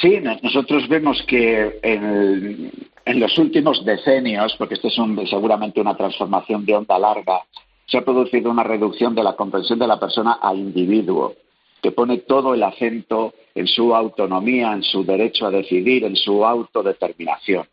Sí, 0.00 0.18
nosotros 0.42 0.88
vemos 0.88 1.22
que 1.26 1.78
en, 1.82 2.70
en 3.04 3.20
los 3.20 3.38
últimos 3.38 3.84
decenios, 3.84 4.54
porque 4.58 4.74
esto 4.74 4.88
es 4.88 5.30
seguramente 5.30 5.80
una 5.80 5.96
transformación 5.96 6.66
de 6.66 6.76
onda 6.76 6.98
larga, 6.98 7.40
se 7.88 7.96
ha 7.96 8.04
producido 8.04 8.50
una 8.50 8.62
reducción 8.62 9.14
de 9.14 9.24
la 9.24 9.34
comprensión 9.34 9.78
de 9.78 9.86
la 9.86 9.98
persona 9.98 10.38
al 10.42 10.58
individuo, 10.58 11.34
que 11.82 11.90
pone 11.90 12.18
todo 12.18 12.54
el 12.54 12.62
acento 12.62 13.34
en 13.54 13.66
su 13.66 13.94
autonomía, 13.94 14.72
en 14.72 14.82
su 14.82 15.04
derecho 15.04 15.46
a 15.46 15.50
decidir, 15.50 16.04
en 16.04 16.14
su 16.14 16.44
autodeterminación. 16.44 17.66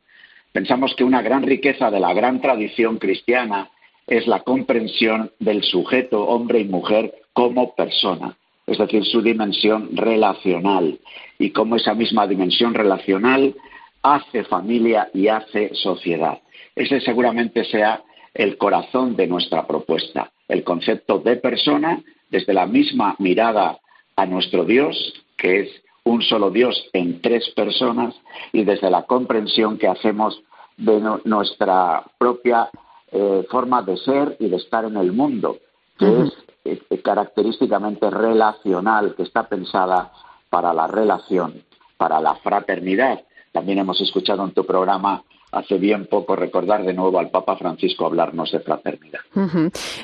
Pensamos 0.51 0.95
que 0.95 1.03
una 1.03 1.22
gran 1.22 1.43
riqueza 1.43 1.91
de 1.91 1.99
la 1.99 2.13
gran 2.13 2.39
tradición 2.39 2.97
cristiana 2.97 3.70
es 4.07 4.26
la 4.26 4.41
comprensión 4.43 5.32
del 5.39 5.63
sujeto, 5.63 6.26
hombre 6.26 6.59
y 6.59 6.66
mujer, 6.66 7.13
como 7.34 7.76
persona, 7.76 8.38
es 8.66 8.78
decir, 8.78 9.03
su 9.03 9.22
dimensión 9.22 9.89
relacional, 9.97 10.97
y 11.38 11.49
cómo 11.49 11.76
esa 11.76 11.93
misma 11.93 12.26
dimensión 12.26 12.74
relacional 12.74 13.53
hace 14.01 14.45
familia 14.45 15.09
y 15.13 15.28
hace 15.28 15.76
sociedad. 15.76 16.39
Ese 16.76 17.01
seguramente 17.01 17.66
sea 17.66 18.05
el 18.36 18.58
corazón 18.58 19.16
de 19.16 19.28
nuestra 19.28 19.66
propuesta, 19.66 20.32
el 20.48 20.64
concepto 20.64 21.20
de 21.20 21.38
persona 21.38 22.04
desde 22.30 22.54
la 22.54 22.68
misma 22.68 23.16
mirada 23.18 23.80
a 24.16 24.26
nuestro 24.26 24.66
Dios, 24.66 24.96
que 25.38 25.62
es 25.62 25.70
un 26.04 26.22
solo 26.22 26.52
Dios 26.52 26.90
en 26.94 27.22
tres 27.22 27.50
personas, 27.56 28.14
y 28.52 28.64
desde 28.64 28.92
la 28.92 29.04
comprensión 29.04 29.78
que 29.78 29.88
hacemos 29.88 30.40
de 30.78 31.02
nuestra 31.24 32.04
propia 32.18 32.70
eh, 33.12 33.46
forma 33.50 33.82
de 33.82 33.98
ser 33.98 34.36
y 34.40 34.50
de 34.50 34.58
estar 34.58 34.84
en 34.84 34.98
el 34.98 35.14
mundo, 35.14 35.58
que 35.98 36.24
es 36.66 37.02
característicamente 37.02 38.10
relacional, 38.10 39.16
que 39.16 39.24
está 39.24 39.48
pensada 39.48 40.12
para 40.50 40.74
la 40.74 40.88
relación, 40.88 41.64
para 41.98 42.20
la 42.20 42.36
fraternidad. 42.36 43.24
También 43.54 43.80
hemos 43.80 44.02
escuchado 44.02 44.44
en 44.44 44.52
tu 44.52 44.66
programa 44.66 45.24
hace 45.56 45.78
bien 45.78 46.06
poco 46.06 46.36
recordar 46.36 46.84
de 46.84 46.93
nuevo 46.93 47.18
al 47.18 47.30
Papa 47.30 47.56
Francisco 47.56 48.06
hablarnos 48.06 48.51
de 48.51 48.60
fraternidad. 48.60 49.22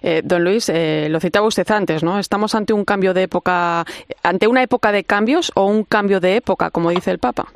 Eh, 0.02 0.22
don 0.24 0.44
Luis, 0.44 0.70
eh, 0.70 1.08
lo 1.10 1.20
citaba 1.20 1.46
usted 1.46 1.70
antes, 1.70 2.04
¿no? 2.04 2.18
Estamos 2.20 2.56
ante 2.56 2.72
un 2.74 2.86
cambio 2.86 3.14
de 3.14 3.24
época, 3.24 3.86
ante 4.24 4.48
una 4.48 4.64
época 4.64 4.92
de 4.92 5.04
cambios 5.04 5.52
o 5.56 5.66
un 5.66 5.84
cambio 5.84 6.20
de 6.22 6.38
época, 6.38 6.72
como 6.72 6.90
dice 6.90 7.12
el 7.12 7.20
Papa. 7.20 7.48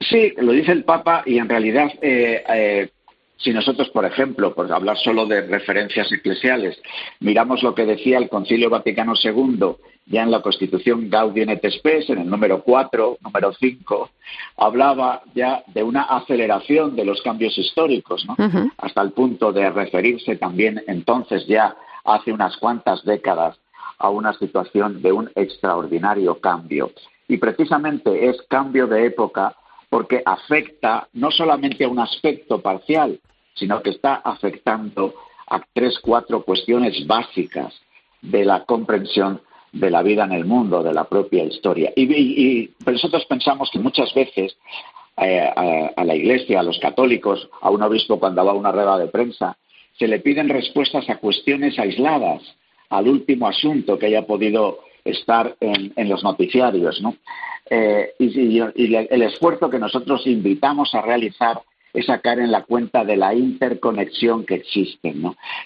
Sí, 0.00 0.34
lo 0.36 0.52
dice 0.52 0.72
el 0.72 0.84
Papa 0.84 1.22
y 1.24 1.38
en 1.38 1.48
realidad 1.48 1.90
eh, 2.02 2.90
si 3.38 3.52
nosotros, 3.52 3.88
por 3.90 4.04
ejemplo, 4.04 4.54
por 4.54 4.70
hablar 4.70 4.98
solo 4.98 5.26
de 5.26 5.42
referencias 5.42 6.12
eclesiales, 6.12 6.80
miramos 7.20 7.62
lo 7.62 7.74
que 7.74 7.86
decía 7.86 8.18
el 8.18 8.28
Concilio 8.28 8.68
Vaticano 8.68 9.14
II 9.20 9.76
ya 10.06 10.22
en 10.22 10.30
la 10.30 10.42
Constitución 10.42 11.08
Gaudium 11.08 11.50
et 11.50 11.64
Spes, 11.70 12.10
en 12.10 12.18
el 12.18 12.28
número 12.28 12.62
4, 12.62 13.18
número 13.22 13.52
5, 13.52 14.10
hablaba 14.56 15.22
ya 15.34 15.62
de 15.68 15.82
una 15.82 16.02
aceleración 16.02 16.96
de 16.96 17.04
los 17.04 17.22
cambios 17.22 17.56
históricos, 17.56 18.26
¿no? 18.26 18.36
hasta 18.78 19.02
el 19.02 19.12
punto 19.12 19.52
de 19.52 19.70
referirse 19.70 20.36
también 20.36 20.82
entonces 20.86 21.46
ya 21.46 21.76
hace 22.04 22.32
unas 22.32 22.56
cuantas 22.56 23.04
décadas 23.04 23.58
a 23.98 24.10
una 24.10 24.32
situación 24.34 25.00
de 25.00 25.12
un 25.12 25.30
extraordinario 25.34 26.40
cambio. 26.40 26.90
Y 27.28 27.36
precisamente 27.36 28.28
es 28.28 28.42
cambio 28.48 28.86
de 28.88 29.06
época 29.06 29.54
porque 29.88 30.22
afecta 30.24 31.06
no 31.12 31.30
solamente 31.30 31.84
a 31.84 31.88
un 31.88 32.00
aspecto 32.00 32.60
parcial, 32.60 33.20
sino 33.54 33.82
que 33.82 33.90
está 33.90 34.16
afectando 34.16 35.14
a 35.46 35.60
tres, 35.72 35.98
cuatro 36.02 36.42
cuestiones 36.42 37.06
básicas 37.06 37.72
de 38.22 38.44
la 38.44 38.64
comprensión 38.64 39.40
de 39.72 39.90
la 39.90 40.02
vida 40.02 40.24
en 40.24 40.32
el 40.32 40.44
mundo, 40.44 40.82
de 40.82 40.92
la 40.92 41.04
propia 41.04 41.44
historia. 41.44 41.92
Y, 41.96 42.70
nosotros 42.86 43.24
pensamos 43.26 43.70
que 43.72 43.78
muchas 43.78 44.12
veces 44.14 44.56
eh, 45.16 45.40
a, 45.96 46.04
la 46.04 46.14
Iglesia, 46.14 46.60
a 46.60 46.62
los 46.62 46.78
católicos, 46.78 47.48
a 47.60 47.70
un 47.70 47.82
obispo 47.82 48.18
cuando 48.18 48.44
va 48.44 48.52
a 48.52 48.54
una 48.54 48.72
rueda 48.72 48.98
de 48.98 49.08
prensa, 49.08 49.56
se 49.98 50.06
le 50.06 50.20
piden 50.20 50.48
respuestas 50.48 51.08
a 51.08 51.16
cuestiones 51.16 51.78
aisladas, 51.78 52.42
al 52.90 53.08
último 53.08 53.48
asunto 53.48 53.98
que 53.98 54.06
haya 54.06 54.26
podido 54.26 54.80
estar 55.04 55.56
en, 55.60 56.08
los 56.08 56.22
noticiarios. 56.22 57.00
¿no? 57.00 57.16
Eh, 57.70 58.12
y, 58.18 58.58
el 58.58 59.22
esfuerzo 59.22 59.70
que 59.70 59.78
nosotros 59.78 60.26
invitamos 60.26 60.94
a 60.94 61.00
realizar 61.00 61.62
es 61.94 62.06
sacar 62.06 62.38
en 62.38 62.50
la 62.50 62.62
cuenta 62.62 63.04
de 63.04 63.16
la 63.16 63.34
interconexión 63.34 64.44
que 64.44 64.54
existe 64.54 65.14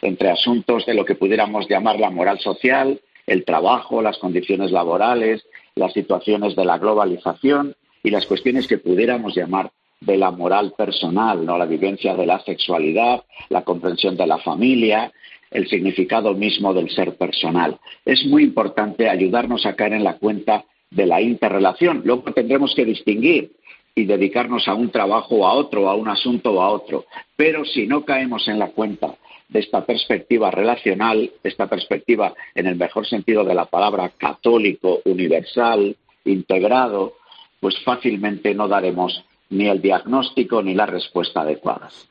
entre 0.03 0.31
asuntos 0.31 0.85
de 0.87 0.95
lo 0.95 1.05
que 1.05 1.15
pudiéramos 1.15 1.69
llamar 1.69 2.01
la 2.01 2.11
moral 2.11 2.39
social, 2.41 3.01
el 3.27 3.45
trabajo, 3.45 4.03
las 4.03 4.19
condiciones 4.19 4.71
laborales, 4.71 5.45
las 5.75 5.93
situaciones 5.93 6.57
de 6.57 6.65
la 6.65 6.79
globalización 6.79 7.75
y 8.03 8.11
las 8.11 8.27
cuestiones 8.27 8.67
que 8.67 8.79
pudiéramos 8.79 9.35
llamar 9.35 9.71
de 10.01 10.17
la 10.17 10.31
moral 10.31 10.75
personal, 10.77 11.45
¿no? 11.45 11.59
la 11.59 11.67
vivencia 11.67 12.15
de 12.15 12.27
la 12.27 12.41
sexualidad, 12.41 13.25
la 13.49 13.63
comprensión 13.63 14.17
de 14.17 14.27
la 14.27 14.39
familia, 14.39 15.13
el 15.51 15.69
significado 15.69 16.35
mismo 16.35 16.75
del 16.75 16.91
ser 16.91 17.17
personal. 17.17 17.79
Es 18.05 18.25
muy 18.27 18.45
importante 18.45 19.09
ayudarnos 19.09 19.65
a 19.67 19.75
caer 19.75 19.95
en 19.95 20.05
la 20.05 20.19
cuenta 20.19 20.65
de 20.91 21.07
la 21.07 21.21
interrelación. 21.21 22.03
Luego 22.05 22.33
tendremos 22.33 22.75
que 22.75 22.85
distinguir 22.85 23.53
y 23.95 24.05
dedicarnos 24.05 24.69
a 24.69 24.75
un 24.75 24.91
trabajo 24.91 25.47
a 25.47 25.55
otro, 25.55 25.89
a 25.89 25.95
un 25.95 26.09
asunto 26.09 26.61
a 26.63 26.69
otro. 26.69 27.07
Pero 27.35 27.65
si 27.65 27.87
no 27.87 28.05
caemos 28.05 28.47
en 28.49 28.59
la 28.59 28.69
cuenta 28.69 29.17
de 29.49 29.61
esta 29.61 29.85
perspectiva 29.85 30.51
relacional, 30.51 31.31
esta 31.43 31.67
perspectiva 31.67 32.35
en 32.55 32.67
el 32.67 32.77
mejor 32.77 33.07
sentido 33.07 33.45
de 33.45 33.55
la 33.55 33.67
palabra 33.67 34.11
católico, 34.17 35.01
universal, 35.05 35.97
integrado, 36.25 37.15
pues 37.61 37.77
fácilmente 37.85 38.55
no 38.55 38.69
daremos 38.69 39.25
ni 39.49 39.69
el 39.69 39.81
diagnóstico 39.81 40.61
ni 40.63 40.75
la 40.75 40.87
respuesta 40.87 41.43
adecuadas. 41.43 42.09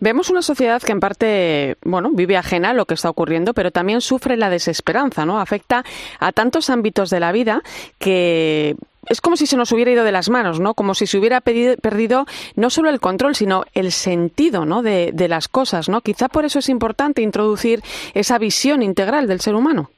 Vemos 0.00 0.30
una 0.30 0.40
sociedad 0.40 0.80
que 0.80 0.92
en 0.92 1.00
parte, 1.00 1.76
bueno, 1.84 2.10
vive 2.12 2.38
ajena 2.38 2.70
a 2.70 2.74
lo 2.74 2.86
que 2.86 2.94
está 2.94 3.10
ocurriendo, 3.10 3.52
pero 3.52 3.70
también 3.70 4.00
sufre 4.00 4.38
la 4.38 4.48
desesperanza, 4.48 5.26
¿no? 5.26 5.38
Afecta 5.38 5.84
a 6.18 6.32
tantos 6.32 6.70
ámbitos 6.70 7.10
de 7.10 7.20
la 7.20 7.32
vida 7.32 7.62
que 7.98 8.74
es 9.12 9.20
como 9.20 9.36
si 9.36 9.46
se 9.46 9.58
nos 9.58 9.70
hubiera 9.72 9.90
ido 9.90 10.04
de 10.04 10.12
las 10.12 10.30
manos, 10.30 10.58
¿no? 10.58 10.72
Como 10.72 10.94
si 10.94 11.06
se 11.06 11.18
hubiera 11.18 11.42
perdido 11.42 12.24
no 12.56 12.70
solo 12.70 12.88
el 12.88 12.98
control, 12.98 13.34
sino 13.34 13.64
el 13.74 13.92
sentido, 13.92 14.64
¿no? 14.64 14.82
De, 14.82 15.12
las 15.28 15.48
cosas, 15.48 15.88
¿no? 15.88 16.00
Quizá 16.00 16.28
por 16.28 16.44
eso 16.44 16.58
es 16.58 16.68
importante 16.68 17.22
introducir 17.22 17.80
esa 18.14 18.38
visión 18.38 18.82
integral 18.82 19.28
del 19.28 19.40
ser 19.40 19.54
humano. 19.54 19.90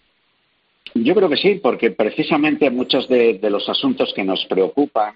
Yo 0.95 1.15
creo 1.15 1.29
que 1.29 1.37
sí, 1.37 1.61
porque 1.63 1.93
precisamente 1.93 2.71
muchos 2.71 3.09
de, 3.09 3.39
los 3.43 3.69
asuntos 3.69 4.13
que 4.15 4.25
nos 4.25 4.45
preocupan, 4.47 5.15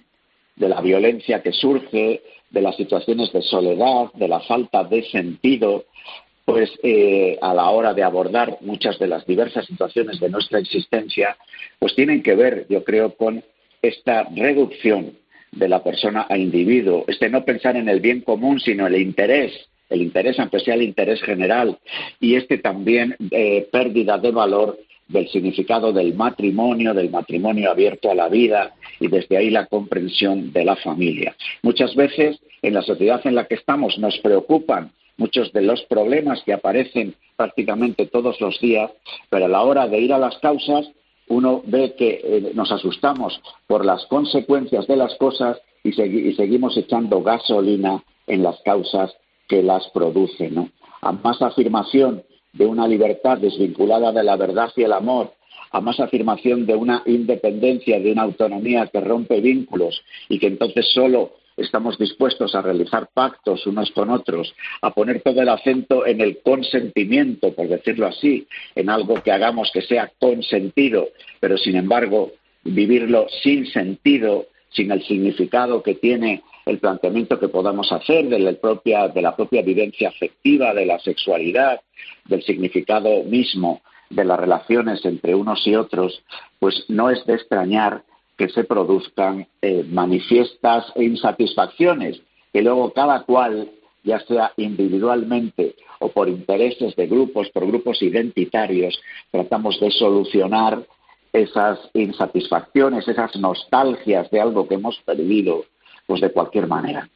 de 0.55 0.68
la 0.68 0.80
violencia 0.80 1.42
que 1.42 1.53
surge, 1.53 2.22
de 2.51 2.62
las 2.62 2.76
situaciones 2.76 3.32
de 3.32 3.42
soledad, 3.42 4.12
de 4.14 4.28
la 4.28 4.40
falta 4.40 4.84
de 4.84 5.03
sentido, 5.11 5.86
pues 6.44 6.70
eh, 6.82 7.36
a 7.42 7.53
la 7.53 7.68
hora 7.70 7.94
de 7.94 8.03
abordar 8.05 8.59
muchas 8.61 8.99
de 8.99 9.09
las 9.09 9.26
diversas 9.26 9.66
situaciones 9.66 10.18
de 10.20 10.30
nuestra 10.30 10.61
existencia, 10.61 11.36
pues 11.78 11.94
tienen 11.94 12.22
que 12.22 12.34
ver, 12.34 12.66
yo 12.70 12.82
creo, 12.84 13.14
con 13.14 13.44
esta 13.83 14.24
reducción 14.24 15.12
de 15.53 15.68
la 15.68 15.83
persona 15.83 16.26
a 16.29 16.37
individuo, 16.37 17.05
este 17.09 17.29
no 17.29 17.45
pensar 17.45 17.76
en 17.76 17.89
el 17.89 18.01
bien 18.01 18.20
común, 18.20 18.61
sino 18.61 18.87
el 18.87 18.97
interés, 18.97 19.53
el 19.89 20.03
interés, 20.03 20.39
aunque 20.39 20.61
sea 20.61 20.74
el 20.74 20.83
interés 20.83 21.22
general, 21.22 21.79
y 22.20 22.35
este 22.35 22.59
también 22.59 23.16
eh, 23.31 23.66
pérdida 23.72 24.18
de 24.18 24.31
valor 24.31 24.79
del 25.09 25.29
significado 25.29 25.93
del 25.93 26.14
matrimonio, 26.14 26.93
del 26.93 27.11
matrimonio 27.11 27.70
abierto 27.70 28.11
a 28.11 28.14
la 28.14 28.29
vida 28.29 28.74
y 29.01 29.09
desde 29.09 29.39
ahí 29.39 29.51
la 29.51 29.66
comprensión 29.66 30.53
de 30.53 30.64
la 30.64 30.76
familia. 30.76 31.35
Muchas 31.62 31.95
veces 31.97 32.39
en 32.61 32.74
la 32.74 32.83
sociedad 32.83 33.20
en 33.24 33.35
la 33.35 33.47
que 33.47 33.55
estamos 33.55 33.99
nos 33.99 34.18
preocupan 34.18 34.93
muchos 35.16 35.53
de 35.53 35.62
los 35.62 35.83
problemas 35.85 36.43
que 36.45 36.53
aparecen 36.53 37.14
prácticamente 37.37 38.07
todos 38.07 38.41
los 38.41 38.61
días, 38.61 38.91
pero 39.31 39.47
a 39.47 39.49
la 39.49 39.62
hora 39.62 39.89
de 39.89 39.99
ir 39.99 40.12
a 40.12 40.18
las 40.18 40.37
causas 40.39 40.91
uno 41.29 41.62
ve 41.66 41.95
que 41.97 42.20
eh, 42.22 42.53
nos 42.55 42.70
asustamos 42.72 43.41
por 43.66 43.85
las 43.85 44.07
consecuencias 44.07 44.87
de 44.87 44.97
las 44.97 45.14
cosas 45.16 45.59
y, 45.85 45.93
seguimos 45.93 46.76
echando 46.76 47.22
gasolina 47.22 48.03
en 48.26 48.43
las 48.43 48.61
causas 48.62 49.14
que 49.49 49.62
las 49.62 49.89
producen. 49.91 50.72
A 51.01 51.12
más 51.12 51.41
afirmación 51.41 52.22
de 52.53 52.66
una 52.66 52.89
libertad 52.89 53.39
desvinculada 53.39 54.12
de 54.12 54.24
la 54.24 54.37
verdad 54.37 54.70
y 54.76 54.83
el 54.83 54.93
amor, 54.93 55.33
a 55.70 55.81
más 55.81 56.01
afirmación 56.01 56.66
de 56.66 56.74
una 56.74 57.03
independencia, 57.07 58.01
de 58.01 58.12
una 58.12 58.22
autonomía 58.22 58.87
que 58.87 59.01
rompe 59.01 59.41
vínculos 59.41 60.03
y 60.29 60.39
que 60.39 60.49
entonces 60.49 60.91
solo 60.93 61.33
estamos 61.59 61.99
dispuestos 61.99 62.55
a 62.55 62.63
realizar 62.63 63.09
pactos 63.13 63.67
unos 63.67 63.91
con 63.91 64.11
otros, 64.11 64.55
a 64.81 64.91
poner 64.93 65.21
todo 65.23 65.43
el 65.43 65.49
acento 65.49 66.07
en 66.07 66.21
el 66.21 66.39
consentimiento, 66.43 67.53
por 67.53 67.69
decirlo 67.69 68.07
así, 68.07 68.47
en 68.75 68.89
algo 68.89 69.23
que 69.23 69.33
hagamos 69.33 69.71
que 69.73 69.83
sea 69.83 70.11
consentido, 70.19 71.09
pero 71.41 71.59
sin 71.59 71.77
embargo 71.77 72.33
vivirlo 72.65 73.27
sin 73.43 73.67
sentido, 73.67 74.47
sin 74.71 74.93
el 74.93 75.03
significado 75.03 75.83
que 75.83 75.95
tiene 75.95 76.43
el 76.67 76.79
planteamiento 76.79 77.39
que 77.41 77.49
podamos 77.49 77.91
hacer 77.93 78.29
de 78.29 78.39
la 78.39 78.53
propia, 78.53 79.09
de 79.09 79.23
la 79.23 79.35
propia 79.35 79.63
vivencia 79.63 80.11
afectiva, 80.11 80.75
de 80.75 80.87
la 80.87 80.99
sexualidad, 80.99 81.81
del 82.27 82.43
significado 82.43 83.25
mismo 83.25 83.81
de 84.11 84.25
las 84.25 84.39
relaciones 84.39 85.05
entre 85.05 85.35
unos 85.35 85.67
y 85.67 85.75
otros, 85.75 86.23
pues 86.59 86.85
no 86.89 87.11
es 87.11 87.25
de 87.27 87.35
extrañar 87.35 88.05
que 88.39 88.49
se 88.49 88.64
produzcan 88.64 89.47
eh, 89.61 89.84
manifiestas 89.91 90.93
insatisfacciones, 90.97 92.22
que 92.53 92.62
luego 92.62 92.93
cada 92.93 93.24
cual, 93.24 93.68
ya 94.05 94.20
sea 94.20 94.53
individualmente 94.57 95.74
o 95.99 96.09
por 96.11 96.28
intereses 96.28 96.95
de 96.95 97.09
grupos, 97.09 97.51
por 97.51 97.66
grupos 97.66 98.01
identitarios, 98.01 98.99
tratamos 99.32 99.80
de 99.80 99.91
solucionar 99.91 100.86
esas 101.32 101.78
insatisfacciones, 101.93 103.07
esas 103.09 103.36
nostalgias 103.36 104.30
de 104.30 104.41
algo 104.41 104.68
que 104.68 104.76
hemos 104.76 104.97
perdido, 105.05 105.64
pues 106.07 106.20
de 106.20 106.30
cualquier 106.30 106.68
manera. 106.68 107.09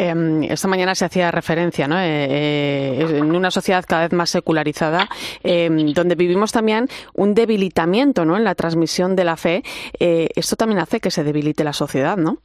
Em, 0.00 0.44
esta 0.44 0.66
mañana 0.66 0.94
se 0.94 1.04
hacía 1.04 1.30
referencia, 1.30 1.86
¿no? 1.86 1.98
Eh, 2.00 2.24
eh, 2.24 3.18
en 3.18 3.36
una 3.36 3.50
sociedad 3.50 3.84
cada 3.86 4.04
vez 4.04 4.12
más 4.14 4.30
secularizada, 4.30 5.10
em, 5.42 5.92
donde 5.92 6.14
vivimos 6.14 6.52
también 6.52 6.88
un 7.12 7.34
debilitamiento, 7.34 8.24
¿no? 8.24 8.34
En 8.38 8.44
la 8.44 8.54
transmisión 8.54 9.14
de 9.14 9.24
la 9.24 9.36
fe. 9.36 9.62
Eh, 9.98 10.28
esto 10.36 10.56
también 10.56 10.80
hace 10.80 11.00
que 11.00 11.10
se 11.10 11.22
debilite 11.22 11.64
la 11.64 11.74
sociedad, 11.74 12.16
¿no? 12.16 12.38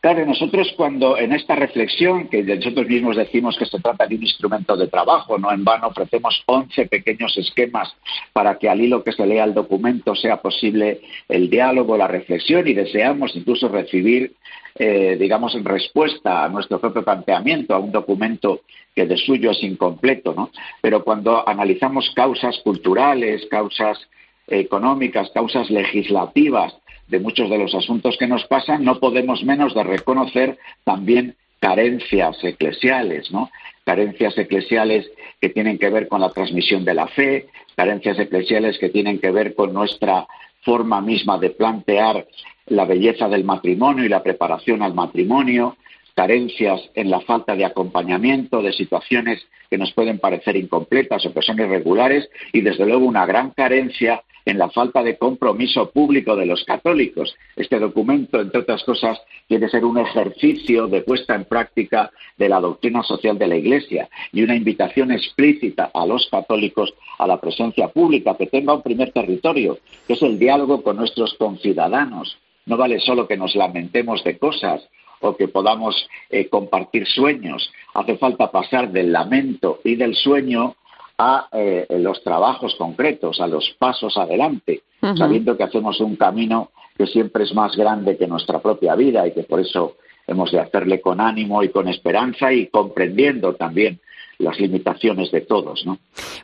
Claro, 0.00 0.24
nosotros 0.24 0.72
cuando 0.78 1.18
en 1.18 1.32
esta 1.32 1.54
reflexión, 1.56 2.28
que 2.28 2.42
nosotros 2.42 2.86
mismos 2.86 3.16
decimos 3.16 3.56
que 3.58 3.66
se 3.66 3.80
trata 3.80 4.06
de 4.06 4.16
un 4.16 4.22
instrumento 4.22 4.74
de 4.74 4.88
trabajo, 4.88 5.38
no 5.38 5.52
en 5.52 5.62
vano 5.62 5.88
ofrecemos 5.88 6.42
11 6.46 6.86
pequeños 6.86 7.36
esquemas 7.36 7.94
para 8.32 8.58
que 8.58 8.70
al 8.70 8.80
hilo 8.80 9.04
que 9.04 9.12
se 9.12 9.26
lea 9.26 9.44
el 9.44 9.52
documento 9.52 10.14
sea 10.14 10.38
posible 10.40 11.02
el 11.28 11.50
diálogo, 11.50 11.98
la 11.98 12.08
reflexión 12.08 12.66
y 12.66 12.72
deseamos 12.72 13.36
incluso 13.36 13.68
recibir, 13.68 14.36
eh, 14.74 15.16
digamos, 15.18 15.54
en 15.54 15.64
respuesta 15.64 16.44
a 16.44 16.48
nuestro 16.48 16.80
propio 16.80 17.04
planteamiento, 17.04 17.74
a 17.74 17.78
un 17.78 17.92
documento 17.92 18.60
que 18.94 19.06
de 19.06 19.16
suyo 19.16 19.50
es 19.50 19.62
incompleto, 19.62 20.34
¿no? 20.34 20.50
Pero 20.80 21.04
cuando 21.04 21.46
analizamos 21.48 22.10
causas 22.14 22.58
culturales, 22.64 23.46
causas 23.50 23.98
económicas, 24.46 25.30
causas 25.30 25.70
legislativas, 25.70 26.74
de 27.10 27.18
muchos 27.18 27.50
de 27.50 27.58
los 27.58 27.74
asuntos 27.74 28.16
que 28.16 28.28
nos 28.28 28.46
pasan, 28.46 28.84
no 28.84 29.00
podemos 29.00 29.42
menos 29.42 29.74
de 29.74 29.82
reconocer 29.82 30.58
también 30.84 31.34
carencias 31.58 32.42
eclesiales, 32.42 33.30
¿no? 33.30 33.50
Carencias 33.84 34.38
eclesiales 34.38 35.10
que 35.40 35.48
tienen 35.48 35.78
que 35.78 35.90
ver 35.90 36.08
con 36.08 36.20
la 36.20 36.30
transmisión 36.30 36.84
de 36.84 36.94
la 36.94 37.08
fe, 37.08 37.48
carencias 37.74 38.18
eclesiales 38.18 38.78
que 38.78 38.88
tienen 38.88 39.18
que 39.18 39.30
ver 39.30 39.54
con 39.54 39.74
nuestra 39.74 40.26
forma 40.62 41.00
misma 41.00 41.38
de 41.38 41.50
plantear 41.50 42.26
la 42.70 42.84
belleza 42.84 43.28
del 43.28 43.44
matrimonio 43.44 44.04
y 44.04 44.08
la 44.08 44.22
preparación 44.22 44.82
al 44.82 44.94
matrimonio, 44.94 45.76
carencias 46.14 46.80
en 46.94 47.10
la 47.10 47.20
falta 47.20 47.54
de 47.56 47.64
acompañamiento 47.64 48.62
de 48.62 48.72
situaciones 48.72 49.46
que 49.68 49.78
nos 49.78 49.92
pueden 49.92 50.18
parecer 50.18 50.56
incompletas 50.56 51.24
o 51.26 51.32
que 51.32 51.42
son 51.42 51.58
irregulares 51.58 52.28
y 52.52 52.60
desde 52.60 52.86
luego 52.86 53.06
una 53.06 53.26
gran 53.26 53.50
carencia 53.50 54.22
en 54.44 54.58
la 54.58 54.70
falta 54.70 55.02
de 55.02 55.18
compromiso 55.18 55.90
público 55.90 56.36
de 56.36 56.46
los 56.46 56.64
católicos. 56.64 57.34
Este 57.56 57.78
documento, 57.78 58.40
entre 58.40 58.60
otras 58.60 58.82
cosas, 58.84 59.20
tiene 59.46 59.66
que 59.66 59.70
ser 59.70 59.84
un 59.84 59.98
ejercicio 59.98 60.86
de 60.86 61.02
puesta 61.02 61.34
en 61.34 61.44
práctica 61.44 62.10
de 62.36 62.48
la 62.48 62.60
doctrina 62.60 63.02
social 63.02 63.38
de 63.38 63.48
la 63.48 63.56
Iglesia 63.56 64.08
y 64.32 64.42
una 64.42 64.56
invitación 64.56 65.12
explícita 65.12 65.90
a 65.92 66.06
los 66.06 66.28
católicos 66.30 66.92
a 67.18 67.26
la 67.26 67.40
presencia 67.40 67.88
pública, 67.88 68.36
que 68.36 68.46
tenga 68.46 68.74
un 68.74 68.82
primer 68.82 69.12
territorio, 69.12 69.78
que 70.06 70.14
es 70.14 70.22
el 70.22 70.38
diálogo 70.38 70.82
con 70.82 70.96
nuestros 70.96 71.34
conciudadanos. 71.34 72.38
No 72.70 72.76
vale 72.76 73.00
solo 73.00 73.26
que 73.26 73.36
nos 73.36 73.56
lamentemos 73.56 74.22
de 74.22 74.38
cosas 74.38 74.88
o 75.18 75.36
que 75.36 75.48
podamos 75.48 76.08
eh, 76.30 76.48
compartir 76.48 77.04
sueños. 77.04 77.72
Hace 77.94 78.16
falta 78.16 78.52
pasar 78.52 78.92
del 78.92 79.10
lamento 79.10 79.80
y 79.82 79.96
del 79.96 80.14
sueño 80.14 80.76
a 81.18 81.48
eh, 81.50 81.84
los 81.98 82.22
trabajos 82.22 82.76
concretos, 82.76 83.40
a 83.40 83.48
los 83.48 83.74
pasos 83.76 84.16
adelante, 84.16 84.82
sabiendo 85.16 85.56
que 85.56 85.64
hacemos 85.64 85.98
un 86.00 86.14
camino 86.14 86.70
que 86.96 87.08
siempre 87.08 87.42
es 87.42 87.52
más 87.54 87.76
grande 87.76 88.16
que 88.16 88.28
nuestra 88.28 88.60
propia 88.60 88.94
vida 88.94 89.26
y 89.26 89.32
que 89.32 89.42
por 89.42 89.58
eso 89.58 89.96
hemos 90.28 90.52
de 90.52 90.60
hacerle 90.60 91.00
con 91.00 91.20
ánimo 91.20 91.64
y 91.64 91.70
con 91.70 91.88
esperanza 91.88 92.52
y 92.52 92.68
comprendiendo 92.68 93.56
también 93.56 93.98
las 94.40 94.58
limitaciones 94.58 95.30
de 95.30 95.42
todos, 95.42 95.84
¿no? 95.86 95.98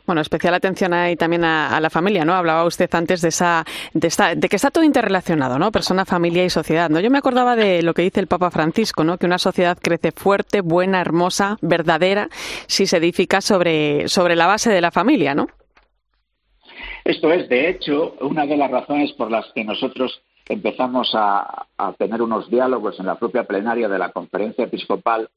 Bueno, 0.05 0.21
especial 0.21 0.53
atención 0.53 0.93
ahí 0.93 1.15
también 1.15 1.43
a, 1.43 1.79
la 1.79 1.89
familia, 1.89 2.23
¿no? 2.23 2.33
Hablaba 2.33 2.65
usted 2.65 2.89
antes 2.93 3.21
de 3.21 3.29
esa, 3.29 3.65
de 3.93 4.07
esta, 4.07 4.35
de 4.35 4.47
que 4.47 4.55
está 4.55 4.71
todo 4.71 4.83
interrelacionado, 4.83 5.59
¿no? 5.59 5.71
Persona, 5.71 6.05
familia 6.05 6.45
y 6.45 6.49
sociedad, 6.49 6.89
¿no? 6.89 6.99
Yo 6.99 7.09
me 7.09 7.17
acordaba 7.17 7.55
de 7.55 7.81
lo 7.81 7.93
que 7.93 8.03
dice 8.03 8.19
el 8.19 8.27
Papa 8.27 8.51
Francisco, 8.51 9.03
¿no? 9.03 9.17
Que 9.17 9.25
una 9.25 9.39
sociedad 9.39 9.77
crece 9.81 10.11
fuerte, 10.11 10.61
buena, 10.61 11.01
hermosa, 11.01 11.57
verdadera, 11.61 12.29
si 12.67 12.85
se 12.85 12.97
edifica 12.97 13.41
sobre, 13.41 14.07
sobre 14.07 14.35
la 14.35 14.47
base 14.47 14.69
de 14.71 14.81
la 14.81 14.91
familia, 14.91 15.33
¿no? 15.33 15.47
Esto 17.03 17.31
es, 17.31 17.49
de 17.49 17.69
hecho, 17.69 18.15
una 18.21 18.45
de 18.45 18.57
las 18.57 18.69
razones 18.69 19.13
por 19.13 19.31
las 19.31 19.45
que 19.53 19.63
nosotros 19.63 20.21
empezamos 20.47 21.11
a, 21.13 21.67
a 21.77 21.93
tener 21.93 22.21
unos 22.21 22.49
diálogos 22.49 22.99
en 22.99 23.05
la 23.05 23.15
propia 23.15 23.45
plenaria 23.45 23.87
de 23.87 23.97
la 23.97 24.11
conferencia 24.11 24.65
episcopal 24.65 25.29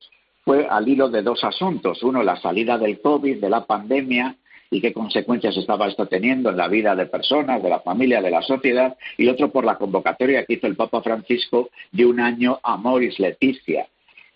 fue 0.51 0.67
al 0.69 0.89
hilo 0.89 1.09
de 1.09 1.23
dos 1.23 1.45
asuntos. 1.45 2.03
Uno, 2.03 2.25
la 2.25 2.35
salida 2.35 2.77
del 2.77 3.01
COVID, 3.01 3.41
de 3.41 3.49
la 3.49 3.67
pandemia 3.67 4.35
y 4.69 4.81
qué 4.81 4.93
consecuencias 4.93 5.57
estaba 5.57 5.87
esto 5.87 6.07
teniendo 6.07 6.51
en 6.51 6.57
la 6.57 6.67
vida 6.67 6.97
de 6.97 7.07
personas, 7.07 7.63
de 7.63 7.69
la 7.69 7.79
familia, 7.79 8.21
de 8.21 8.33
la 8.33 8.43
sociedad, 8.43 8.97
y 9.17 9.29
otro 9.29 9.53
por 9.53 9.65
la 9.65 9.77
convocatoria 9.77 10.45
que 10.45 10.55
hizo 10.55 10.67
el 10.67 10.75
Papa 10.75 11.03
Francisco 11.03 11.69
de 11.93 12.05
un 12.05 12.19
año 12.19 12.59
Amoris 12.65 13.21
Leticia. 13.21 13.87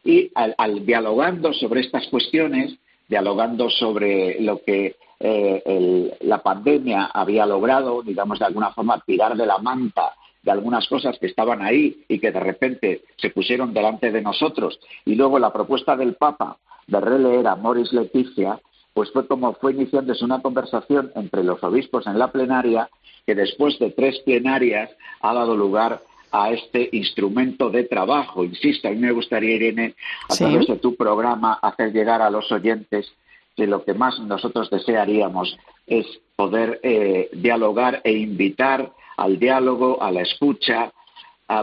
Y 0.05 0.31
al, 0.37 0.87
dialogando 0.87 1.53
sobre 1.53 1.81
estas 1.81 2.07
cuestiones, 2.07 2.77
dialogando 3.09 3.69
sobre 3.69 4.41
lo 4.41 4.63
que 4.63 4.95
eh, 5.19 6.17
la 6.21 6.39
pandemia 6.45 7.07
había 7.07 7.45
logrado, 7.45 8.05
digamos, 8.05 8.39
de 8.39 8.45
alguna 8.45 8.71
forma, 8.71 9.03
tirar 9.05 9.37
de 9.37 9.47
la 9.47 9.59
manta 9.59 10.13
de 10.45 10.51
algunas 10.51 10.87
cosas 10.89 11.19
que 11.19 11.27
estaban 11.27 11.63
ahí 11.63 12.05
y 12.07 12.19
que 12.19 12.31
de 12.31 12.41
repente 12.41 13.03
se 13.17 13.31
pusieron 13.31 13.73
delante 13.73 14.13
de 14.13 14.21
nosotros. 14.21 14.79
Y 15.07 15.15
luego 15.15 15.39
la 15.39 15.53
propuesta 15.53 15.97
del 15.97 16.15
Papa 16.15 16.59
de 16.87 17.01
releer 17.01 17.47
a 17.47 17.57
Moris 17.57 17.93
Leticia, 17.93 18.61
pues 18.93 19.11
fue 19.11 19.27
como 19.27 19.55
fue 19.55 19.73
iniciándose 19.73 20.25
una 20.25 20.43
conversación 20.43 21.11
entre 21.15 21.43
los 21.43 21.63
obispos 21.65 22.07
en 22.07 22.19
la 22.19 22.31
plenaria, 22.31 22.91
que 23.27 23.35
después 23.35 23.79
de 23.79 23.91
tres 23.91 24.21
plenarias 24.21 24.91
ha 25.23 25.33
dado 25.33 25.57
lugar 25.57 26.03
a 26.31 26.51
este 26.51 26.91
instrumento 26.93 27.71
de 27.71 27.85
trabajo. 27.85 28.45
Insisto, 28.45 28.89
a 28.89 28.91
mí 28.91 28.99
me 28.99 29.13
gustaría, 29.13 29.55
Irene, 29.55 29.95
a 30.29 30.35
través 30.35 30.67
de 30.67 30.77
tu 30.77 30.95
programa, 30.95 31.55
hacer 31.55 31.93
llegar 31.93 32.21
a 32.21 32.29
los 32.29 32.53
oyentes 32.53 33.11
que 33.57 33.67
lo 33.67 33.85
que 33.85 33.95
más 33.95 34.19
nosotros 34.19 34.69
desearíamos 34.69 35.57
es 35.87 36.07
poder 36.37 36.81
eh, 36.83 37.31
dialogar 37.33 38.01
e 38.05 38.13
invitar 38.13 38.93
al 39.17 39.39
diálogo, 39.39 40.03
a 40.03 40.11
la 40.11 40.23
escucha, 40.23 40.93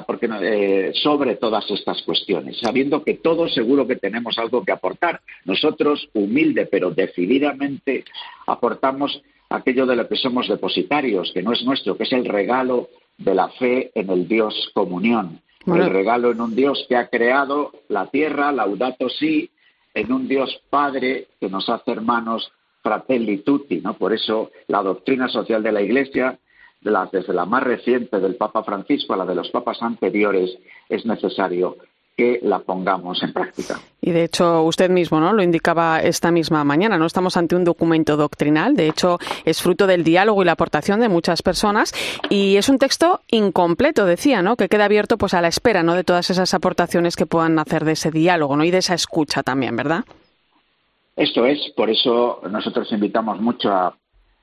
porque 0.06 0.30
eh, 0.42 0.92
sobre 0.94 1.36
todas 1.36 1.70
estas 1.72 2.02
cuestiones, 2.04 2.60
sabiendo 2.60 3.04
que 3.04 3.16
todos 3.16 3.54
seguro 3.54 3.88
que 3.88 3.96
tenemos 3.96 4.38
algo 4.38 4.64
que 4.64 4.72
aportar. 4.72 5.22
Nosotros, 5.46 6.08
humilde 6.14 6.68
pero 6.68 6.92
decididamente, 6.92 8.06
aportamos 8.46 9.22
aquello 9.50 9.86
de 9.86 9.96
lo 9.96 10.08
que 10.08 10.16
somos 10.16 10.48
depositarios, 10.48 11.32
que 11.34 11.42
no 11.42 11.52
es 11.52 11.64
nuestro, 11.64 11.98
que 11.98 12.04
es 12.04 12.14
el 12.14 12.26
regalo 12.26 12.90
de 13.18 13.36
la 13.36 13.50
fe 13.50 13.92
en 13.96 14.10
el 14.10 14.28
Dios 14.28 14.72
comunión, 14.74 15.42
el 15.66 15.90
regalo 15.90 16.32
en 16.32 16.42
un 16.42 16.56
Dios 16.56 16.86
que 16.88 16.96
ha 16.96 17.08
creado 17.08 17.72
la 17.90 18.08
tierra, 18.08 18.52
laudato 18.52 19.10
si, 19.10 19.50
en 19.94 20.12
un 20.12 20.28
Dios 20.28 20.62
Padre 20.70 21.28
que 21.40 21.50
nos 21.50 21.70
hace 21.70 21.92
hermanos 21.92 22.52
fratelli 22.82 23.40
tutti, 23.40 23.80
¿no? 23.80 23.96
Por 23.96 24.14
eso 24.14 24.52
la 24.68 24.82
doctrina 24.82 25.28
social 25.28 25.62
de 25.62 25.72
la 25.72 25.82
Iglesia 25.82 26.40
desde 26.82 27.34
la 27.34 27.46
más 27.46 27.64
reciente 27.64 28.20
del 28.20 28.36
Papa 28.36 28.64
Francisco 28.64 29.14
a 29.14 29.18
la 29.18 29.26
de 29.26 29.36
los 29.36 29.50
papas 29.50 29.82
anteriores, 29.82 30.58
es 30.90 31.06
necesario 31.06 31.78
que 32.18 32.40
la 32.44 32.60
pongamos 32.60 33.24
en 33.24 33.32
práctica. 33.34 33.80
Y 34.02 34.12
de 34.12 34.26
hecho, 34.26 34.64
usted 34.64 34.90
mismo 34.90 35.20
¿no? 35.20 35.32
lo 35.32 35.44
indicaba 35.44 36.02
esta 36.02 36.32
misma 36.32 36.64
mañana. 36.64 36.98
No 36.98 37.06
estamos 37.06 37.38
ante 37.38 37.56
un 37.56 37.64
documento 37.64 38.18
doctrinal. 38.18 38.76
De 38.76 38.88
hecho, 38.88 39.18
es 39.46 39.62
fruto 39.62 39.88
del 39.88 40.04
diálogo 40.04 40.42
y 40.42 40.46
la 40.46 40.52
aportación 40.52 41.00
de 41.00 41.10
muchas 41.10 41.42
personas. 41.42 41.94
Y 42.30 42.58
es 42.58 42.68
un 42.68 42.80
texto 42.80 43.22
incompleto, 43.30 44.06
decía, 44.06 44.42
¿no? 44.42 44.58
que 44.58 44.68
queda 44.68 44.86
abierto 44.86 45.18
pues, 45.18 45.34
a 45.34 45.42
la 45.42 45.48
espera 45.48 45.84
¿no? 45.84 45.96
de 45.96 46.04
todas 46.04 46.30
esas 46.30 46.54
aportaciones 46.54 47.16
que 47.16 47.26
puedan 47.26 47.58
hacer 47.60 47.86
de 47.86 47.94
ese 47.94 48.12
diálogo 48.12 48.56
¿no? 48.58 48.66
y 48.66 48.72
de 48.72 48.80
esa 48.80 48.94
escucha 48.94 49.42
también, 49.44 49.76
¿verdad? 49.76 50.04
Esto 51.16 51.46
es, 51.46 51.60
por 51.76 51.90
eso 51.90 52.42
nosotros 52.50 52.92
invitamos 52.92 53.40
mucho 53.40 53.70
a 53.70 53.96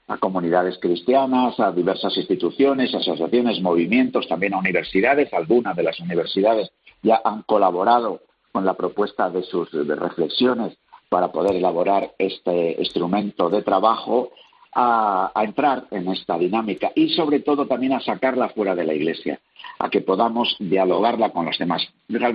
a 0.08 0.16
comunidades 0.16 0.78
cristianas, 0.80 1.60
a 1.60 1.70
diversas 1.70 2.16
instituciones, 2.16 2.94
asociaciones, 2.94 3.60
movimientos, 3.60 4.26
también 4.26 4.54
a 4.54 4.58
universidades. 4.58 5.32
Algunas 5.34 5.76
de 5.76 5.82
las 5.82 6.00
universidades 6.00 6.70
ya 7.02 7.20
han 7.22 7.42
colaborado 7.42 8.22
con 8.50 8.64
la 8.64 8.74
propuesta 8.74 9.28
de 9.28 9.42
sus 9.42 9.70
reflexiones 9.70 10.76
para 11.10 11.30
poder 11.30 11.56
elaborar 11.56 12.12
este 12.18 12.76
instrumento 12.78 13.50
de 13.50 13.62
trabajo 13.62 14.30
a, 14.74 15.30
entrar 15.36 15.84
en 15.90 16.08
esta 16.08 16.38
dinámica 16.38 16.90
y 16.94 17.10
sobre 17.10 17.40
todo 17.40 17.66
también 17.66 17.92
a 17.92 18.00
sacarla 18.00 18.48
fuera 18.50 18.74
de 18.74 18.84
la 18.84 18.94
Iglesia, 18.94 19.40
a 19.78 19.88
que 19.90 20.00
podamos 20.00 20.56
dialogarla 20.58 21.30
con 21.30 21.46
los 21.46 21.58
demás. 21.58 21.86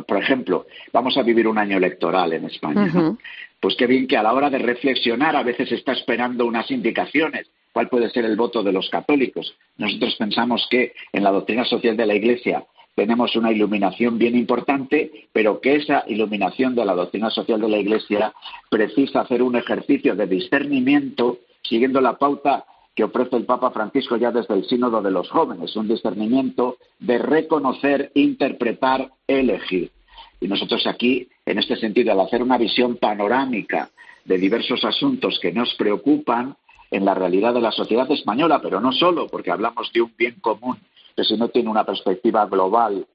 Por 0.07 0.17
ejemplo, 0.17 0.65
vamos 0.91 1.17
a 1.17 1.23
vivir 1.23 1.47
un 1.47 1.57
año 1.57 1.77
electoral 1.77 2.33
en 2.33 2.45
España. 2.45 3.15
Pues 3.59 3.75
qué 3.77 3.87
bien 3.87 4.07
que 4.07 4.17
a 4.17 4.23
la 4.23 4.33
hora 4.33 4.49
de 4.49 4.59
reflexionar 4.59 5.35
a 5.35 5.43
veces 5.43 5.71
está 5.71 5.93
esperando 5.93 6.45
unas 6.45 6.69
indicaciones 6.69 7.49
cuál 7.73 7.89
puede 7.89 8.09
ser 8.11 8.23
el 8.25 8.37
voto 8.37 8.63
de 8.63 8.71
los 8.71 8.89
católicos. 8.89 9.55
Nosotros 9.77 10.15
pensamos 10.15 10.67
que 10.69 10.93
en 11.11 11.23
la 11.23 11.31
doctrina 11.31 11.65
social 11.65 11.97
de 11.97 12.05
la 12.05 12.15
Iglesia 12.15 12.63
tenemos 12.95 13.35
una 13.35 13.51
iluminación 13.51 14.19
bien 14.19 14.37
importante, 14.37 15.27
pero 15.33 15.59
que 15.59 15.75
esa 15.75 16.03
iluminación 16.07 16.75
de 16.75 16.85
la 16.85 16.93
doctrina 16.93 17.31
social 17.31 17.59
de 17.59 17.69
la 17.69 17.79
Iglesia 17.79 18.33
precisa 18.69 19.21
hacer 19.21 19.41
un 19.41 19.55
ejercicio 19.55 20.15
de 20.15 20.27
discernimiento 20.27 21.39
siguiendo 21.63 21.99
la 22.01 22.17
pauta 22.17 22.65
que 22.95 23.03
ofrece 23.03 23.35
el 23.35 23.45
Papa 23.45 23.71
Francisco 23.71 24.17
ya 24.17 24.31
desde 24.31 24.53
el 24.53 24.65
Sínodo 24.65 25.01
de 25.01 25.09
los 25.09 25.29
Jóvenes, 25.29 25.75
un 25.75 25.87
discernimiento 25.87 26.77
de 26.99 27.17
reconocer, 27.17 28.11
interpretar, 28.13 29.11
elegir. 29.27 29.91
Y 30.39 30.47
nosotros 30.47 30.85
aquí, 30.85 31.27
en 31.45 31.57
este 31.57 31.75
sentido, 31.77 32.11
al 32.11 32.19
hacer 32.19 32.43
una 32.43 32.57
visión 32.57 32.97
panorámica 32.97 33.89
de 34.25 34.37
diversos 34.37 34.85
asuntos 34.85 35.39
que 35.41 35.51
nos 35.51 35.73
preocupan, 35.75 36.55
en 36.93 37.05
la 37.05 37.15
realidad 37.15 37.55
de 37.55 37.61
la 37.61 37.71
sociedad 37.71 38.09
española, 38.11 38.59
pero 38.61 38.79
no 38.79 38.91
solo, 38.91 39.27
porque 39.27 39.49
hablamos 39.49 39.91
de 39.91 40.03
un 40.03 40.13
bien 40.15 40.35
común 40.39 40.77
que 41.15 41.23
si 41.23 41.35
no 41.35 41.49
tiene 41.49 41.69
una 41.69 41.83
perspectiva 41.83 42.45
global 42.45 43.05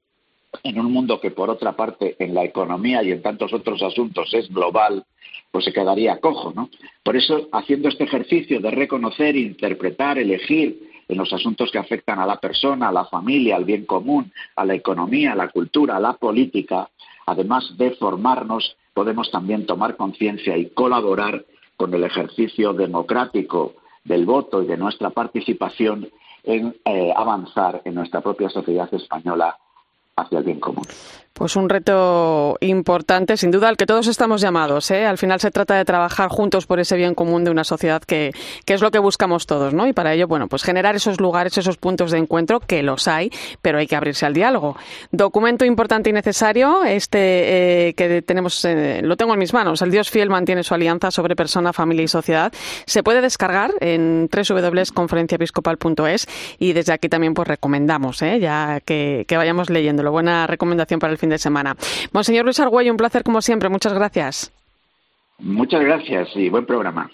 en 0.63 0.79
un 0.79 0.91
mundo 0.91 1.21
que 1.21 1.31
por 1.31 1.49
otra 1.49 1.75
parte 1.77 2.17
en 2.19 2.33
la 2.33 2.43
economía 2.43 3.01
y 3.03 3.11
en 3.11 3.21
tantos 3.21 3.53
otros 3.53 3.81
asuntos 3.81 4.33
es 4.33 4.49
global, 4.49 5.05
pues 5.51 5.63
se 5.63 5.71
quedaría 5.71 6.19
cojo, 6.19 6.51
¿no? 6.53 6.69
Por 7.03 7.15
eso, 7.15 7.47
haciendo 7.53 7.87
este 7.87 8.03
ejercicio 8.03 8.59
de 8.59 8.71
reconocer, 8.71 9.37
interpretar, 9.37 10.17
elegir 10.17 10.79
en 11.07 11.17
los 11.17 11.31
asuntos 11.31 11.71
que 11.71 11.77
afectan 11.77 12.19
a 12.19 12.25
la 12.25 12.37
persona, 12.37 12.89
a 12.89 12.91
la 12.91 13.05
familia, 13.05 13.55
al 13.55 13.63
bien 13.63 13.85
común, 13.85 14.31
a 14.57 14.65
la 14.65 14.75
economía, 14.75 15.31
a 15.31 15.35
la 15.35 15.47
cultura, 15.47 15.95
a 15.95 15.99
la 16.01 16.13
política, 16.13 16.89
además 17.25 17.77
de 17.77 17.91
formarnos, 17.91 18.75
podemos 18.93 19.31
también 19.31 19.65
tomar 19.65 19.95
conciencia 19.95 20.57
y 20.57 20.69
colaborar 20.71 21.45
con 21.79 21.93
el 21.93 22.03
ejercicio 22.03 22.73
democrático 22.73 23.75
del 24.03 24.25
voto 24.25 24.61
y 24.61 24.67
de 24.67 24.75
nuestra 24.75 25.11
participación 25.11 26.09
en 26.43 26.75
eh, 26.83 27.13
avanzar 27.15 27.81
en 27.85 27.95
nuestra 27.95 28.19
propia 28.19 28.49
sociedad 28.49 28.93
española 28.93 29.57
el 30.31 30.43
bien 30.43 30.59
común. 30.59 30.85
Pues 31.39 31.55
un 31.55 31.69
reto 31.69 32.57
importante, 32.59 33.37
sin 33.37 33.49
duda, 33.49 33.69
al 33.69 33.77
que 33.77 33.85
todos 33.85 34.07
estamos 34.07 34.41
llamados. 34.41 34.91
¿eh? 34.91 35.05
Al 35.05 35.17
final 35.17 35.39
se 35.39 35.51
trata 35.51 35.75
de 35.75 35.85
trabajar 35.85 36.27
juntos 36.27 36.65
por 36.65 36.81
ese 36.81 36.97
bien 36.97 37.15
común 37.15 37.45
de 37.45 37.51
una 37.51 37.63
sociedad 37.63 38.01
que, 38.01 38.33
que, 38.65 38.73
es 38.73 38.81
lo 38.81 38.91
que 38.91 38.99
buscamos 38.99 39.45
todos, 39.47 39.73
¿no? 39.73 39.87
Y 39.87 39.93
para 39.93 40.13
ello, 40.13 40.27
bueno, 40.27 40.49
pues 40.49 40.63
generar 40.63 40.97
esos 40.97 41.21
lugares, 41.21 41.57
esos 41.57 41.77
puntos 41.77 42.11
de 42.11 42.17
encuentro, 42.17 42.59
que 42.59 42.83
los 42.83 43.07
hay, 43.07 43.31
pero 43.61 43.77
hay 43.77 43.87
que 43.87 43.95
abrirse 43.95 44.25
al 44.25 44.33
diálogo. 44.33 44.75
Documento 45.11 45.63
importante 45.63 46.09
y 46.09 46.13
necesario, 46.13 46.83
este 46.83 47.87
eh, 47.87 47.93
que 47.93 48.21
tenemos, 48.21 48.65
eh, 48.65 48.99
lo 49.01 49.15
tengo 49.15 49.31
en 49.31 49.39
mis 49.39 49.53
manos. 49.53 49.81
El 49.81 49.91
Dios 49.91 50.09
Fiel 50.09 50.29
mantiene 50.29 50.63
su 50.63 50.73
alianza 50.73 51.09
sobre 51.09 51.37
persona, 51.37 51.71
familia 51.71 52.03
y 52.03 52.09
sociedad. 52.09 52.51
Se 52.85 53.01
puede 53.01 53.21
descargar 53.21 53.71
en 53.79 54.29
www.conferenciaepiscopal.es 54.29 56.27
y 56.59 56.73
desde 56.73 56.91
aquí 56.91 57.07
también 57.07 57.33
pues 57.33 57.47
recomendamos, 57.47 58.21
¿eh? 58.23 58.41
ya 58.41 58.81
que 58.81 59.25
vayamos 59.29 59.69
leyéndolo. 59.69 60.08
Buena 60.09 60.47
recomendación 60.47 60.99
para 60.99 61.11
el 61.11 61.17
fin 61.17 61.29
de 61.29 61.37
semana. 61.37 61.75
Monseñor 62.11 62.45
Luis 62.45 62.59
Argüello, 62.59 62.91
un 62.91 62.97
placer 62.97 63.23
como 63.23 63.41
siempre. 63.41 63.69
Muchas 63.69 63.93
gracias. 63.93 64.51
Muchas 65.39 65.81
gracias 65.81 66.29
y 66.35 66.49
buen 66.49 66.65
programa. 66.65 67.09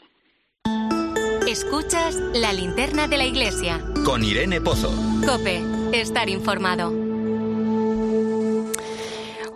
Escuchas 1.48 2.16
la 2.34 2.52
linterna 2.54 3.08
de 3.08 3.18
la 3.18 3.26
iglesia. 3.26 3.80
Con 4.04 4.24
Irene 4.24 4.60
Pozo. 4.62 4.92
Cope, 5.26 5.62
estar 5.94 6.28
informado. 6.28 7.05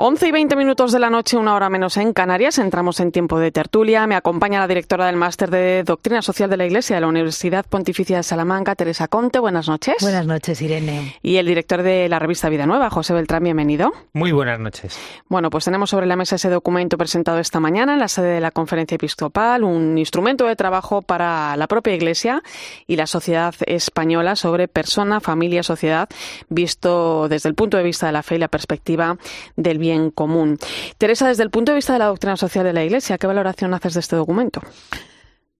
11 0.01 0.29
y 0.29 0.31
20 0.31 0.55
minutos 0.55 0.93
de 0.93 0.99
la 0.99 1.09
noche, 1.09 1.35
una 1.35 1.53
hora 1.55 1.69
menos 1.69 1.97
en 1.97 2.13
Canarias. 2.13 2.57
Entramos 2.57 3.01
en 3.01 3.11
tiempo 3.11 3.37
de 3.37 3.51
tertulia. 3.51 4.07
Me 4.07 4.15
acompaña 4.15 4.61
la 4.61 4.67
directora 4.69 5.07
del 5.07 5.17
Máster 5.17 5.51
de 5.51 5.83
Doctrina 5.83 6.21
Social 6.21 6.49
de 6.49 6.55
la 6.55 6.65
Iglesia 6.65 6.95
de 6.95 7.01
la 7.01 7.07
Universidad 7.07 7.65
Pontificia 7.65 8.15
de 8.15 8.23
Salamanca, 8.23 8.75
Teresa 8.75 9.09
Conte. 9.09 9.39
Buenas 9.39 9.67
noches. 9.67 9.95
Buenas 9.99 10.25
noches, 10.25 10.61
Irene. 10.61 11.17
Y 11.21 11.35
el 11.35 11.45
director 11.45 11.83
de 11.83 12.07
la 12.07 12.17
revista 12.17 12.47
Vida 12.47 12.65
Nueva, 12.65 12.89
José 12.89 13.13
Beltrán, 13.13 13.43
bienvenido. 13.43 13.91
Muy 14.13 14.31
buenas 14.31 14.61
noches. 14.61 14.97
Bueno, 15.27 15.49
pues 15.49 15.65
tenemos 15.65 15.89
sobre 15.89 16.05
la 16.05 16.15
mesa 16.15 16.37
ese 16.37 16.49
documento 16.49 16.97
presentado 16.97 17.39
esta 17.39 17.59
mañana 17.59 17.91
en 17.91 17.99
la 17.99 18.07
sede 18.07 18.35
de 18.35 18.39
la 18.39 18.51
Conferencia 18.51 18.95
Episcopal, 18.95 19.65
un 19.65 19.97
instrumento 19.97 20.45
de 20.45 20.55
trabajo 20.55 21.01
para 21.01 21.57
la 21.57 21.67
propia 21.67 21.93
Iglesia 21.93 22.41
y 22.87 22.95
la 22.95 23.05
sociedad 23.05 23.53
española 23.65 24.37
sobre 24.37 24.69
persona, 24.69 25.19
familia, 25.19 25.61
sociedad, 25.61 26.07
visto 26.47 27.27
desde 27.27 27.49
el 27.49 27.55
punto 27.55 27.75
de 27.75 27.83
vista 27.83 28.05
de 28.05 28.13
la 28.13 28.23
fe 28.23 28.35
y 28.35 28.39
la 28.39 28.47
perspectiva 28.47 29.17
del 29.57 29.77
bien 29.77 29.88
común. 30.11 30.57
Teresa, 30.97 31.27
desde 31.27 31.43
el 31.43 31.49
punto 31.49 31.71
de 31.71 31.77
vista 31.77 31.93
de 31.93 31.99
la 31.99 32.05
doctrina 32.05 32.37
social 32.37 32.63
de 32.63 32.73
la 32.73 32.83
Iglesia, 32.83 33.17
¿qué 33.17 33.27
valoración 33.27 33.73
haces 33.73 33.93
de 33.93 33.99
este 33.99 34.15
documento? 34.15 34.61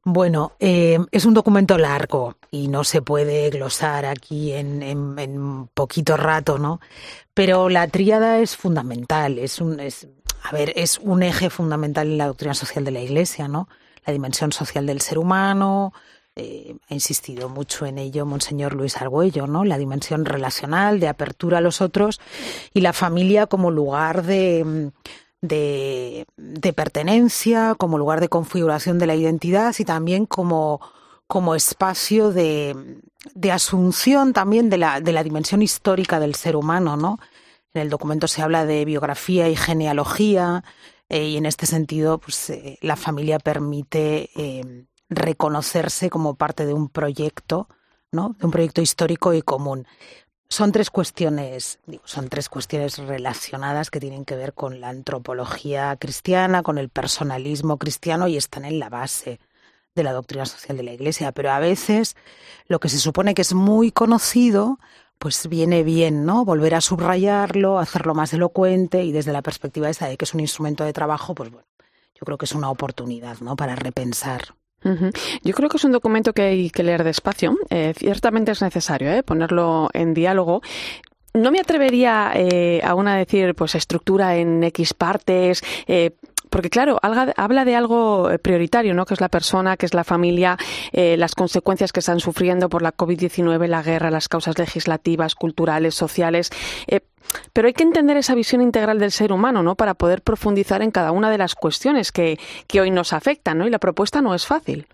Bueno, 0.04 0.54
eh, 0.60 0.98
es 1.12 1.26
un 1.26 1.34
documento 1.34 1.78
largo 1.78 2.38
y 2.52 2.70
no 2.70 2.84
se 2.84 3.02
puede 3.02 3.50
glosar 3.50 4.06
aquí 4.06 4.54
en, 4.54 4.82
en, 4.82 5.68
poquito 5.74 6.16
rato, 6.16 6.58
¿no? 6.58 6.80
Pero 7.34 7.70
la 7.70 7.88
tríada 7.88 8.40
es 8.40 8.56
fundamental, 8.56 9.38
es 9.38 9.60
un, 9.60 9.80
es, 9.80 10.08
a 10.44 10.54
ver, 10.54 10.72
es 10.76 11.00
un 11.00 11.22
eje 11.22 11.50
fundamental 11.50 12.08
en 12.08 12.18
la 12.18 12.28
doctrina 12.28 12.54
social 12.54 12.86
de 12.86 12.92
la 12.92 13.02
Iglesia, 13.02 13.48
¿no? 13.48 13.68
La 14.06 14.14
dimensión 14.14 14.54
social 14.54 14.86
del 14.86 15.02
ser 15.02 15.18
humano, 15.18 15.94
eh, 16.36 16.78
ha 16.90 16.94
insistido 16.94 17.50
mucho 17.50 17.86
en 17.86 17.98
ello 17.98 18.26
Monseñor 18.26 18.74
Luis 18.74 18.98
Argüello, 18.98 19.48
¿no? 19.48 19.66
La 19.66 19.78
dimensión 19.78 20.26
relacional, 20.26 21.00
de 21.00 21.08
apertura 21.08 21.58
a 21.58 21.62
los 21.62 21.82
otros 21.82 22.22
y 22.74 22.82
la 22.82 22.94
familia 22.94 23.48
como 23.48 23.72
lugar 23.72 24.24
de, 24.24 24.92
de, 25.42 26.74
pertenencia, 26.74 27.76
como 27.76 27.98
lugar 27.98 28.22
de 28.22 28.30
configuración 28.30 29.00
de 29.00 29.08
la 29.08 29.16
identidad 29.16 29.76
y 29.80 29.86
también 29.86 30.26
como, 30.26 30.80
como 31.28 31.56
espacio 31.56 32.32
de, 32.32 33.02
de 33.34 33.52
asunción 33.52 34.32
también 34.32 34.70
de 34.70 34.78
la, 34.78 35.02
de 35.02 35.12
la 35.12 35.24
dimensión 35.24 35.62
histórica 35.62 36.20
del 36.20 36.36
ser 36.36 36.56
humano, 36.56 36.96
¿no? 36.96 37.20
En 37.74 37.82
el 37.82 37.90
documento 37.90 38.28
se 38.28 38.42
habla 38.42 38.66
de 38.66 38.86
biografía 38.86 39.50
y 39.50 39.56
genealogía, 39.56 40.64
eh, 41.10 41.26
y 41.26 41.38
en 41.38 41.46
este 41.46 41.66
sentido, 41.66 42.20
pues 42.20 42.50
eh, 42.50 42.78
la 42.82 42.96
familia 42.96 43.40
permite 43.40 44.30
reconocerse 45.10 46.10
como 46.10 46.36
parte 46.36 46.66
de 46.66 46.74
un 46.74 46.90
proyecto, 46.90 47.68
¿no? 48.12 48.36
De 48.40 48.46
un 48.46 48.52
proyecto 48.52 48.82
histórico 48.82 49.34
y 49.34 49.42
común. 49.42 49.88
Son 50.52 50.72
tres 50.72 50.90
cuestiones, 50.90 51.80
son 52.06 52.28
tres 52.28 52.50
cuestiones 52.50 52.98
relacionadas 52.98 53.92
que 53.92 54.00
tienen 54.00 54.26
que 54.26 54.36
ver 54.36 54.54
con 54.54 54.82
la 54.82 54.90
antropología 54.90 55.96
cristiana, 55.98 56.64
con 56.64 56.80
el 56.80 56.90
personalismo 56.90 57.78
cristiano 57.78 58.28
y 58.28 58.36
están 58.36 58.66
en 58.66 58.80
la 58.80 58.90
base 58.90 59.40
de 59.94 60.04
la 60.04 60.12
doctrina 60.12 60.46
social 60.46 60.78
de 60.78 60.84
la 60.84 60.94
Iglesia. 60.94 61.32
Pero 61.34 61.52
a 61.52 61.60
veces 61.60 62.16
lo 62.68 62.80
que 62.80 62.90
se 62.90 62.98
supone 62.98 63.36
que 63.36 63.44
es 63.44 63.54
muy 63.54 63.92
conocido, 63.92 64.80
pues 65.20 65.48
viene 65.48 65.84
bien, 65.84 66.26
¿no? 66.26 66.46
Volver 66.46 66.74
a 66.76 66.82
subrayarlo, 66.82 67.78
hacerlo 67.78 68.16
más 68.16 68.34
elocuente 68.34 69.04
y 69.04 69.12
desde 69.12 69.34
la 69.34 69.44
perspectiva 69.44 69.90
esa 69.90 70.08
de 70.08 70.18
que 70.18 70.26
es 70.26 70.34
un 70.34 70.40
instrumento 70.40 70.84
de 70.84 70.94
trabajo, 70.94 71.36
pues 71.36 71.52
bueno, 71.52 71.68
yo 72.16 72.26
creo 72.26 72.38
que 72.40 72.46
es 72.46 72.54
una 72.54 72.72
oportunidad, 72.72 73.40
¿no? 73.42 73.56
Para 73.56 73.76
repensar 73.76 74.56
yo 74.84 75.54
creo 75.54 75.70
que 75.70 75.78
es 75.78 75.84
un 75.84 75.92
documento 75.92 76.34
que 76.34 76.42
hay 76.44 76.70
que 76.70 76.84
leer 76.84 77.04
despacio. 77.04 77.58
Eh, 77.70 77.94
ciertamente 77.96 78.52
es 78.52 78.62
necesario 78.62 79.12
¿eh? 79.12 79.24
ponerlo 79.24 79.90
en 79.94 80.14
diálogo. 80.14 80.62
No 81.34 81.52
me 81.52 81.60
atrevería 81.60 82.32
eh, 82.34 82.82
aún 82.84 83.08
a 83.08 83.16
decir, 83.16 83.54
pues, 83.54 83.76
estructura 83.76 84.36
en 84.38 84.64
X 84.64 84.96
partes, 84.96 85.62
eh, 85.88 86.16
porque 86.50 86.70
claro, 86.70 87.00
habla 87.02 87.66
de 87.66 87.76
algo 87.76 88.30
prioritario, 88.42 88.94
¿no? 88.94 89.06
Que 89.06 89.14
es 89.14 89.22
la 89.22 89.30
persona, 89.30 89.78
que 89.78 89.86
es 89.86 89.94
la 89.94 90.04
familia, 90.04 90.58
eh, 90.92 91.18
las 91.18 91.36
consecuencias 91.36 91.92
que 91.92 92.00
están 92.00 92.20
sufriendo 92.20 92.70
por 92.70 92.82
la 92.82 92.96
COVID-19, 92.96 93.68
la 93.68 93.82
guerra, 93.82 94.12
las 94.12 94.28
causas 94.28 94.58
legislativas, 94.58 95.36
culturales, 95.36 95.96
sociales. 95.96 96.50
Eh, 96.88 97.02
pero 97.54 97.68
hay 97.68 97.74
que 97.74 97.84
entender 97.84 98.18
esa 98.18 98.36
visión 98.36 98.62
integral 98.62 99.00
del 99.00 99.12
ser 99.12 99.32
humano, 99.32 99.62
¿no? 99.62 99.76
Para 99.76 99.94
poder 99.94 100.22
profundizar 100.22 100.82
en 100.82 100.92
cada 100.92 101.12
una 101.12 101.30
de 101.30 101.38
las 101.38 101.56
cuestiones 101.56 102.12
que, 102.12 102.40
que 102.68 102.82
hoy 102.82 102.92
nos 102.92 103.14
afectan, 103.14 103.60
¿no? 103.60 103.68
Y 103.68 103.70
la 103.70 103.80
propuesta 103.80 104.22
no 104.22 104.34
es 104.34 104.46
fácil. 104.46 104.88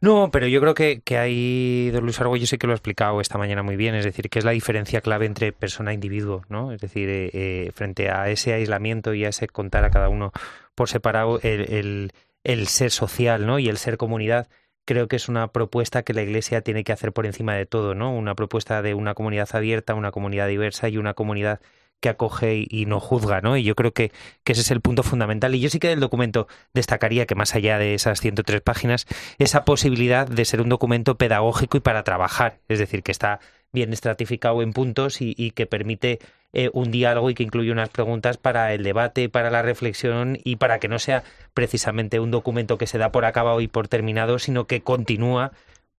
No, 0.00 0.30
pero 0.30 0.46
yo 0.46 0.60
creo 0.60 0.74
que, 0.74 1.00
que 1.00 1.18
hay, 1.18 1.90
don 1.90 2.04
Luis 2.04 2.20
Argüello 2.20 2.46
sí 2.46 2.56
que 2.56 2.68
lo 2.68 2.72
ha 2.72 2.76
explicado 2.76 3.20
esta 3.20 3.36
mañana 3.36 3.64
muy 3.64 3.74
bien, 3.74 3.96
es 3.96 4.04
decir, 4.04 4.30
que 4.30 4.38
es 4.38 4.44
la 4.44 4.52
diferencia 4.52 5.00
clave 5.00 5.26
entre 5.26 5.52
persona 5.52 5.90
e 5.90 5.94
individuo, 5.94 6.44
¿no? 6.48 6.70
Es 6.70 6.80
decir, 6.80 7.08
eh, 7.08 7.30
eh, 7.32 7.72
frente 7.74 8.08
a 8.08 8.28
ese 8.30 8.52
aislamiento 8.52 9.12
y 9.12 9.24
a 9.24 9.30
ese 9.30 9.48
contar 9.48 9.84
a 9.84 9.90
cada 9.90 10.08
uno 10.08 10.30
por 10.76 10.88
separado 10.88 11.40
el, 11.42 11.72
el, 11.72 12.12
el 12.44 12.68
ser 12.68 12.92
social, 12.92 13.44
¿no? 13.44 13.58
Y 13.58 13.68
el 13.68 13.76
ser 13.76 13.96
comunidad, 13.96 14.48
creo 14.84 15.08
que 15.08 15.16
es 15.16 15.28
una 15.28 15.48
propuesta 15.48 16.04
que 16.04 16.14
la 16.14 16.22
Iglesia 16.22 16.60
tiene 16.60 16.84
que 16.84 16.92
hacer 16.92 17.12
por 17.12 17.26
encima 17.26 17.54
de 17.54 17.66
todo, 17.66 17.96
¿no? 17.96 18.14
Una 18.14 18.36
propuesta 18.36 18.82
de 18.82 18.94
una 18.94 19.14
comunidad 19.14 19.48
abierta, 19.52 19.94
una 19.94 20.12
comunidad 20.12 20.46
diversa 20.46 20.88
y 20.88 20.96
una 20.96 21.14
comunidad 21.14 21.60
que 22.00 22.08
acoge 22.08 22.66
y 22.68 22.86
no 22.86 23.00
juzga, 23.00 23.40
¿no? 23.40 23.56
Y 23.56 23.64
yo 23.64 23.74
creo 23.74 23.92
que, 23.92 24.12
ese 24.44 24.60
es 24.60 24.70
el 24.70 24.80
punto 24.80 25.02
fundamental. 25.02 25.54
Y 25.54 25.60
yo 25.60 25.70
sí 25.70 25.78
que 25.78 25.88
del 25.88 26.00
documento 26.00 26.48
destacaría 26.74 27.26
que 27.26 27.34
más 27.34 27.54
allá 27.54 27.78
de 27.78 27.94
esas 27.94 28.20
103 28.20 28.60
páginas, 28.60 29.06
esa 29.38 29.64
posibilidad 29.64 30.26
de 30.26 30.44
ser 30.44 30.60
un 30.60 30.68
documento 30.68 31.16
pedagógico 31.16 31.76
y 31.76 31.80
para 31.80 32.04
trabajar, 32.04 32.60
es 32.68 32.78
decir, 32.78 33.02
que 33.02 33.12
está 33.12 33.40
bien 33.72 33.92
estratificado 33.92 34.62
en 34.62 34.72
puntos 34.72 35.20
y, 35.20 35.34
y 35.36 35.50
que 35.50 35.66
permite 35.66 36.20
eh, 36.54 36.70
un 36.72 36.90
diálogo 36.90 37.28
y 37.28 37.34
que 37.34 37.42
incluye 37.42 37.70
unas 37.70 37.90
preguntas 37.90 38.38
para 38.38 38.72
el 38.72 38.82
debate, 38.82 39.28
para 39.28 39.50
la 39.50 39.60
reflexión 39.60 40.38
y 40.44 40.56
para 40.56 40.78
que 40.78 40.88
no 40.88 40.98
sea 40.98 41.22
precisamente 41.52 42.20
un 42.20 42.30
documento 42.30 42.78
que 42.78 42.86
se 42.86 42.96
da 42.96 43.12
por 43.12 43.26
acabado 43.26 43.60
y 43.60 43.68
por 43.68 43.88
terminado, 43.88 44.38
sino 44.38 44.66
que 44.66 44.80
continúa 44.80 45.52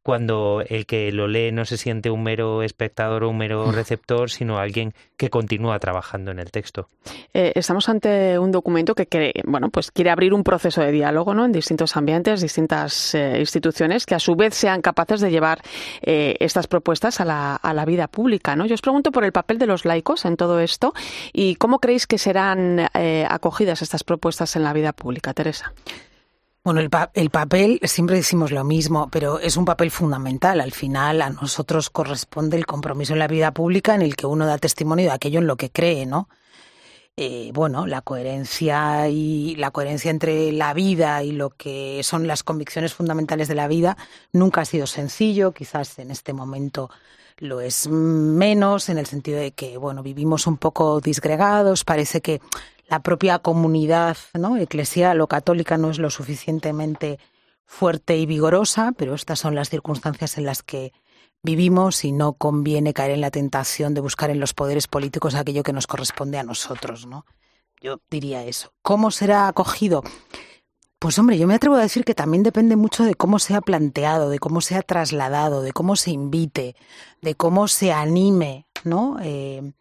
cuando 0.10 0.64
el 0.68 0.88
que 0.88 1.12
lo 1.12 1.28
lee 1.28 1.52
no 1.52 1.66
se 1.66 1.78
siente 1.78 2.10
un 2.10 2.24
mero 2.24 2.64
espectador 2.64 3.24
o 3.24 3.30
un 3.30 3.38
mero 3.38 3.72
receptor, 3.72 4.32
sino 4.32 4.58
alguien 4.58 4.96
que 5.18 5.30
continúa 5.30 5.78
trabajando 5.78 6.32
en 6.32 6.40
el 6.40 6.50
texto. 6.50 6.90
Eh, 7.32 7.52
estamos 7.54 7.88
ante 7.90 8.40
un 8.40 8.52
documento 8.52 8.96
que 8.96 9.06
quiere, 9.06 9.34
bueno, 9.46 9.70
pues 9.70 9.92
quiere 9.92 10.10
abrir 10.10 10.34
un 10.34 10.44
proceso 10.44 10.82
de 10.82 10.92
diálogo 10.92 11.36
¿no? 11.36 11.46
en 11.46 11.52
distintos 11.52 11.96
ambientes, 11.96 12.42
distintas 12.42 13.14
eh, 13.14 13.36
instituciones, 13.38 14.08
que 14.08 14.16
a 14.16 14.20
su 14.20 14.36
vez 14.36 14.56
sean 14.56 14.82
capaces 14.82 15.22
de 15.22 15.30
llevar 15.30 15.62
eh, 16.02 16.38
estas 16.40 16.66
propuestas 16.66 17.22
a 17.22 17.26
la, 17.26 17.56
a 17.56 17.72
la, 17.76 17.86
vida 17.86 18.08
pública. 18.08 18.56
¿no? 18.56 18.66
Yo 18.66 18.74
os 18.74 18.82
pregunto 18.82 19.12
por 19.12 19.26
el 19.26 19.32
papel 19.32 19.60
de 19.60 19.68
los 19.68 19.86
laicos 19.86 20.26
en 20.26 20.38
todo 20.38 20.60
esto 20.60 20.96
y 21.34 21.54
cómo 21.58 21.78
creéis 21.78 22.08
que 22.08 22.18
serán 22.18 22.90
acogidas 23.30 23.84
estas 23.84 24.04
propuestas 24.04 24.56
en 24.56 24.64
la 24.64 24.74
vida 24.74 24.92
pública, 24.92 25.36
Teresa. 25.36 25.72
Bueno, 26.64 26.82
el, 26.82 26.90
el, 27.14 27.30
papel, 27.30 27.80
siempre 27.84 28.18
decimos 28.18 28.52
lo 28.52 28.64
mismo, 28.64 29.10
pero 29.10 29.40
es 29.40 29.58
un 29.58 29.66
papel 29.66 29.92
fundamental. 29.92 30.60
Al 30.62 30.74
final 30.74 31.22
a 31.22 31.30
nosotros 31.30 31.90
corresponde 31.90 32.58
el 32.58 32.66
compromiso 32.66 33.14
en 33.14 33.20
la 33.20 33.28
vida 33.28 33.54
pública 33.54 33.96
en 33.96 34.02
el 34.02 34.16
que 34.16 34.28
uno 34.28 34.46
da 34.46 34.58
testimonio 34.58 35.06
de 35.06 35.12
aquello 35.12 35.40
en 35.40 35.48
lo 35.48 35.56
que 35.56 35.72
cree, 35.72 36.06
¿no? 36.06 36.28
eh, 37.22 37.52
bueno, 37.54 37.86
la 37.86 38.02
coherencia 38.02 39.10
y 39.10 39.54
la 39.58 39.72
coherencia 39.72 40.10
entre 40.10 40.54
la 40.54 40.74
vida 40.74 41.22
y 41.22 41.34
lo 41.34 41.50
que 41.50 42.00
son 42.02 42.28
las 42.28 42.44
convicciones 42.44 42.94
fundamentales 42.94 43.50
de 43.50 43.56
la 43.56 43.68
vida 43.68 43.98
nunca 44.32 44.62
ha 44.62 44.66
sido 44.66 44.88
sencillo. 44.88 45.52
Quizás 45.52 46.00
en 46.00 46.12
este 46.12 46.32
momento 46.32 46.90
lo 47.38 47.60
es 47.60 47.90
menos, 47.90 48.88
en 48.88 49.00
el 49.00 49.06
sentido 49.06 49.38
de 49.38 49.52
que, 49.52 49.76
bueno, 49.78 50.02
vivimos 50.02 50.48
un 50.48 50.56
poco 50.56 51.02
disgregados. 51.02 51.84
Parece 51.84 52.22
que 52.22 52.40
la 52.90 53.02
propia 53.02 53.40
comunidad 53.40 54.18
¿no? 54.34 54.58
eclesial 54.58 55.22
o 55.22 55.28
católica 55.28 55.78
no 55.78 55.92
es 55.92 56.00
lo 56.00 56.10
suficientemente 56.10 57.20
fuerte 57.66 58.18
y 58.18 58.26
vigorosa, 58.26 58.94
pero 58.98 59.14
estas 59.14 59.40
son 59.40 59.54
las 59.54 59.70
circunstancias 59.70 60.38
en 60.38 60.46
las 60.46 60.64
que 60.64 60.92
vivimos 61.44 62.04
y 62.04 62.12
no 62.12 62.34
conviene 62.34 62.94
caer 62.94 63.12
en 63.12 63.22
la 63.22 63.32
tentación 63.32 63.94
de 63.94 64.02
buscar 64.02 64.32
en 64.32 64.40
los 64.40 64.54
poderes 64.54 64.88
políticos 64.88 65.36
aquello 65.36 65.64
que 65.64 65.72
nos 65.72 65.88
corresponde 65.88 66.40
a 66.40 66.44
nosotros, 66.44 67.06
¿no? 67.06 67.26
Yo 67.80 68.02
diría 68.10 68.44
eso. 68.44 68.74
¿Cómo 68.82 69.12
será 69.12 69.48
acogido? 69.48 70.04
Pues 70.98 71.18
hombre, 71.18 71.38
yo 71.38 71.48
me 71.48 71.54
atrevo 71.54 71.76
a 71.76 71.82
decir 71.82 72.04
que 72.04 72.16
también 72.16 72.44
depende 72.44 72.76
mucho 72.76 73.06
de 73.06 73.16
cómo 73.16 73.40
se 73.40 73.56
ha 73.56 73.62
planteado, 73.62 74.30
de 74.30 74.40
cómo 74.40 74.60
se 74.60 74.76
ha 74.76 74.82
trasladado, 74.82 75.62
de 75.62 75.72
cómo 75.72 75.96
se 75.96 76.12
invite, 76.12 76.76
de 77.22 77.36
cómo 77.36 77.70
se 77.70 77.94
anime, 77.94 78.66
¿no? 78.84 79.18
Eh, 79.22 79.72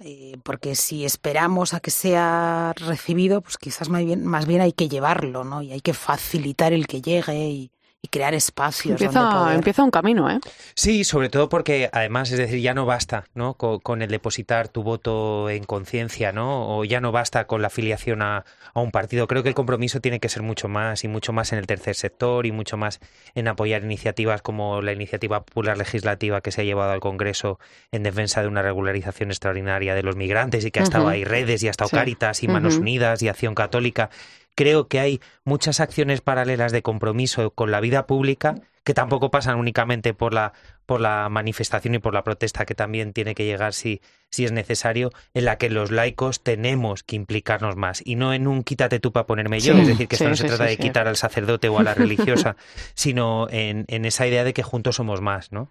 eh, 0.00 0.36
porque 0.42 0.74
si 0.74 1.04
esperamos 1.04 1.74
a 1.74 1.80
que 1.80 1.90
sea 1.90 2.72
recibido, 2.76 3.40
pues 3.40 3.56
quizás 3.56 3.88
más 3.88 4.04
bien, 4.04 4.26
más 4.26 4.46
bien 4.46 4.60
hay 4.60 4.72
que 4.72 4.88
llevarlo, 4.88 5.44
¿no? 5.44 5.62
Y 5.62 5.72
hay 5.72 5.80
que 5.80 5.94
facilitar 5.94 6.72
el 6.72 6.86
que 6.86 7.00
llegue 7.00 7.48
y, 7.48 7.70
crear 8.08 8.34
espacios. 8.34 9.00
Empieza, 9.00 9.54
empieza 9.54 9.82
un 9.82 9.90
camino, 9.90 10.30
¿eh? 10.30 10.38
Sí, 10.74 11.04
sobre 11.04 11.28
todo 11.28 11.48
porque 11.48 11.88
además, 11.92 12.30
es 12.30 12.38
decir, 12.38 12.60
ya 12.60 12.74
no 12.74 12.86
basta 12.86 13.06
¿no? 13.34 13.54
Con, 13.54 14.02
el 14.02 14.10
depositar 14.10 14.68
tu 14.68 14.82
voto 14.82 15.50
en 15.50 15.64
conciencia, 15.64 16.32
¿no? 16.32 16.76
O 16.76 16.84
ya 16.84 17.00
no 17.00 17.12
basta 17.12 17.46
con 17.46 17.62
la 17.62 17.68
afiliación 17.68 18.22
a, 18.22 18.44
a, 18.74 18.80
un 18.80 18.90
partido. 18.90 19.26
Creo 19.26 19.42
que 19.42 19.48
el 19.48 19.54
compromiso 19.54 20.00
tiene 20.00 20.20
que 20.20 20.28
ser 20.28 20.42
mucho 20.42 20.68
más 20.68 21.04
y 21.04 21.08
mucho 21.08 21.32
más 21.32 21.52
en 21.52 21.58
el 21.58 21.66
tercer 21.66 21.94
sector 21.94 22.46
y 22.46 22.52
mucho 22.52 22.76
más 22.76 23.00
en 23.34 23.48
apoyar 23.48 23.84
iniciativas 23.84 24.42
como 24.42 24.82
la 24.82 24.92
iniciativa 24.92 25.44
popular 25.44 25.78
legislativa 25.78 26.40
que 26.40 26.50
se 26.50 26.62
ha 26.62 26.64
llevado 26.64 26.92
al 26.92 27.00
Congreso 27.00 27.58
en 27.92 28.02
defensa 28.02 28.42
de 28.42 28.48
una 28.48 28.62
regularización 28.62 29.30
extraordinaria 29.30 29.94
de 29.94 30.02
los 30.02 30.16
migrantes 30.16 30.64
y 30.64 30.70
que 30.70 30.80
ha 30.80 30.84
estado 30.84 31.08
ahí 31.08 31.24
redes 31.24 31.62
y 31.62 31.68
ha 31.68 31.70
estado 31.70 31.90
Cáritas 31.90 32.42
y 32.42 32.48
Manos 32.48 32.76
Unidas 32.76 33.22
y 33.22 33.28
Acción 33.28 33.54
Católica 33.54 34.10
creo 34.56 34.88
que 34.88 34.98
hay 34.98 35.20
muchas 35.44 35.78
acciones 35.78 36.20
paralelas 36.20 36.72
de 36.72 36.82
compromiso 36.82 37.50
con 37.50 37.70
la 37.70 37.78
vida 37.78 38.08
pública 38.08 38.56
que 38.82 38.94
tampoco 38.94 39.30
pasan 39.30 39.58
únicamente 39.58 40.14
por 40.14 40.32
la 40.34 40.52
por 40.86 41.00
la 41.00 41.28
manifestación 41.28 41.94
y 41.96 41.98
por 41.98 42.14
la 42.14 42.24
protesta 42.24 42.64
que 42.64 42.74
también 42.74 43.12
tiene 43.12 43.34
que 43.34 43.44
llegar 43.44 43.72
si, 43.72 44.00
si 44.30 44.44
es 44.44 44.52
necesario, 44.52 45.12
en 45.34 45.44
la 45.44 45.56
que 45.56 45.70
los 45.70 45.90
laicos 45.90 46.42
tenemos 46.42 47.02
que 47.02 47.16
implicarnos 47.16 47.76
más 47.76 48.02
y 48.04 48.16
no 48.16 48.34
en 48.34 48.46
un 48.46 48.62
quítate 48.62 49.00
tú 49.00 49.12
para 49.12 49.26
ponerme 49.26 49.60
yo, 49.60 49.74
es 49.74 49.86
decir, 49.86 50.08
que 50.08 50.16
esto 50.16 50.28
no 50.28 50.36
se 50.36 50.46
trata 50.46 50.64
de 50.64 50.76
quitar 50.76 51.08
al 51.08 51.16
sacerdote 51.16 51.68
o 51.68 51.78
a 51.78 51.82
la 51.82 51.94
religiosa, 51.94 52.56
sino 52.94 53.48
en, 53.50 53.84
en, 53.88 54.04
esa 54.04 54.26
idea 54.26 54.44
de 54.44 54.52
que 54.52 54.62
juntos 54.62 54.96
somos 54.96 55.20
más, 55.20 55.52
¿no? 55.52 55.68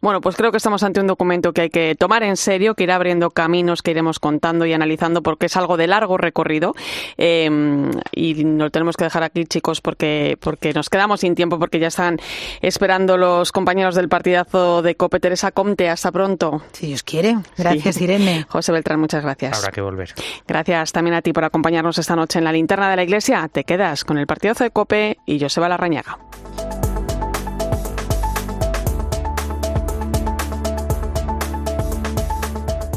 Bueno, 0.00 0.20
pues 0.20 0.36
creo 0.36 0.50
que 0.50 0.56
estamos 0.56 0.82
ante 0.82 1.00
un 1.00 1.06
documento 1.06 1.52
que 1.52 1.62
hay 1.62 1.70
que 1.70 1.94
tomar 1.96 2.22
en 2.22 2.36
serio, 2.36 2.74
que 2.74 2.84
irá 2.84 2.96
abriendo 2.96 3.30
caminos 3.30 3.82
que 3.82 3.90
iremos 3.90 4.18
contando 4.18 4.66
y 4.66 4.72
analizando 4.72 5.22
porque 5.22 5.46
es 5.46 5.56
algo 5.56 5.76
de 5.76 5.86
largo 5.86 6.18
recorrido 6.18 6.74
em, 7.16 7.90
y 8.12 8.34
lo 8.44 8.70
tenemos 8.70 8.96
que 8.96 9.04
dejar 9.04 9.22
aquí, 9.22 9.44
chicos, 9.44 9.80
porque, 9.80 10.36
porque 10.40 10.72
nos 10.72 10.88
quedamos 10.88 11.20
sin 11.20 11.34
tiempo 11.34 11.58
porque 11.58 11.78
ya 11.78 11.88
están 11.88 12.18
esperando 12.60 13.16
los 13.16 13.52
compañeros 13.52 13.94
del 13.94 14.08
partidazo 14.08 14.82
de 14.82 14.94
Cope. 14.94 15.20
Teresa 15.20 15.52
Comte, 15.52 15.88
hasta 15.88 16.10
pronto. 16.10 16.62
Si 16.72 16.88
Dios 16.88 17.02
quiere. 17.02 17.36
Gracias, 17.56 17.71
Irene. 18.00 18.46
José 18.48 18.72
Beltrán, 18.72 19.00
muchas 19.00 19.22
gracias. 19.22 19.58
Habrá 19.58 19.70
que 19.70 19.80
volver. 19.80 20.14
Gracias 20.46 20.92
también 20.92 21.14
a 21.14 21.22
ti 21.22 21.32
por 21.32 21.44
acompañarnos 21.44 21.98
esta 21.98 22.16
noche 22.16 22.38
en 22.38 22.44
la 22.44 22.52
linterna 22.52 22.90
de 22.90 22.96
la 22.96 23.02
iglesia. 23.02 23.48
Te 23.48 23.64
quedas 23.64 24.04
con 24.04 24.18
el 24.18 24.26
partidazo 24.26 24.64
de 24.64 24.70
Cope 24.70 25.18
y 25.26 25.40
Joseba 25.40 25.68
Larrañaga. 25.68 26.18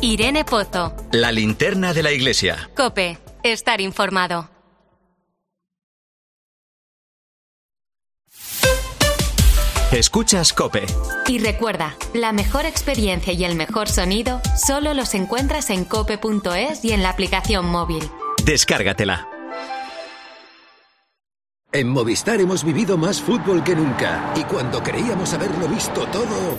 Irene 0.02 0.46
Pozo. 0.46 0.96
La 1.14 1.32
linterna 1.32 1.94
de 1.94 2.04
la 2.04 2.12
iglesia. 2.12 2.70
Cope. 2.76 3.18
Estar 3.42 3.82
informado. 3.82 4.55
Escuchas 9.96 10.52
Cope. 10.52 10.86
Y 11.26 11.40
recuerda, 11.40 11.96
la 12.14 12.34
mejor 12.34 12.66
experiencia 12.66 13.32
y 13.32 13.46
el 13.46 13.56
mejor 13.56 13.88
sonido 13.88 14.42
solo 14.58 14.94
los 14.94 15.14
encuentras 15.14 15.70
en 15.70 15.86
cope.es 15.86 16.84
y 16.84 16.92
en 16.92 17.02
la 17.02 17.12
aplicación 17.12 17.66
móvil. 17.66 18.04
Descárgatela. 18.44 19.30
En 21.72 21.88
Movistar 21.88 22.42
hemos 22.42 22.66
vivido 22.66 22.98
más 22.98 23.22
fútbol 23.22 23.64
que 23.64 23.74
nunca 23.74 24.34
y 24.36 24.44
cuando 24.44 24.84
creíamos 24.84 25.34
haberlo 25.34 25.66
visto 25.70 26.06
todo, 26.08 26.58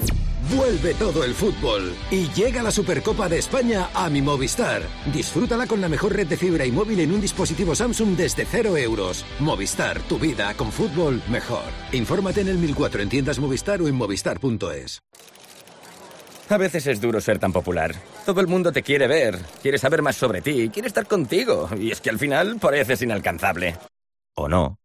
vuelve 0.54 0.94
todo 0.94 1.24
el 1.24 1.34
fútbol 1.34 1.94
y 2.10 2.28
llega 2.30 2.62
la 2.62 2.70
Supercopa 2.70 3.28
de 3.28 3.38
España 3.38 3.90
a 3.94 4.08
mi 4.10 4.22
Movistar. 4.22 4.82
Disfrútala 5.12 5.66
con 5.66 5.80
la 5.80 5.88
mejor 5.88 6.14
red 6.14 6.26
de 6.26 6.36
fibra 6.36 6.64
y 6.64 6.72
móvil 6.72 7.00
en 7.00 7.12
un 7.12 7.20
dispositivo 7.20 7.74
Samsung 7.74 8.16
desde 8.16 8.44
cero 8.44 8.76
euros. 8.76 9.24
Movistar, 9.40 10.00
tu 10.02 10.18
vida 10.18 10.54
con 10.54 10.72
fútbol 10.72 11.22
mejor. 11.30 11.64
Infórmate 11.92 12.40
en 12.40 12.48
el 12.48 12.58
1004 12.58 13.02
en 13.02 13.08
tiendas 13.08 13.38
Movistar 13.38 13.80
o 13.82 13.88
en 13.88 13.94
movistar.es. 13.94 15.00
A 16.48 16.58
veces 16.58 16.86
es 16.86 17.00
duro 17.00 17.20
ser 17.20 17.40
tan 17.40 17.52
popular. 17.52 17.94
Todo 18.24 18.40
el 18.40 18.46
mundo 18.46 18.70
te 18.70 18.82
quiere 18.82 19.08
ver, 19.08 19.38
quiere 19.62 19.78
saber 19.78 20.00
más 20.02 20.14
sobre 20.14 20.42
ti, 20.42 20.70
quiere 20.70 20.86
estar 20.86 21.06
contigo. 21.06 21.68
Y 21.76 21.90
es 21.90 22.00
que 22.00 22.10
al 22.10 22.18
final 22.18 22.58
pareces 22.60 23.02
inalcanzable. 23.02 23.76
¿O 24.34 24.48
no? 24.48 24.78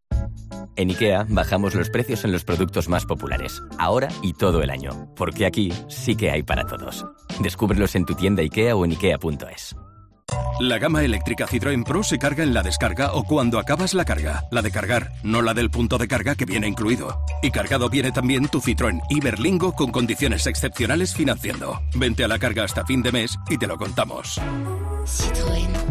En 0.75 0.89
IKEA 0.89 1.25
bajamos 1.29 1.75
los 1.75 1.89
precios 1.89 2.23
en 2.23 2.31
los 2.31 2.43
productos 2.43 2.89
más 2.89 3.05
populares, 3.05 3.61
ahora 3.77 4.09
y 4.21 4.33
todo 4.33 4.61
el 4.61 4.69
año, 4.69 5.09
porque 5.15 5.45
aquí 5.45 5.73
sí 5.87 6.15
que 6.15 6.31
hay 6.31 6.43
para 6.43 6.65
todos. 6.65 7.05
Descúbrelos 7.41 7.95
en 7.95 8.05
tu 8.05 8.15
tienda 8.15 8.41
IKEA 8.41 8.75
o 8.75 8.85
en 8.85 8.91
IKEA.es. 8.91 9.75
La 10.59 10.77
gama 10.77 11.03
eléctrica 11.03 11.47
Citroën 11.47 11.83
Pro 11.83 12.03
se 12.03 12.19
carga 12.19 12.43
en 12.43 12.53
la 12.53 12.61
descarga 12.61 13.13
o 13.13 13.23
cuando 13.23 13.57
acabas 13.57 13.93
la 13.93 14.05
carga. 14.05 14.43
La 14.51 14.61
de 14.61 14.71
cargar, 14.71 15.11
no 15.23 15.41
la 15.41 15.53
del 15.53 15.71
punto 15.71 15.97
de 15.97 16.07
carga 16.07 16.35
que 16.35 16.45
viene 16.45 16.67
incluido. 16.67 17.25
Y 17.41 17.51
cargado 17.51 17.89
viene 17.89 18.11
también 18.11 18.47
tu 18.47 18.61
Citroën 18.61 19.01
Iberlingo 19.09 19.73
con 19.73 19.91
condiciones 19.91 20.45
excepcionales 20.47 21.15
financiando. 21.15 21.81
Vente 21.95 22.23
a 22.23 22.27
la 22.27 22.37
carga 22.37 22.63
hasta 22.63 22.85
fin 22.85 23.01
de 23.01 23.11
mes 23.11 23.37
y 23.49 23.57
te 23.57 23.67
lo 23.67 23.77
contamos. 23.77 24.39
Citroën. 25.05 25.90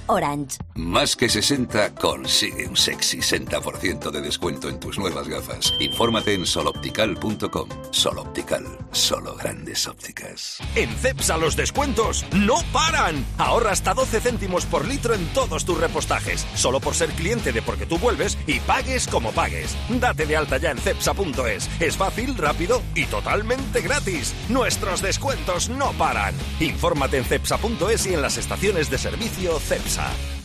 Orange. 0.11 0.57
Más 0.75 1.15
que 1.15 1.29
60 1.29 1.95
consigue 1.95 2.67
un 2.67 2.75
sexy 2.75 3.19
60% 3.19 4.11
de 4.11 4.21
descuento 4.21 4.67
en 4.67 4.79
tus 4.79 4.97
nuevas 4.99 5.27
gafas. 5.27 5.73
Infórmate 5.79 6.33
en 6.33 6.45
soloptical.com. 6.45 7.69
Soloptical, 7.91 8.65
solo 8.91 9.35
grandes 9.35 9.87
ópticas. 9.87 10.59
En 10.75 10.89
Cepsa 10.89 11.37
los 11.37 11.55
descuentos 11.55 12.25
no 12.33 12.55
paran. 12.73 13.25
Ahorra 13.37 13.71
hasta 13.71 13.93
12 13.93 14.19
céntimos 14.19 14.65
por 14.65 14.85
litro 14.85 15.13
en 15.13 15.25
todos 15.33 15.63
tus 15.63 15.79
repostajes. 15.79 16.45
Solo 16.55 16.79
por 16.81 16.93
ser 16.93 17.09
cliente 17.11 17.53
de 17.53 17.61
Porque 17.61 17.85
tú 17.85 17.97
vuelves 17.97 18.37
y 18.47 18.59
pagues 18.59 19.07
como 19.07 19.31
pagues. 19.31 19.77
Date 19.89 20.25
de 20.25 20.35
alta 20.35 20.57
ya 20.57 20.71
en 20.71 20.77
cepsa.es. 20.77 21.69
Es 21.79 21.95
fácil, 21.95 22.37
rápido 22.37 22.81
y 22.95 23.05
totalmente 23.05 23.81
gratis. 23.81 24.33
Nuestros 24.49 25.01
descuentos 25.01 25.69
no 25.69 25.91
paran. 25.93 26.35
Infórmate 26.59 27.17
en 27.17 27.23
cepsa.es 27.23 28.05
y 28.07 28.13
en 28.13 28.21
las 28.21 28.37
estaciones 28.37 28.89
de 28.89 28.97
servicio 28.97 29.59
Cepsa. 29.59 30.00
casa. 30.01 30.40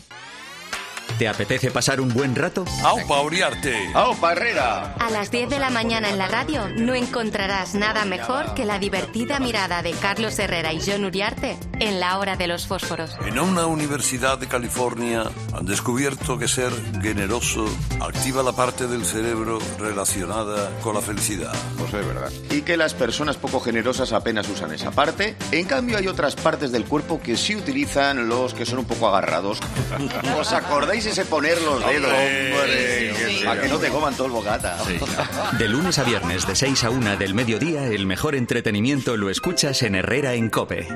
¿Te 1.17 1.27
apetece 1.27 1.71
pasar 1.71 1.99
un 1.99 2.09
buen 2.09 2.35
rato? 2.35 2.63
¡Aupa 2.83 3.21
Uriarte! 3.21 3.73
¡Aupa 3.95 4.33
Herrera! 4.33 4.93
A 4.99 5.09
las 5.09 5.31
10 5.31 5.49
de 5.49 5.57
la 5.57 5.71
mañana 5.71 6.11
en 6.11 6.19
la 6.19 6.27
radio 6.27 6.69
no 6.77 6.93
encontrarás 6.93 7.73
nada 7.73 8.05
mejor 8.05 8.53
que 8.53 8.65
la 8.65 8.77
divertida 8.77 9.39
mirada 9.39 9.81
de 9.81 9.93
Carlos 9.93 10.37
Herrera 10.37 10.73
y 10.73 10.79
John 10.85 11.05
Uriarte 11.05 11.57
en 11.79 11.99
la 11.99 12.19
hora 12.19 12.35
de 12.35 12.45
los 12.45 12.67
fósforos. 12.67 13.17
En 13.25 13.39
una 13.39 13.65
universidad 13.65 14.37
de 14.37 14.47
California 14.47 15.23
han 15.53 15.65
descubierto 15.65 16.37
que 16.37 16.47
ser 16.47 16.71
generoso 17.01 17.65
activa 17.99 18.43
la 18.43 18.51
parte 18.51 18.85
del 18.85 19.03
cerebro 19.03 19.57
relacionada 19.79 20.69
con 20.83 20.93
la 20.93 21.01
felicidad. 21.01 21.53
Pues 21.79 21.95
es 21.95 22.05
verdad. 22.05 22.31
Y 22.51 22.61
que 22.61 22.77
las 22.77 22.93
personas 22.93 23.37
poco 23.37 23.59
generosas 23.59 24.13
apenas 24.13 24.47
usan 24.49 24.71
esa 24.71 24.91
parte. 24.91 25.35
En 25.51 25.65
cambio 25.65 25.97
hay 25.97 26.07
otras 26.07 26.35
partes 26.35 26.71
del 26.71 26.85
cuerpo 26.85 27.19
que 27.19 27.37
sí 27.37 27.55
utilizan 27.55 28.29
los 28.29 28.53
que 28.53 28.67
son 28.67 28.77
un 28.79 28.85
poco 28.85 29.07
agarrados. 29.07 29.59
¿Os 30.39 30.53
acordáis 30.53 31.06
sé 31.13 31.25
poner 31.25 31.61
los 31.61 31.79
dedos. 31.79 32.11
Hombre, 32.11 33.13
Para 33.45 33.61
que 33.61 33.67
no 33.67 33.77
te 33.79 33.89
coman 33.89 34.15
todo 34.15 34.27
el 34.27 34.33
bocata. 34.33 34.77
De 35.57 35.67
lunes 35.67 35.99
a 35.99 36.03
viernes 36.03 36.45
de 36.47 36.55
6 36.55 36.83
a 36.83 36.89
1 36.89 37.17
del 37.17 37.33
mediodía, 37.33 37.87
el 37.87 38.05
mejor 38.05 38.35
entretenimiento 38.35 39.17
lo 39.17 39.29
escuchas 39.29 39.83
en 39.83 39.95
Herrera 39.95 40.33
en 40.33 40.49
Cope. 40.49 40.87